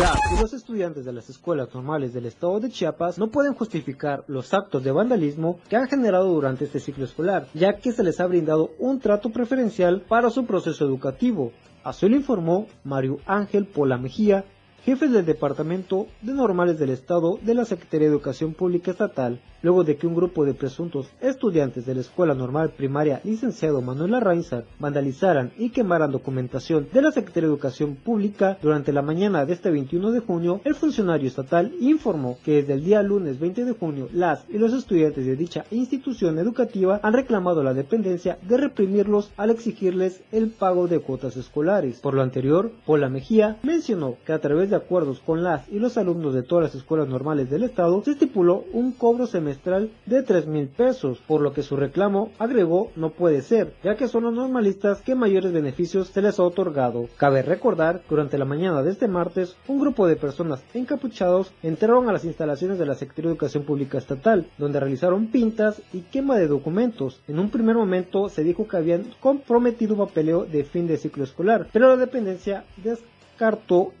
Y 0.00 0.40
los 0.40 0.54
estudiantes 0.54 1.04
de 1.04 1.12
las 1.12 1.28
escuelas 1.28 1.74
normales 1.74 2.14
del 2.14 2.24
estado 2.24 2.58
de 2.58 2.70
Chiapas 2.70 3.18
no 3.18 3.28
pueden 3.30 3.52
justificar 3.52 4.24
los 4.28 4.54
actos 4.54 4.82
de 4.82 4.92
vandalismo 4.92 5.60
que 5.68 5.76
han 5.76 5.88
generado 5.88 6.32
durante 6.32 6.64
este 6.64 6.80
ciclo 6.80 7.04
escolar, 7.04 7.48
ya 7.52 7.76
que 7.76 7.92
se 7.92 8.02
les 8.02 8.18
ha 8.18 8.26
brindado 8.26 8.70
un 8.78 8.98
trato 8.98 9.28
preferencial 9.28 10.00
para 10.00 10.30
su 10.30 10.46
proceso 10.46 10.86
educativo. 10.86 11.52
Así 11.84 12.08
lo 12.08 12.16
informó 12.16 12.66
Mario 12.82 13.18
Ángel 13.26 13.66
Pola 13.66 13.98
Mejía, 13.98 14.46
jefe 14.84 15.08
del 15.08 15.26
Departamento 15.26 16.06
de 16.22 16.32
Normales 16.32 16.78
del 16.78 16.90
Estado 16.90 17.38
de 17.42 17.54
la 17.54 17.64
Secretaría 17.64 18.08
de 18.08 18.14
Educación 18.14 18.54
Pública 18.54 18.90
Estatal, 18.92 19.40
luego 19.62 19.84
de 19.84 19.96
que 19.96 20.06
un 20.06 20.14
grupo 20.14 20.44
de 20.46 20.54
presuntos 20.54 21.08
estudiantes 21.20 21.84
de 21.84 21.94
la 21.94 22.00
Escuela 22.00 22.34
Normal 22.34 22.70
Primaria 22.70 23.20
Licenciado 23.24 23.82
Manuel 23.82 24.14
Arrainzar 24.14 24.64
vandalizaran 24.78 25.52
y 25.58 25.70
quemaran 25.70 26.12
documentación 26.12 26.88
de 26.92 27.02
la 27.02 27.12
Secretaría 27.12 27.48
de 27.48 27.54
Educación 27.54 27.96
Pública 27.96 28.58
durante 28.62 28.92
la 28.92 29.02
mañana 29.02 29.44
de 29.44 29.52
este 29.52 29.70
21 29.70 30.12
de 30.12 30.20
junio, 30.20 30.60
el 30.64 30.74
funcionario 30.74 31.28
estatal 31.28 31.72
informó 31.80 32.38
que 32.42 32.56
desde 32.56 32.72
el 32.72 32.84
día 32.84 33.02
lunes 33.02 33.38
20 33.38 33.64
de 33.64 33.72
junio 33.72 34.08
las 34.12 34.44
y 34.48 34.56
los 34.56 34.72
estudiantes 34.72 35.26
de 35.26 35.36
dicha 35.36 35.64
institución 35.70 36.38
educativa 36.38 37.00
han 37.02 37.12
reclamado 37.12 37.62
la 37.62 37.74
dependencia 37.74 38.38
de 38.42 38.56
reprimirlos 38.56 39.30
al 39.36 39.50
exigirles 39.50 40.22
el 40.32 40.50
pago 40.50 40.88
de 40.88 41.00
cuotas 41.00 41.36
escolares. 41.36 42.00
Por 42.00 42.14
lo 42.14 42.22
anterior, 42.22 42.72
Pola 42.86 43.10
Mejía 43.10 43.58
mencionó 43.62 44.16
que 44.24 44.32
a 44.32 44.40
través 44.40 44.69
de 44.70 44.76
acuerdos 44.76 45.20
con 45.20 45.42
las 45.42 45.68
y 45.68 45.78
los 45.78 45.98
alumnos 45.98 46.34
de 46.34 46.42
todas 46.42 46.64
las 46.64 46.74
escuelas 46.74 47.08
normales 47.08 47.50
del 47.50 47.64
estado, 47.64 48.02
se 48.04 48.12
estipuló 48.12 48.64
un 48.72 48.92
cobro 48.92 49.26
semestral 49.26 49.90
de 50.06 50.22
3 50.22 50.46
mil 50.46 50.68
pesos, 50.68 51.18
por 51.26 51.40
lo 51.40 51.52
que 51.52 51.62
su 51.62 51.76
reclamo, 51.76 52.30
agregó, 52.38 52.90
no 52.96 53.10
puede 53.10 53.42
ser, 53.42 53.74
ya 53.82 53.96
que 53.96 54.08
son 54.08 54.24
los 54.24 54.34
normalistas 54.34 55.02
que 55.02 55.14
mayores 55.14 55.52
beneficios 55.52 56.08
se 56.08 56.22
les 56.22 56.38
ha 56.38 56.44
otorgado. 56.44 57.08
Cabe 57.16 57.42
recordar 57.42 58.00
que 58.00 58.08
durante 58.10 58.38
la 58.38 58.44
mañana 58.44 58.82
de 58.82 58.92
este 58.92 59.08
martes, 59.08 59.56
un 59.68 59.80
grupo 59.80 60.06
de 60.06 60.16
personas 60.16 60.62
encapuchados 60.74 61.52
entraron 61.62 62.08
a 62.08 62.12
las 62.12 62.24
instalaciones 62.24 62.78
de 62.78 62.86
la 62.86 62.94
Secretaría 62.94 63.28
de 63.28 63.34
Educación 63.34 63.64
Pública 63.64 63.98
Estatal, 63.98 64.46
donde 64.58 64.80
realizaron 64.80 65.26
pintas 65.26 65.82
y 65.92 66.00
quema 66.00 66.36
de 66.36 66.46
documentos. 66.46 67.20
En 67.28 67.38
un 67.38 67.50
primer 67.50 67.76
momento 67.76 68.28
se 68.28 68.44
dijo 68.44 68.68
que 68.68 68.76
habían 68.76 69.06
comprometido 69.20 69.96
papeleo 69.96 70.44
de 70.44 70.64
fin 70.64 70.86
de 70.86 70.96
ciclo 70.96 71.24
escolar, 71.24 71.66
pero 71.72 71.88
la 71.88 71.96
dependencia 71.96 72.64
descartó 72.76 73.19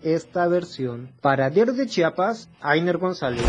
esta 0.02 0.46
versión. 0.48 1.12
Para 1.22 1.48
Diario 1.48 1.72
de 1.72 1.86
Chiapas, 1.86 2.50
Ainer 2.60 2.98
González. 2.98 3.44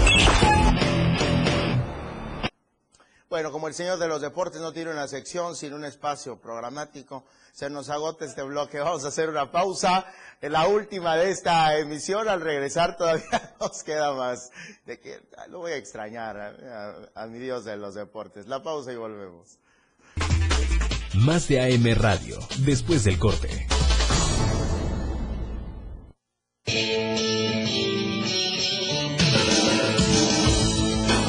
Bueno, 3.30 3.52
como 3.52 3.68
el 3.68 3.74
señor 3.74 4.00
de 4.00 4.08
los 4.08 4.22
deportes 4.22 4.62
no 4.62 4.72
tiene 4.72 4.92
una 4.92 5.08
sección 5.08 5.56
sin 5.56 5.74
un 5.74 5.84
espacio 5.84 6.40
programático, 6.40 7.26
se 7.52 7.70
nos 7.70 7.90
agota 7.90 8.24
este 8.26 8.42
bloque. 8.44 8.80
Vamos 8.82 9.04
a 9.04 9.10
hacer 9.10 9.30
una 9.30 9.52
pausa. 9.52 10.06
En 10.42 10.54
la 10.54 10.68
última 10.68 11.16
de 11.18 11.30
esta 11.30 11.78
emisión, 11.78 12.28
al 12.30 12.42
regresar 12.42 12.96
todavía 12.96 13.54
nos 13.60 13.84
queda 13.84 14.14
más. 14.14 14.50
De 14.86 15.00
que 15.00 15.20
lo 15.50 15.60
voy 15.60 15.74
a 15.74 15.78
extrañar 15.78 16.38
a, 16.38 17.22
a 17.22 17.28
mi 17.28 17.40
Dios 17.40 17.66
de 17.66 17.76
los 17.76 17.96
deportes. 17.96 18.48
La 18.48 18.64
pausa 18.64 18.94
y 18.94 18.96
volvemos. 18.96 19.58
Más 21.16 21.50
de 21.50 21.60
AM 21.62 22.00
Radio, 22.00 22.40
después 22.60 23.04
del 23.04 23.20
corte. 23.20 23.68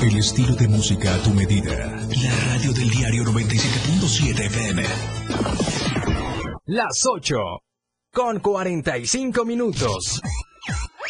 El 0.02 0.18
estilo 0.18 0.54
de 0.54 0.68
música 0.68 1.14
a 1.14 1.18
tu 1.22 1.30
medida. 1.30 1.96
La 2.22 2.36
radio 2.46 2.72
del 2.72 2.90
diario 2.90 3.24
97.7 3.24 4.46
FM. 4.46 4.82
Las 6.66 7.06
8 7.06 7.36
con 8.12 8.40
45 8.40 9.44
minutos. 9.44 10.20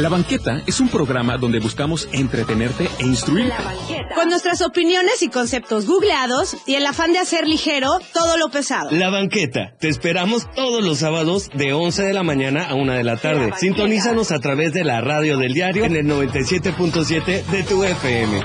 La 0.00 0.08
Banqueta 0.08 0.62
es 0.66 0.80
un 0.80 0.88
programa 0.88 1.36
donde 1.36 1.60
buscamos 1.60 2.08
entretenerte 2.12 2.88
e 3.00 3.04
instruir. 3.04 3.52
Con 4.14 4.30
nuestras 4.30 4.62
opiniones 4.62 5.20
y 5.20 5.28
conceptos 5.28 5.84
googleados 5.84 6.56
y 6.66 6.76
el 6.76 6.86
afán 6.86 7.12
de 7.12 7.18
hacer 7.18 7.46
ligero 7.46 7.98
todo 8.14 8.38
lo 8.38 8.48
pesado. 8.48 8.90
La 8.92 9.10
Banqueta. 9.10 9.74
Te 9.78 9.88
esperamos 9.88 10.48
todos 10.54 10.82
los 10.82 11.00
sábados 11.00 11.50
de 11.52 11.74
11 11.74 12.02
de 12.02 12.14
la 12.14 12.22
mañana 12.22 12.64
a 12.70 12.76
1 12.76 12.94
de 12.94 13.04
la 13.04 13.18
tarde. 13.18 13.52
Sintonízanos 13.58 14.32
a 14.32 14.38
través 14.38 14.72
de 14.72 14.84
la 14.84 15.02
radio 15.02 15.36
del 15.36 15.52
diario 15.52 15.84
en 15.84 15.94
el 15.94 16.06
97.7 16.06 17.44
de 17.44 17.62
tu 17.64 17.84
FM. 17.84 18.42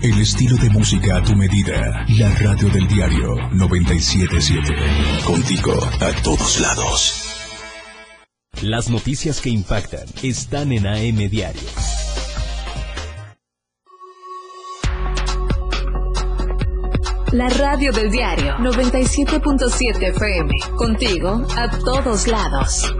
El 0.00 0.20
estilo 0.20 0.56
de 0.58 0.70
música 0.70 1.16
a 1.16 1.24
tu 1.24 1.34
medida. 1.34 2.06
La 2.18 2.30
radio 2.36 2.68
del 2.68 2.86
diario 2.86 3.34
977. 3.50 5.24
Contigo 5.24 5.74
a 6.00 6.22
todos 6.22 6.60
lados. 6.60 7.31
Las 8.60 8.90
noticias 8.90 9.40
que 9.40 9.50
impactan 9.50 10.06
están 10.22 10.72
en 10.72 10.86
AM 10.86 11.28
Diario. 11.28 11.62
La 17.32 17.48
radio 17.48 17.90
del 17.92 18.10
diario 18.10 18.54
97.7 18.58 20.10
FM. 20.10 20.52
Contigo 20.76 21.44
a 21.56 21.70
todos 21.78 22.28
lados. 22.28 22.92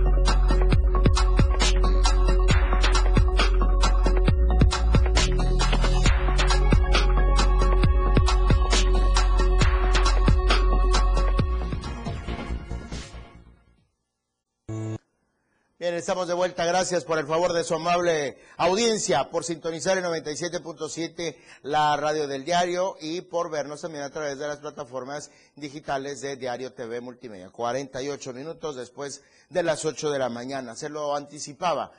Estamos 15.97 16.26
de 16.26 16.32
vuelta. 16.32 16.64
Gracias 16.64 17.05
por 17.05 17.18
el 17.18 17.26
favor 17.26 17.53
de 17.53 17.64
su 17.64 17.74
amable 17.74 18.38
audiencia, 18.57 19.28
por 19.28 19.45
sintonizar 19.45 19.99
el 19.99 20.05
97.7, 20.05 21.36
la 21.62 21.97
radio 21.99 22.26
del 22.26 22.45
diario, 22.47 22.97
y 22.99 23.20
por 23.20 23.51
vernos 23.51 23.82
también 23.82 24.03
a 24.03 24.11
través 24.11 24.38
de 24.38 24.49
las 24.49 24.59
plataformas 24.59 25.30
digitales 25.55 26.22
de 26.22 26.36
Diario 26.36 26.72
TV 26.72 27.03
Multimedia. 27.03 27.51
48 27.51 28.32
minutos 28.32 28.76
después 28.76 29.22
de 29.51 29.62
las 29.62 29.84
8 29.84 30.11
de 30.11 30.18
la 30.18 30.30
mañana. 30.30 30.74
Se 30.74 30.88
lo 30.88 31.14
anticipaba. 31.14 31.93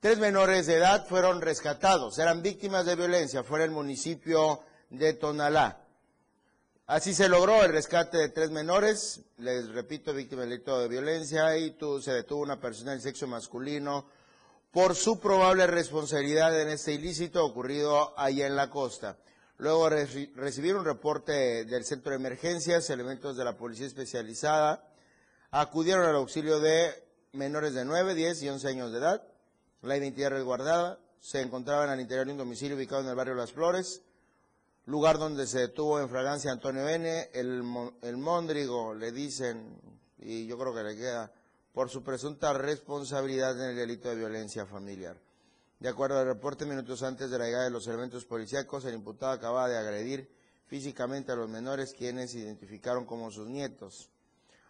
Tres 0.00 0.18
menores 0.18 0.66
de 0.66 0.76
edad 0.76 1.06
fueron 1.06 1.42
rescatados. 1.42 2.18
Eran 2.18 2.40
víctimas 2.40 2.86
de 2.86 2.96
violencia. 2.96 3.44
Fue 3.44 3.58
en 3.58 3.64
el 3.64 3.70
municipio 3.70 4.60
de 4.88 5.12
Tonalá. 5.12 5.79
Así 6.90 7.14
se 7.14 7.28
logró 7.28 7.62
el 7.62 7.70
rescate 7.70 8.18
de 8.18 8.30
tres 8.30 8.50
menores, 8.50 9.20
les 9.38 9.68
repito, 9.68 10.12
víctimas 10.12 10.46
del 10.46 10.50
delito 10.50 10.80
de 10.80 10.88
violencia, 10.88 11.56
y 11.56 11.76
se 12.02 12.12
detuvo 12.12 12.42
una 12.42 12.58
persona 12.58 12.90
del 12.90 13.00
sexo 13.00 13.28
masculino 13.28 14.06
por 14.72 14.96
su 14.96 15.20
probable 15.20 15.68
responsabilidad 15.68 16.60
en 16.60 16.66
este 16.66 16.92
ilícito 16.92 17.46
ocurrido 17.46 18.12
allá 18.18 18.48
en 18.48 18.56
la 18.56 18.70
costa. 18.70 19.18
Luego 19.58 19.88
reci 19.88 20.32
recibieron 20.34 20.80
un 20.80 20.86
reporte 20.86 21.64
del 21.64 21.84
centro 21.84 22.10
de 22.10 22.16
emergencias, 22.16 22.90
elementos 22.90 23.36
de 23.36 23.44
la 23.44 23.56
policía 23.56 23.86
especializada 23.86 24.84
acudieron 25.52 26.04
al 26.06 26.16
auxilio 26.16 26.58
de 26.58 26.90
menores 27.34 27.72
de 27.72 27.84
9, 27.84 28.16
10 28.16 28.42
y 28.42 28.48
11 28.48 28.66
años 28.66 28.90
de 28.90 28.98
edad. 28.98 29.22
La 29.82 29.96
identidad 29.96 30.30
resguardada 30.30 30.98
se 31.20 31.40
encontraban 31.40 31.88
al 31.88 32.00
interior 32.00 32.26
de 32.26 32.32
un 32.32 32.38
domicilio 32.38 32.76
ubicado 32.76 33.02
en 33.02 33.10
el 33.10 33.14
barrio 33.14 33.36
Las 33.36 33.52
Flores 33.52 34.02
lugar 34.86 35.18
donde 35.18 35.46
se 35.46 35.60
detuvo 35.60 36.00
en 36.00 36.08
fragancia 36.08 36.50
Antonio 36.50 36.88
N., 36.88 37.30
el, 37.32 37.62
el 38.02 38.16
Móndrigo, 38.16 38.94
le 38.94 39.12
dicen, 39.12 39.78
y 40.18 40.46
yo 40.46 40.58
creo 40.58 40.74
que 40.74 40.82
le 40.82 40.96
queda, 40.96 41.32
por 41.72 41.88
su 41.88 42.02
presunta 42.02 42.52
responsabilidad 42.52 43.58
en 43.58 43.70
el 43.70 43.76
delito 43.76 44.08
de 44.08 44.16
violencia 44.16 44.66
familiar. 44.66 45.16
De 45.78 45.88
acuerdo 45.88 46.18
al 46.18 46.26
reporte, 46.26 46.66
minutos 46.66 47.02
antes 47.02 47.30
de 47.30 47.38
la 47.38 47.46
llegada 47.46 47.64
de 47.64 47.70
los 47.70 47.86
elementos 47.86 48.26
policíacos, 48.26 48.84
el 48.84 48.94
imputado 48.94 49.32
acababa 49.32 49.68
de 49.68 49.78
agredir 49.78 50.28
físicamente 50.66 51.32
a 51.32 51.36
los 51.36 51.48
menores, 51.48 51.94
quienes 51.94 52.32
se 52.32 52.40
identificaron 52.40 53.06
como 53.06 53.30
sus 53.30 53.48
nietos. 53.48 54.10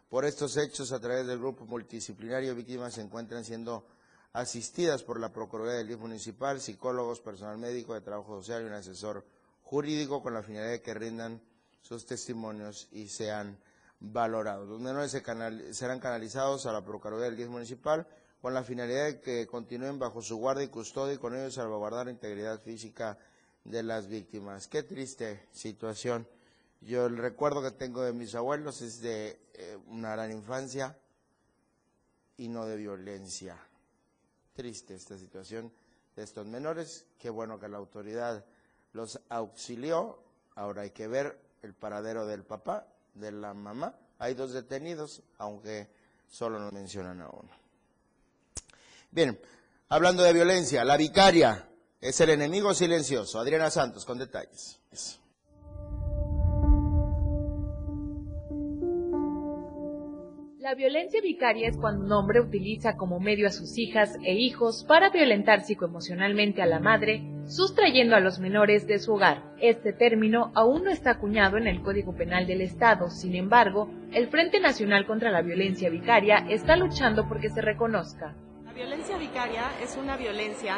por 0.09 0.25
estos 0.25 0.57
hechos 0.57 0.91
a 0.93 0.99
través 0.99 1.27
del 1.27 1.39
grupo 1.39 1.67
multidisciplinario 1.67 2.55
víctimas 2.55 2.95
se 2.95 3.01
encuentran 3.01 3.45
siendo 3.45 3.87
asistidas 4.33 5.05
por 5.05 5.21
la 5.21 5.33
Procuraduría 5.33 5.79
del 5.79 5.89
DIF 5.89 6.01
municipal, 6.01 6.61
psicólogos, 6.61 7.21
personal 7.21 7.59
médico 7.59 7.95
de 7.95 8.01
trabajo 8.01 8.37
social 8.41 8.63
y 8.63 8.67
un 8.67 8.73
asesor 8.73 9.25
jurídico 9.71 10.21
con 10.21 10.35
la 10.35 10.43
finalidad 10.43 10.73
de 10.73 10.83
que 10.83 10.95
rindan 10.95 11.41
sus 11.81 12.05
testimonios 12.05 12.89
y 12.91 13.07
sean 13.07 13.57
valorados. 14.01 14.69
Los 14.69 14.81
menores 14.81 15.13
serán 15.13 16.01
canalizados 16.01 16.67
a 16.67 16.73
la 16.73 16.85
Procuraduría 16.85 17.27
del 17.27 17.37
DIF 17.37 17.49
municipal 17.51 18.05
con 18.43 18.53
la 18.53 18.65
finalidad 18.65 19.05
de 19.05 19.21
que 19.21 19.47
continúen 19.47 19.97
bajo 19.97 20.23
su 20.23 20.39
guardia 20.39 20.65
y 20.65 20.69
custodia 20.69 21.15
y 21.15 21.19
con 21.19 21.37
ello 21.37 21.53
salvaguardar 21.53 22.07
la 22.07 22.11
integridad 22.11 22.61
física 22.61 23.17
de 23.63 23.85
las 23.85 24.09
víctimas. 24.09 24.67
Qué 24.67 24.83
triste 24.83 25.47
situación. 25.53 26.27
Yo 26.81 27.07
el 27.07 27.17
recuerdo 27.17 27.63
que 27.63 27.71
tengo 27.71 28.03
de 28.03 28.13
mis 28.13 28.35
abuelos 28.35 28.83
es 28.83 29.01
de 29.01 29.39
eh, 29.55 29.79
una 29.87 30.11
gran 30.11 30.33
infancia 30.33 30.99
y 32.39 32.49
no 32.49 32.67
de 32.67 32.77
violencia. 32.77 33.57
Triste 34.53 34.97
esta 34.97 35.17
situación 35.17 35.73
de 36.17 36.25
estos 36.25 36.45
menores. 36.45 37.07
Qué 37.19 37.31
bueno 37.31 37.61
que 37.61 37.69
la 37.69 37.77
autoridad 37.77 38.45
los 38.93 39.21
auxilió. 39.29 40.19
Ahora 40.55 40.83
hay 40.83 40.91
que 40.91 41.09
ver 41.09 41.39
el 41.63 41.75
paradero 41.75 42.27
del 42.27 42.45
papá, 42.45 42.87
de 43.15 43.33
la 43.33 43.55
mamá. 43.55 43.95
Hay 44.19 44.35
dos 44.35 44.53
detenidos, 44.53 45.23
aunque 45.39 45.89
solo 46.29 46.59
nos 46.59 46.73
mencionan 46.73 47.21
a 47.21 47.29
uno. 47.29 47.51
Bien, 49.11 49.41
hablando 49.89 50.23
de 50.23 50.33
violencia, 50.33 50.85
la 50.85 50.97
vicaria 50.97 51.69
es 52.01 52.21
el 52.21 52.31
enemigo 52.31 52.75
silencioso. 52.75 53.39
Adriana 53.39 53.71
Santos, 53.71 54.05
con 54.05 54.19
detalles. 54.19 54.81
La 60.61 60.75
violencia 60.75 61.23
vicaria 61.23 61.69
es 61.69 61.79
cuando 61.79 62.05
un 62.05 62.13
hombre 62.13 62.39
utiliza 62.39 62.99
como 62.99 63.19
medio 63.19 63.47
a 63.47 63.51
sus 63.51 63.79
hijas 63.79 64.19
e 64.23 64.35
hijos 64.35 64.85
para 64.87 65.09
violentar 65.09 65.63
psicoemocionalmente 65.63 66.61
a 66.61 66.67
la 66.67 66.79
madre, 66.79 67.23
sustrayendo 67.47 68.15
a 68.15 68.21
los 68.21 68.41
menores 68.41 68.87
de 68.87 68.99
su 68.99 69.15
hogar. 69.15 69.55
Este 69.59 69.95
término 69.95 70.53
aún 70.55 70.85
no 70.85 70.91
está 70.91 71.13
acuñado 71.13 71.57
en 71.57 71.67
el 71.67 71.81
Código 71.81 72.15
Penal 72.15 72.47
del 72.47 72.61
Estado, 72.61 73.09
sin 73.09 73.37
embargo, 73.37 73.89
el 74.13 74.29
Frente 74.29 74.61
Nacional 74.61 75.07
contra 75.07 75.31
la 75.31 75.41
Violencia 75.41 75.89
Vicaria 75.89 76.45
está 76.51 76.77
luchando 76.77 77.27
porque 77.27 77.49
se 77.49 77.63
reconozca. 77.63 78.37
La 78.67 78.75
violencia 78.75 79.17
vicaria 79.17 79.65
es 79.83 79.97
una 79.97 80.19
violencia 80.19 80.77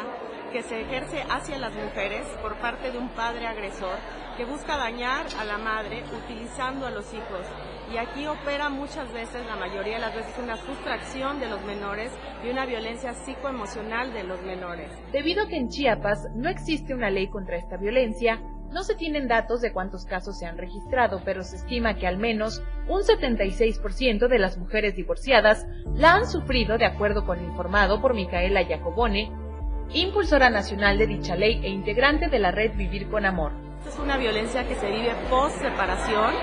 que 0.53 0.63
se 0.63 0.79
ejerce 0.79 1.23
hacia 1.29 1.57
las 1.57 1.75
mujeres 1.75 2.25
por 2.41 2.55
parte 2.55 2.89
de 2.89 2.97
un 2.97 3.09
padre 3.09 3.47
agresor 3.47 3.97
que 4.37 4.45
busca 4.45 4.77
dañar 4.77 5.25
a 5.37 5.43
la 5.43 5.57
madre 5.57 6.03
utilizando 6.23 6.85
a 6.85 6.91
los 6.91 7.13
hijos. 7.13 7.45
Y 7.93 7.97
aquí 7.97 8.25
opera 8.25 8.69
muchas 8.69 9.13
veces, 9.13 9.45
la 9.45 9.55
mayoría 9.55 9.95
de 9.95 9.99
las 9.99 10.15
veces, 10.15 10.33
una 10.41 10.57
sustracción 10.57 11.39
de 11.39 11.47
los 11.47 11.63
menores 11.63 12.11
y 12.43 12.49
una 12.49 12.65
violencia 12.65 13.13
psicoemocional 13.13 14.11
de 14.13 14.23
los 14.23 14.41
menores. 14.41 14.91
Debido 15.11 15.43
a 15.43 15.47
que 15.47 15.57
en 15.57 15.69
Chiapas 15.69 16.27
no 16.33 16.49
existe 16.49 16.95
una 16.95 17.11
ley 17.11 17.27
contra 17.27 17.55
esta 17.55 17.77
violencia, 17.77 18.41
no 18.71 18.83
se 18.83 18.95
tienen 18.95 19.27
datos 19.27 19.61
de 19.61 19.71
cuántos 19.71 20.05
casos 20.05 20.39
se 20.39 20.47
han 20.47 20.57
registrado, 20.57 21.21
pero 21.23 21.43
se 21.43 21.57
estima 21.57 21.93
que 21.93 22.07
al 22.07 22.17
menos 22.17 22.63
un 22.87 23.01
76% 23.03 24.27
de 24.27 24.39
las 24.39 24.57
mujeres 24.57 24.95
divorciadas 24.95 25.67
la 25.93 26.15
han 26.15 26.27
sufrido, 26.27 26.79
de 26.79 26.85
acuerdo 26.85 27.23
con 27.25 27.37
lo 27.37 27.47
informado 27.47 28.01
por 28.01 28.15
Micaela 28.15 28.65
Jacobone, 28.65 29.31
impulsora 29.93 30.49
nacional 30.49 30.97
de 30.97 31.05
dicha 31.05 31.35
ley 31.35 31.61
e 31.63 31.69
integrante 31.69 32.27
de 32.27 32.39
la 32.39 32.49
red 32.49 32.75
Vivir 32.75 33.07
con 33.11 33.27
Amor. 33.27 33.51
Es 33.87 33.99
una 33.99 34.17
violencia 34.17 34.67
que 34.67 34.73
se 34.75 34.89
vive 34.89 35.13
post 35.29 35.61
separación 35.61 36.33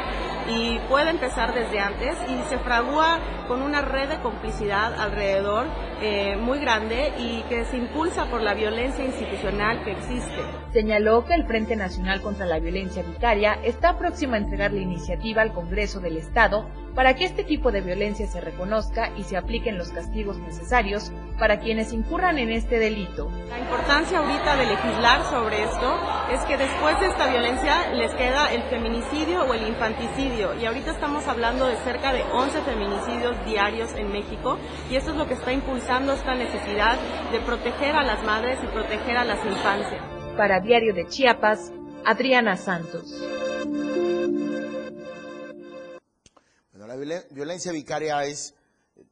y 0.48 0.78
puede 0.88 1.10
empezar 1.10 1.54
desde 1.54 1.80
antes 1.80 2.16
y 2.28 2.48
se 2.48 2.58
fragúa 2.58 3.18
con 3.48 3.62
una 3.62 3.82
red 3.82 4.08
de 4.08 4.20
complicidad 4.20 4.94
alrededor 4.94 5.66
eh, 6.00 6.36
muy 6.36 6.58
grande 6.58 7.12
y 7.18 7.42
que 7.48 7.64
se 7.64 7.76
impulsa 7.76 8.26
por 8.26 8.40
la 8.40 8.54
violencia 8.54 9.04
institucional 9.04 9.82
que 9.84 9.92
existe. 9.92 10.40
Señaló 10.72 11.24
que 11.24 11.34
el 11.34 11.46
Frente 11.46 11.76
Nacional 11.76 12.22
contra 12.22 12.46
la 12.46 12.58
Violencia 12.58 13.02
Vicaria 13.02 13.58
está 13.64 13.98
próximo 13.98 14.34
a 14.34 14.38
entregar 14.38 14.72
la 14.72 14.80
iniciativa 14.80 15.42
al 15.42 15.52
Congreso 15.52 16.00
del 16.00 16.16
Estado 16.16 16.68
para 16.94 17.14
que 17.14 17.24
este 17.24 17.44
tipo 17.44 17.72
de 17.72 17.80
violencia 17.80 18.26
se 18.26 18.40
reconozca 18.40 19.10
y 19.16 19.24
se 19.24 19.36
apliquen 19.36 19.78
los 19.78 19.90
castigos 19.90 20.38
necesarios 20.38 21.12
para 21.38 21.60
quienes 21.60 21.92
incurran 21.92 22.38
en 22.38 22.50
este 22.50 22.78
delito. 22.78 23.30
La 23.48 23.58
importancia 23.58 24.18
ahorita 24.18 24.56
de 24.56 24.66
legislar 24.66 25.24
sobre 25.24 25.62
esto 25.62 25.98
es 26.32 26.40
que 26.44 26.56
después 26.56 27.00
de 27.00 27.06
esta 27.06 27.28
violencia 27.28 27.92
les 27.94 28.12
queda 28.12 28.52
el 28.52 28.62
feminicidio 28.64 29.44
o 29.44 29.54
el 29.54 29.66
infanticidio 29.66 30.54
y 30.60 30.66
ahorita 30.66 30.92
estamos 30.92 31.26
hablando 31.26 31.66
de 31.66 31.76
cerca 31.76 32.12
de 32.12 32.22
11 32.22 32.62
feminicidios 32.62 33.44
diarios 33.46 33.94
en 33.94 34.12
México 34.12 34.58
y 34.90 34.96
esto 34.96 35.12
es 35.12 35.16
lo 35.16 35.26
que 35.26 35.34
está 35.34 35.52
impulsando 35.52 36.12
esta 36.12 36.34
necesidad 36.34 36.98
de 37.32 37.40
proteger 37.40 37.94
a 37.94 38.02
las 38.02 38.22
madres 38.24 38.58
y 38.62 38.66
proteger 38.66 39.16
a 39.16 39.24
las 39.24 39.44
infancias. 39.44 40.02
Para 40.36 40.60
Diario 40.60 40.94
de 40.94 41.06
Chiapas, 41.06 41.72
Adriana 42.04 42.56
Santos. 42.56 43.14
La 46.90 46.96
violencia 46.96 47.70
vicaria 47.70 48.24
es 48.24 48.52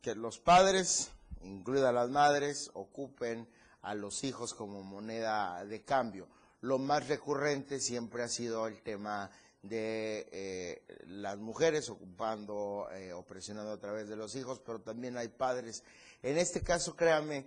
que 0.03 0.17
los 0.17 0.41
padres, 0.41 1.13
incluidas 1.43 1.95
las 1.95 2.11
madres, 2.11 2.73
ocupen 2.75 3.47
a 3.83 3.95
los 3.95 4.25
hijos 4.25 4.53
como 4.53 4.83
moneda 4.83 5.65
de 5.65 5.85
cambio. 5.85 6.27
Lo 6.61 6.81
más 6.81 7.07
recurrente 7.07 7.79
siempre 7.79 8.25
ha 8.25 8.29
sido 8.29 8.67
el 8.67 8.83
tema 8.83 9.31
de 9.63 10.29
eh, 10.33 10.83
las 11.07 11.39
mujeres 11.39 11.89
ocupando 11.89 12.89
eh, 12.91 13.13
o 13.13 13.23
presionando 13.23 13.71
a 13.71 13.79
través 13.79 14.09
de 14.09 14.17
los 14.17 14.35
hijos, 14.35 14.61
pero 14.67 14.81
también 14.81 15.17
hay 15.17 15.29
padres. 15.29 15.85
En 16.25 16.37
este 16.37 16.63
caso, 16.63 16.97
créame 16.97 17.47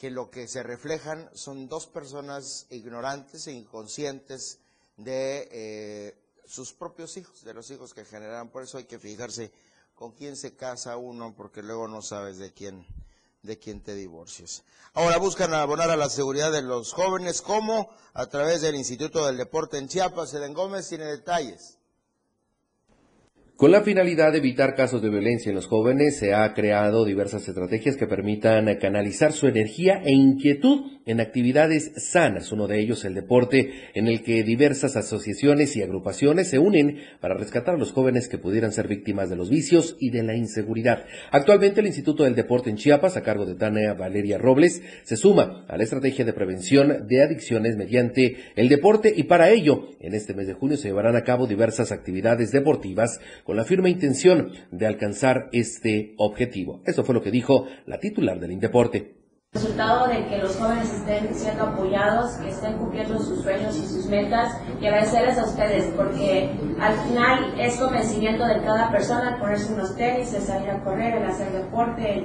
que 0.00 0.08
lo 0.10 0.30
que 0.30 0.48
se 0.48 0.62
reflejan 0.62 1.28
son 1.34 1.68
dos 1.68 1.86
personas 1.86 2.66
ignorantes 2.70 3.46
e 3.46 3.52
inconscientes 3.52 4.58
de 4.96 5.48
eh, 5.52 6.18
sus 6.46 6.72
propios 6.72 7.14
hijos, 7.18 7.44
de 7.44 7.52
los 7.52 7.70
hijos 7.70 7.92
que 7.92 8.06
generan. 8.06 8.48
Por 8.48 8.62
eso 8.62 8.78
hay 8.78 8.84
que 8.84 8.98
fijarse 8.98 9.52
con 9.96 10.12
quién 10.12 10.36
se 10.36 10.54
casa 10.54 10.96
uno, 10.96 11.34
porque 11.34 11.62
luego 11.62 11.88
no 11.88 12.02
sabes 12.02 12.38
de 12.38 12.52
quién 12.52 12.86
de 13.42 13.58
quien 13.58 13.80
te 13.80 13.94
divorcies. 13.94 14.64
Ahora 14.92 15.18
buscan 15.18 15.54
abonar 15.54 15.90
a 15.90 15.96
la 15.96 16.10
seguridad 16.10 16.52
de 16.52 16.62
los 16.62 16.92
jóvenes, 16.92 17.40
como 17.40 17.88
a 18.12 18.26
través 18.26 18.60
del 18.60 18.74
Instituto 18.74 19.24
del 19.24 19.36
Deporte 19.36 19.78
en 19.78 19.88
Chiapas. 19.88 20.34
Eden 20.34 20.52
Gómez 20.52 20.88
tiene 20.88 21.04
detalles. 21.04 21.78
Con 23.56 23.70
la 23.70 23.80
finalidad 23.80 24.32
de 24.32 24.38
evitar 24.38 24.74
casos 24.74 25.00
de 25.00 25.08
violencia 25.08 25.48
en 25.48 25.56
los 25.56 25.66
jóvenes, 25.66 26.18
se 26.18 26.34
ha 26.34 26.52
creado 26.52 27.06
diversas 27.06 27.48
estrategias 27.48 27.96
que 27.96 28.06
permitan 28.06 28.66
canalizar 28.78 29.32
su 29.32 29.46
energía 29.46 30.02
e 30.04 30.12
inquietud 30.12 30.90
en 31.06 31.20
actividades 31.20 31.92
sanas, 31.96 32.52
uno 32.52 32.66
de 32.66 32.80
ellos 32.80 33.04
el 33.06 33.14
deporte, 33.14 33.70
en 33.94 34.08
el 34.08 34.22
que 34.22 34.42
diversas 34.42 34.96
asociaciones 34.96 35.74
y 35.74 35.82
agrupaciones 35.82 36.48
se 36.48 36.58
unen 36.58 36.98
para 37.20 37.34
rescatar 37.34 37.76
a 37.76 37.78
los 37.78 37.92
jóvenes 37.92 38.28
que 38.28 38.36
pudieran 38.36 38.72
ser 38.72 38.88
víctimas 38.88 39.30
de 39.30 39.36
los 39.36 39.48
vicios 39.48 39.96
y 40.00 40.10
de 40.10 40.24
la 40.24 40.34
inseguridad. 40.34 41.06
Actualmente 41.30 41.80
el 41.80 41.86
Instituto 41.86 42.24
del 42.24 42.34
Deporte 42.34 42.68
en 42.68 42.76
Chiapas, 42.76 43.16
a 43.16 43.22
cargo 43.22 43.46
de 43.46 43.54
Tania 43.54 43.94
Valeria 43.94 44.36
Robles, 44.36 44.82
se 45.04 45.16
suma 45.16 45.64
a 45.66 45.78
la 45.78 45.84
estrategia 45.84 46.26
de 46.26 46.34
prevención 46.34 47.06
de 47.06 47.22
adicciones 47.22 47.76
mediante 47.76 48.36
el 48.54 48.68
deporte 48.68 49.14
y 49.16 49.22
para 49.22 49.48
ello, 49.48 49.92
en 50.00 50.12
este 50.12 50.34
mes 50.34 50.46
de 50.46 50.54
junio 50.54 50.76
se 50.76 50.88
llevarán 50.88 51.16
a 51.16 51.22
cabo 51.22 51.46
diversas 51.46 51.90
actividades 51.90 52.50
deportivas 52.50 53.20
con 53.46 53.56
la 53.56 53.64
firme 53.64 53.88
intención 53.88 54.50
de 54.72 54.86
alcanzar 54.88 55.48
este 55.52 56.14
objetivo. 56.18 56.82
Esto 56.84 57.04
fue 57.04 57.14
lo 57.14 57.22
que 57.22 57.30
dijo 57.30 57.66
la 57.86 58.00
titular 58.00 58.40
del 58.40 58.50
Indeporte. 58.50 59.14
El 59.52 59.62
resultado 59.62 60.08
de 60.08 60.26
que 60.26 60.38
los 60.38 60.56
jóvenes 60.56 60.92
estén 60.92 61.32
siendo 61.32 61.62
apoyados, 61.62 62.32
que 62.32 62.48
estén 62.48 62.76
cumpliendo 62.76 63.18
sus 63.20 63.42
sueños 63.42 63.78
y 63.78 63.86
sus 63.86 64.06
metas, 64.06 64.52
y 64.82 64.86
agradecerles 64.86 65.38
a 65.38 65.44
ustedes, 65.44 65.94
porque 65.96 66.50
al 66.80 66.94
final 67.06 67.54
es 67.58 67.76
convencimiento 67.76 68.44
de 68.44 68.60
cada 68.62 68.90
persona 68.90 69.34
el 69.34 69.40
ponerse 69.40 69.72
unos 69.72 69.96
tenis, 69.96 70.34
el 70.34 70.42
salir 70.42 70.68
a 70.68 70.82
correr, 70.82 71.14
el 71.14 71.24
hacer 71.24 71.50
deporte, 71.52 72.24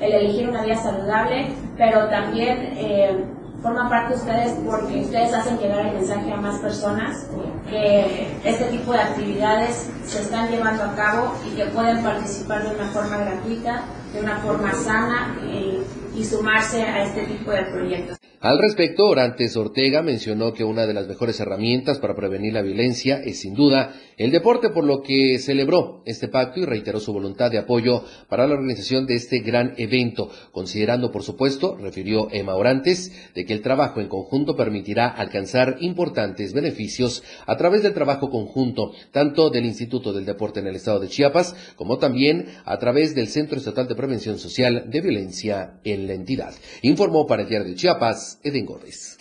el, 0.00 0.12
elegir 0.12 0.48
una 0.48 0.64
vida 0.64 0.76
saludable, 0.76 1.46
pero 1.78 2.08
también 2.10 2.58
eh, 2.76 3.24
forma 3.66 3.88
parte 3.88 4.14
de 4.14 4.20
ustedes 4.20 4.52
porque 4.64 5.00
ustedes 5.00 5.34
hacen 5.34 5.58
llegar 5.58 5.86
el 5.86 5.94
mensaje 5.94 6.32
a 6.32 6.36
más 6.36 6.60
personas 6.60 7.26
que 7.68 8.38
este 8.44 8.64
tipo 8.66 8.92
de 8.92 9.00
actividades 9.00 9.90
se 10.04 10.20
están 10.20 10.48
llevando 10.48 10.84
a 10.84 10.94
cabo 10.94 11.34
y 11.44 11.56
que 11.56 11.64
pueden 11.66 12.00
participar 12.00 12.62
de 12.62 12.76
una 12.76 12.86
forma 12.90 13.16
gratuita, 13.16 13.82
de 14.12 14.20
una 14.20 14.36
forma 14.38 14.72
sana 14.72 15.36
y, 15.52 15.82
y 16.14 16.24
sumarse 16.24 16.82
a 16.82 17.02
este 17.02 17.24
tipo 17.24 17.50
de 17.50 17.64
proyectos. 17.64 18.25
Al 18.40 18.58
respecto, 18.58 19.06
Orantes 19.06 19.56
Ortega 19.56 20.02
mencionó 20.02 20.52
que 20.52 20.62
una 20.62 20.86
de 20.86 20.92
las 20.92 21.08
mejores 21.08 21.40
herramientas 21.40 21.98
para 21.98 22.14
prevenir 22.14 22.52
la 22.52 22.60
violencia 22.60 23.16
es 23.24 23.40
sin 23.40 23.54
duda 23.54 23.94
el 24.18 24.30
deporte, 24.30 24.70
por 24.70 24.84
lo 24.84 25.02
que 25.02 25.38
celebró 25.38 26.02
este 26.04 26.28
pacto 26.28 26.60
y 26.60 26.64
reiteró 26.64 27.00
su 27.00 27.12
voluntad 27.12 27.50
de 27.50 27.58
apoyo 27.58 28.04
para 28.28 28.46
la 28.46 28.54
organización 28.54 29.06
de 29.06 29.14
este 29.14 29.40
gran 29.40 29.74
evento, 29.78 30.30
considerando, 30.52 31.10
por 31.12 31.22
supuesto, 31.22 31.76
refirió 31.76 32.28
Emma 32.30 32.54
Orantes, 32.54 33.12
de 33.34 33.44
que 33.44 33.52
el 33.52 33.62
trabajo 33.62 34.00
en 34.00 34.08
conjunto 34.08 34.54
permitirá 34.54 35.08
alcanzar 35.08 35.76
importantes 35.80 36.52
beneficios 36.52 37.22
a 37.46 37.56
través 37.56 37.82
del 37.82 37.94
trabajo 37.94 38.30
conjunto, 38.30 38.92
tanto 39.12 39.48
del 39.50 39.64
Instituto 39.64 40.12
del 40.12 40.26
Deporte 40.26 40.60
en 40.60 40.66
el 40.66 40.76
Estado 40.76 41.00
de 41.00 41.08
Chiapas, 41.08 41.54
como 41.76 41.98
también 41.98 42.46
a 42.64 42.78
través 42.78 43.14
del 43.14 43.28
Centro 43.28 43.58
Estatal 43.58 43.88
de 43.88 43.94
Prevención 43.94 44.38
Social 44.38 44.90
de 44.90 45.00
Violencia 45.00 45.80
en 45.84 46.06
la 46.06 46.14
entidad. 46.14 46.54
Informó 46.82 47.26
para 47.26 47.42
el 47.42 47.48
Diario 47.48 47.68
de 47.68 47.74
Chiapas, 47.74 48.25
Eden 48.42 48.66
Gómez. 48.66 49.18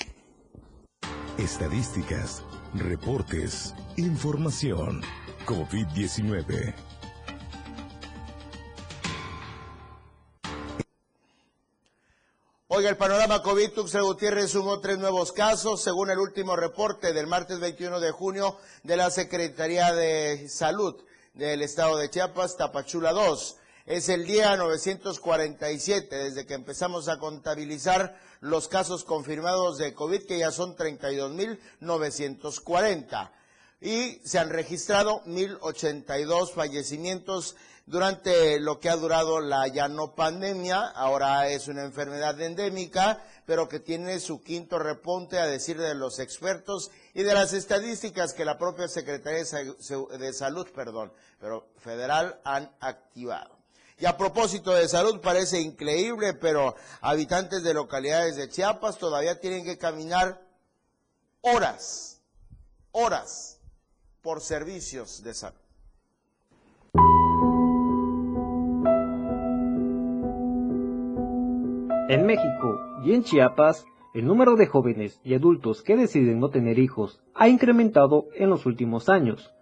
Estadísticas, 1.38 2.44
reportes, 2.74 3.74
información. 3.98 5.02
COVID-19. 5.46 6.74
Oiga, 12.68 12.90
el 12.90 12.98
panorama 12.98 13.42
COVID, 13.42 13.72
Tuxtla 13.72 14.02
Gutiérrez 14.02 14.52
sumó 14.52 14.80
tres 14.80 14.98
nuevos 14.98 15.32
casos, 15.32 15.82
según 15.82 16.10
el 16.10 16.18
último 16.18 16.56
reporte 16.56 17.14
del 17.14 17.28
martes 17.28 17.60
21 17.60 18.00
de 18.00 18.12
junio 18.12 18.58
de 18.84 18.98
la 18.98 19.12
Secretaría 19.12 19.94
de 19.94 20.50
Salud 20.50 20.96
del 21.36 21.62
Estado 21.62 21.96
de 21.98 22.10
Chiapas, 22.10 22.58
Tapachula 22.58 23.14
2. 23.14 23.58
Es 23.86 24.10
el 24.10 24.26
día 24.26 24.58
947 24.58 26.16
desde 26.16 26.48
que 26.48 26.56
empezamos 26.56 27.08
a 27.08 27.20
contabilizar 27.20 28.20
los 28.40 28.68
casos 28.68 29.04
confirmados 29.04 29.78
de 29.78 29.94
COVID, 29.94 30.24
que 30.24 30.40
ya 30.40 30.50
son 30.50 30.76
32.940. 30.76 33.30
Y 33.82 34.22
se 34.24 34.40
han 34.40 34.50
registrado 34.50 35.22
1.082 35.26 36.52
fallecimientos 36.52 37.56
durante 37.86 38.60
lo 38.60 38.80
que 38.80 38.90
ha 38.90 38.96
durado 38.96 39.40
la 39.40 39.68
ya 39.68 39.88
no 39.88 40.16
pandemia. 40.16 40.82
Ahora 40.82 41.48
es 41.50 41.68
una 41.68 41.84
enfermedad 41.84 42.42
endémica, 42.42 43.24
pero 43.46 43.70
que 43.70 43.80
tiene 43.80 44.20
su 44.20 44.42
quinto 44.42 44.80
repunte 44.80 45.38
a 45.38 45.46
decir 45.46 45.78
de 45.78 45.94
los 45.94 46.18
expertos 46.18 46.90
y 47.14 47.22
de 47.22 47.36
las 47.36 47.54
estadísticas 47.54 48.34
que 48.34 48.46
la 48.46 48.58
propia 48.58 48.88
Secretaría 48.88 49.44
de 49.44 50.34
Salud, 50.34 50.68
perdón, 50.74 51.14
pero 51.40 51.68
federal 51.78 52.42
han 52.44 52.72
activado. 52.80 53.55
Y 53.98 54.06
a 54.06 54.18
propósito 54.18 54.72
de 54.72 54.88
salud, 54.90 55.22
parece 55.22 55.62
increíble, 55.62 56.34
pero 56.34 56.76
habitantes 57.02 57.64
de 57.64 57.74
localidades 57.74 58.36
de 58.36 58.50
Chiapas 58.50 58.98
todavía 58.98 59.40
tienen 59.40 59.64
que 59.64 59.78
caminar 59.78 60.42
horas, 61.42 62.22
horas 62.92 63.62
por 64.22 64.42
servicios 64.42 65.24
de 65.24 65.34
salud. 65.34 65.60
En 72.10 72.26
México 72.26 72.78
y 73.04 73.14
en 73.14 73.24
Chiapas, 73.24 73.86
el 74.14 74.26
número 74.26 74.56
de 74.56 74.68
jóvenes 74.68 75.20
y 75.24 75.36
adultos 75.36 75.82
que 75.82 75.96
deciden 75.96 76.40
no 76.40 76.50
tener 76.50 76.80
hijos 76.80 77.22
ha 77.34 77.48
incrementado 77.48 78.28
en 78.36 78.50
los 78.50 78.66
últimos 78.66 79.10
años. 79.10 79.55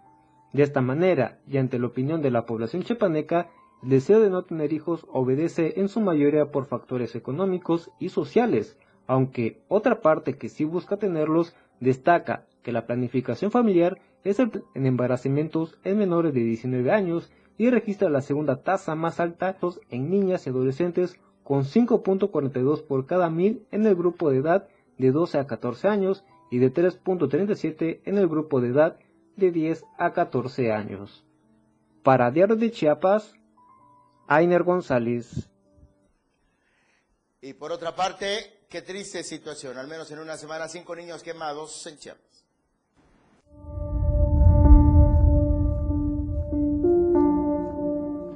De 0.53 0.63
esta 0.63 0.81
manera, 0.81 1.39
y 1.47 1.59
ante 1.59 1.79
la 1.79 1.87
opinión 1.87 2.23
de 2.23 2.31
la 2.31 2.47
población 2.47 2.83
chepaneca, 2.83 3.51
el 3.83 3.91
deseo 3.91 4.21
de 4.21 4.31
no 4.31 4.43
tener 4.43 4.73
hijos 4.73 5.07
obedece 5.11 5.81
en 5.81 5.89
su 5.89 6.01
mayoría 6.01 6.51
por 6.51 6.67
factores 6.67 7.15
económicos 7.15 7.91
y 7.99 8.09
sociales, 8.09 8.79
aunque 9.07 9.63
otra 9.69 10.01
parte 10.01 10.37
que 10.37 10.49
sí 10.49 10.65
busca 10.65 10.97
tenerlos 10.97 11.55
destaca 11.81 12.47
que 12.63 12.73
la 12.73 12.87
planificación 12.87 13.51
familiar 13.51 14.01
es 14.25 14.41
el 14.41 14.65
en 14.75 14.87
embarazamientos 14.87 15.79
en 15.85 15.99
menores 15.99 16.35
de 16.35 16.41
19 16.41 16.91
años 16.91 17.31
y 17.57 17.71
registra 17.71 18.11
la 18.11 18.21
segunda 18.21 18.63
tasa 18.63 18.95
más 18.95 19.21
alta 19.21 19.57
en 19.91 20.11
niñas 20.11 20.47
y 20.47 20.51
adolescentes 20.51 21.19
con 21.45 21.63
5.42 21.63 22.85
por 22.85 23.07
cada 23.07 23.31
mil 23.31 23.67
en 23.71 23.87
el 23.87 23.95
grupo 23.95 24.31
de 24.31 24.39
edad 24.39 24.69
de 24.99 25.13
12 25.13 25.39
a 25.39 25.47
14 25.47 25.89
años 25.89 26.25
y 26.51 26.59
de 26.59 26.73
3.37 26.73 28.01
en 28.05 28.19
el 28.19 28.29
grupo 28.29 28.61
de 28.61 28.69
edad 28.69 28.99
de 29.37 29.51
10 29.51 29.85
a 29.99 30.13
14 30.13 30.73
años. 30.73 31.25
Para 32.03 32.31
Diario 32.31 32.57
de 32.57 32.71
Chiapas, 32.71 33.35
Ainer 34.29 34.63
González. 34.63 35.49
Y 37.41 37.55
por 37.55 37.73
otra 37.73 37.97
parte, 37.97 38.67
qué 38.69 38.83
triste 38.83 39.25
situación, 39.25 39.79
al 39.79 39.89
menos 39.89 40.11
en 40.11 40.19
una 40.19 40.37
semana, 40.37 40.69
cinco 40.69 40.95
niños 40.95 41.23
quemados 41.23 41.87
en 41.87 41.99
Chiapas. 41.99 42.38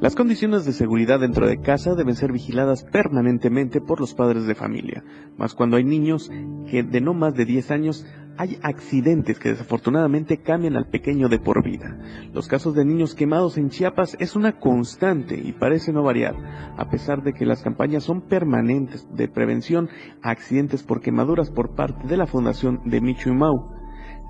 Las 0.02 0.16
condiciones 0.16 0.64
de 0.64 0.72
seguridad 0.72 1.20
dentro 1.20 1.46
de 1.46 1.60
casa 1.60 1.94
deben 1.94 2.16
ser 2.16 2.32
vigiladas 2.32 2.82
permanentemente 2.82 3.80
por 3.80 4.00
los 4.00 4.14
padres 4.14 4.46
de 4.46 4.56
familia, 4.56 5.04
más 5.38 5.54
cuando 5.54 5.76
hay 5.76 5.84
niños 5.84 6.28
que 6.68 6.82
de 6.82 7.00
no 7.00 7.14
más 7.14 7.36
de 7.36 7.44
10 7.44 7.70
años 7.70 8.04
hay 8.36 8.58
accidentes 8.64 9.38
que 9.38 9.50
desafortunadamente 9.50 10.38
cambian 10.38 10.74
al 10.74 10.88
pequeño 10.88 11.28
de 11.28 11.38
por 11.38 11.62
vida. 11.62 11.96
Los 12.34 12.48
casos 12.48 12.74
de 12.74 12.84
niños 12.84 13.14
quemados 13.14 13.56
en 13.58 13.70
Chiapas 13.70 14.16
es 14.18 14.34
una 14.34 14.58
constante 14.58 15.36
y 15.36 15.52
parece 15.52 15.92
no 15.92 16.02
variar, 16.02 16.34
a 16.76 16.90
pesar 16.90 17.22
de 17.22 17.32
que 17.32 17.46
las 17.46 17.62
campañas 17.62 18.02
son 18.02 18.22
permanentes 18.22 19.06
de 19.14 19.28
prevención 19.28 19.88
a 20.20 20.30
accidentes 20.30 20.82
por 20.82 21.00
quemaduras 21.00 21.52
por 21.52 21.76
parte 21.76 22.08
de 22.08 22.16
la 22.16 22.26
Fundación 22.26 22.80
de 22.86 23.00
Micho 23.00 23.28
y 23.28 23.34
Mau. 23.34 23.81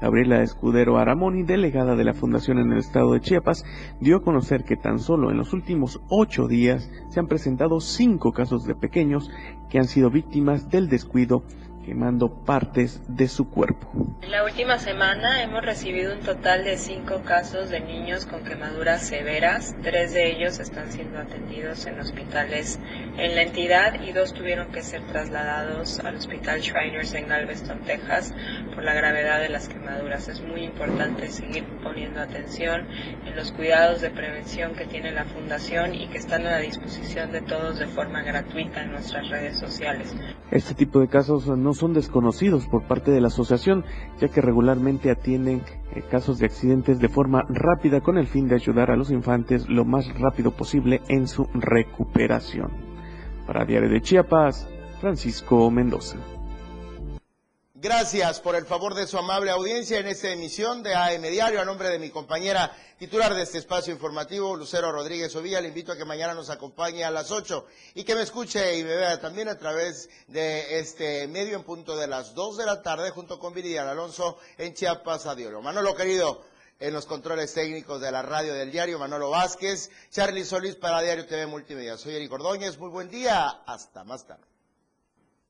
Gabriela 0.03 0.43
Escudero 0.43 0.99
Aramoni, 0.99 1.45
delegada 1.45 1.95
de 1.95 2.03
la 2.03 2.13
Fundación 2.13 2.59
en 2.59 2.73
el 2.73 2.79
estado 2.79 3.13
de 3.13 3.21
Chiapas, 3.21 3.65
dio 4.01 4.17
a 4.17 4.23
conocer 4.23 4.65
que 4.65 4.77
tan 4.77 4.99
solo 4.99 5.31
en 5.31 5.37
los 5.37 5.53
últimos 5.53 6.01
ocho 6.09 6.49
días 6.49 6.91
se 7.09 7.21
han 7.21 7.29
presentado 7.29 7.79
cinco 7.79 8.33
casos 8.33 8.65
de 8.65 8.75
pequeños 8.75 9.31
que 9.71 9.79
han 9.79 9.85
sido 9.85 10.11
víctimas 10.11 10.69
del 10.71 10.89
descuido 10.89 11.45
quemando 11.85 12.45
partes 12.45 13.01
de 13.09 13.29
su 13.29 13.51
cuerpo. 13.51 13.91
En 14.23 14.31
la 14.31 14.45
última 14.45 14.79
semana 14.79 15.43
hemos 15.43 15.65
recibido 15.65 16.15
un 16.15 16.21
total 16.21 16.65
de 16.65 16.77
cinco 16.77 17.23
casos 17.25 17.71
de 17.71 17.81
niños 17.81 18.27
con 18.27 18.45
quemaduras 18.45 19.03
severas. 19.03 19.75
Tres 19.83 20.13
de 20.13 20.31
ellos 20.31 20.59
están 20.59 20.91
siendo 20.93 21.19
atendidos 21.19 21.87
en 21.87 21.99
hospitales 22.01 22.79
en 23.19 23.35
la 23.35 23.43
entidad 23.43 24.01
y 24.03 24.13
dos 24.13 24.33
tuvieron 24.33 24.73
que 24.73 24.83
ser 24.83 25.03
trasladados 25.03 25.99
al 26.01 26.17
Hospital 26.17 26.61
Shriners 26.61 27.15
en 27.15 27.29
Galveston, 27.29 27.81
Texas, 27.81 28.35
por 28.75 28.85
la 28.85 28.95
gravedad 28.95 29.41
de 29.41 29.49
las 29.49 29.69
quemaduras. 29.69 30.29
Es 30.29 30.41
muy 30.41 30.63
importante 30.63 31.29
seguir 31.29 31.65
poniendo 31.83 32.21
atención 32.21 32.87
en 33.27 33.37
los 33.37 33.53
cuidados 33.53 34.01
de 34.01 34.11
prevención 34.11 34.75
que 34.75 34.87
tiene 34.87 35.13
la 35.13 35.25
Fundación 35.25 35.95
y 35.95 36.09
que 36.09 36.19
están 36.19 36.47
a 36.47 36.53
la 36.53 36.59
disposición 36.59 37.33
de 37.33 37.43
todos 37.43 37.79
de 37.79 37.87
forma 37.87 38.23
gratuita 38.23 38.83
en 38.83 38.93
nuestras 38.93 39.29
redes 39.29 39.59
sociales. 39.59 40.15
Este 40.51 40.75
tipo 40.75 41.01
de 41.01 41.09
casos 41.09 41.47
no 41.47 41.72
son 41.75 41.93
desconocidos 41.93 42.67
por 42.67 42.85
parte 42.85 43.11
de 43.11 43.21
la 43.21 43.29
asociación, 43.29 43.85
ya 44.21 44.29
que 44.29 44.41
regularmente 44.41 45.11
atienden 45.11 45.63
eh, 45.93 46.03
casos 46.11 46.39
de 46.39 46.47
accidentes 46.47 46.99
de 46.99 47.09
forma 47.09 47.45
rápida 47.49 48.01
con 48.01 48.19
el 48.19 48.27
fin 48.27 48.49
de 48.49 48.55
ayudar 48.55 48.91
a 48.91 48.97
los 48.97 49.11
infantes 49.11 49.69
lo 49.69 49.85
más 49.85 50.13
rápido 50.19 50.51
posible 50.51 51.01
en 51.09 51.29
su 51.29 51.49
recuperación. 51.55 52.71
Para 53.47 53.65
Diario 53.65 53.91
de 53.91 54.01
Chiapas, 54.01 54.69
Francisco 55.01 55.71
Mendoza. 55.71 56.19
Gracias 57.83 58.39
por 58.39 58.55
el 58.55 58.65
favor 58.65 58.95
de 58.95 59.09
su 59.09 59.19
amable 59.19 59.51
audiencia 59.51 59.99
en 59.99 60.07
esta 60.07 60.31
emisión 60.31 60.85
de 60.85 60.95
AM 60.95 61.23
Diario. 61.23 61.61
A 61.61 61.65
nombre 61.65 61.89
de 61.89 61.99
mi 61.99 62.11
compañera 62.11 62.71
titular 62.97 63.35
de 63.35 63.43
este 63.43 63.59
espacio 63.59 63.93
informativo, 63.93 64.55
Lucero 64.55 64.93
Rodríguez 64.93 65.35
Ovilla, 65.35 65.61
le 65.61 65.67
invito 65.67 65.91
a 65.91 65.97
que 65.97 66.05
mañana 66.05 66.33
nos 66.33 66.49
acompañe 66.49 67.03
a 67.03 67.11
las 67.11 67.33
8 67.33 67.67
y 67.97 68.05
que 68.05 68.15
me 68.15 68.23
escuche 68.23 68.79
y 68.79 68.85
me 68.85 68.95
vea 68.95 69.21
también 69.21 69.49
a 69.49 69.59
través 69.59 70.09
de 70.29 70.79
este 70.79 71.27
medio 71.27 71.57
en 71.57 71.65
punto 71.65 71.97
de 71.97 72.07
las 72.07 72.37
2 72.37 72.59
de 72.59 72.67
la 72.67 72.83
tarde 72.83 73.11
junto 73.11 73.41
con 73.41 73.53
Viridiana 73.53 73.91
Alonso 73.91 74.39
en 74.59 74.75
Chiapas 74.75 75.27
a 75.27 75.35
Diario. 75.35 75.61
Manolo 75.61 75.97
querido, 75.97 76.45
en 76.79 76.95
los 76.95 77.05
controles 77.05 77.53
técnicos 77.53 78.01
de 78.01 78.13
la 78.13 78.23
radio 78.23 78.55
del 78.55 78.71
diario, 78.71 79.01
Manolo 79.01 79.31
Vázquez, 79.31 79.91
Charlie 80.09 80.45
Solís 80.45 80.77
para 80.77 81.03
Diario 81.03 81.27
TV 81.27 81.47
Multimedia. 81.47 81.97
Soy 81.97 82.15
Eric 82.15 82.31
Ordóñez, 82.31 82.79
muy 82.79 82.91
buen 82.91 83.11
día, 83.11 83.49
hasta 83.67 84.05
más 84.05 84.25
tarde. 84.25 84.52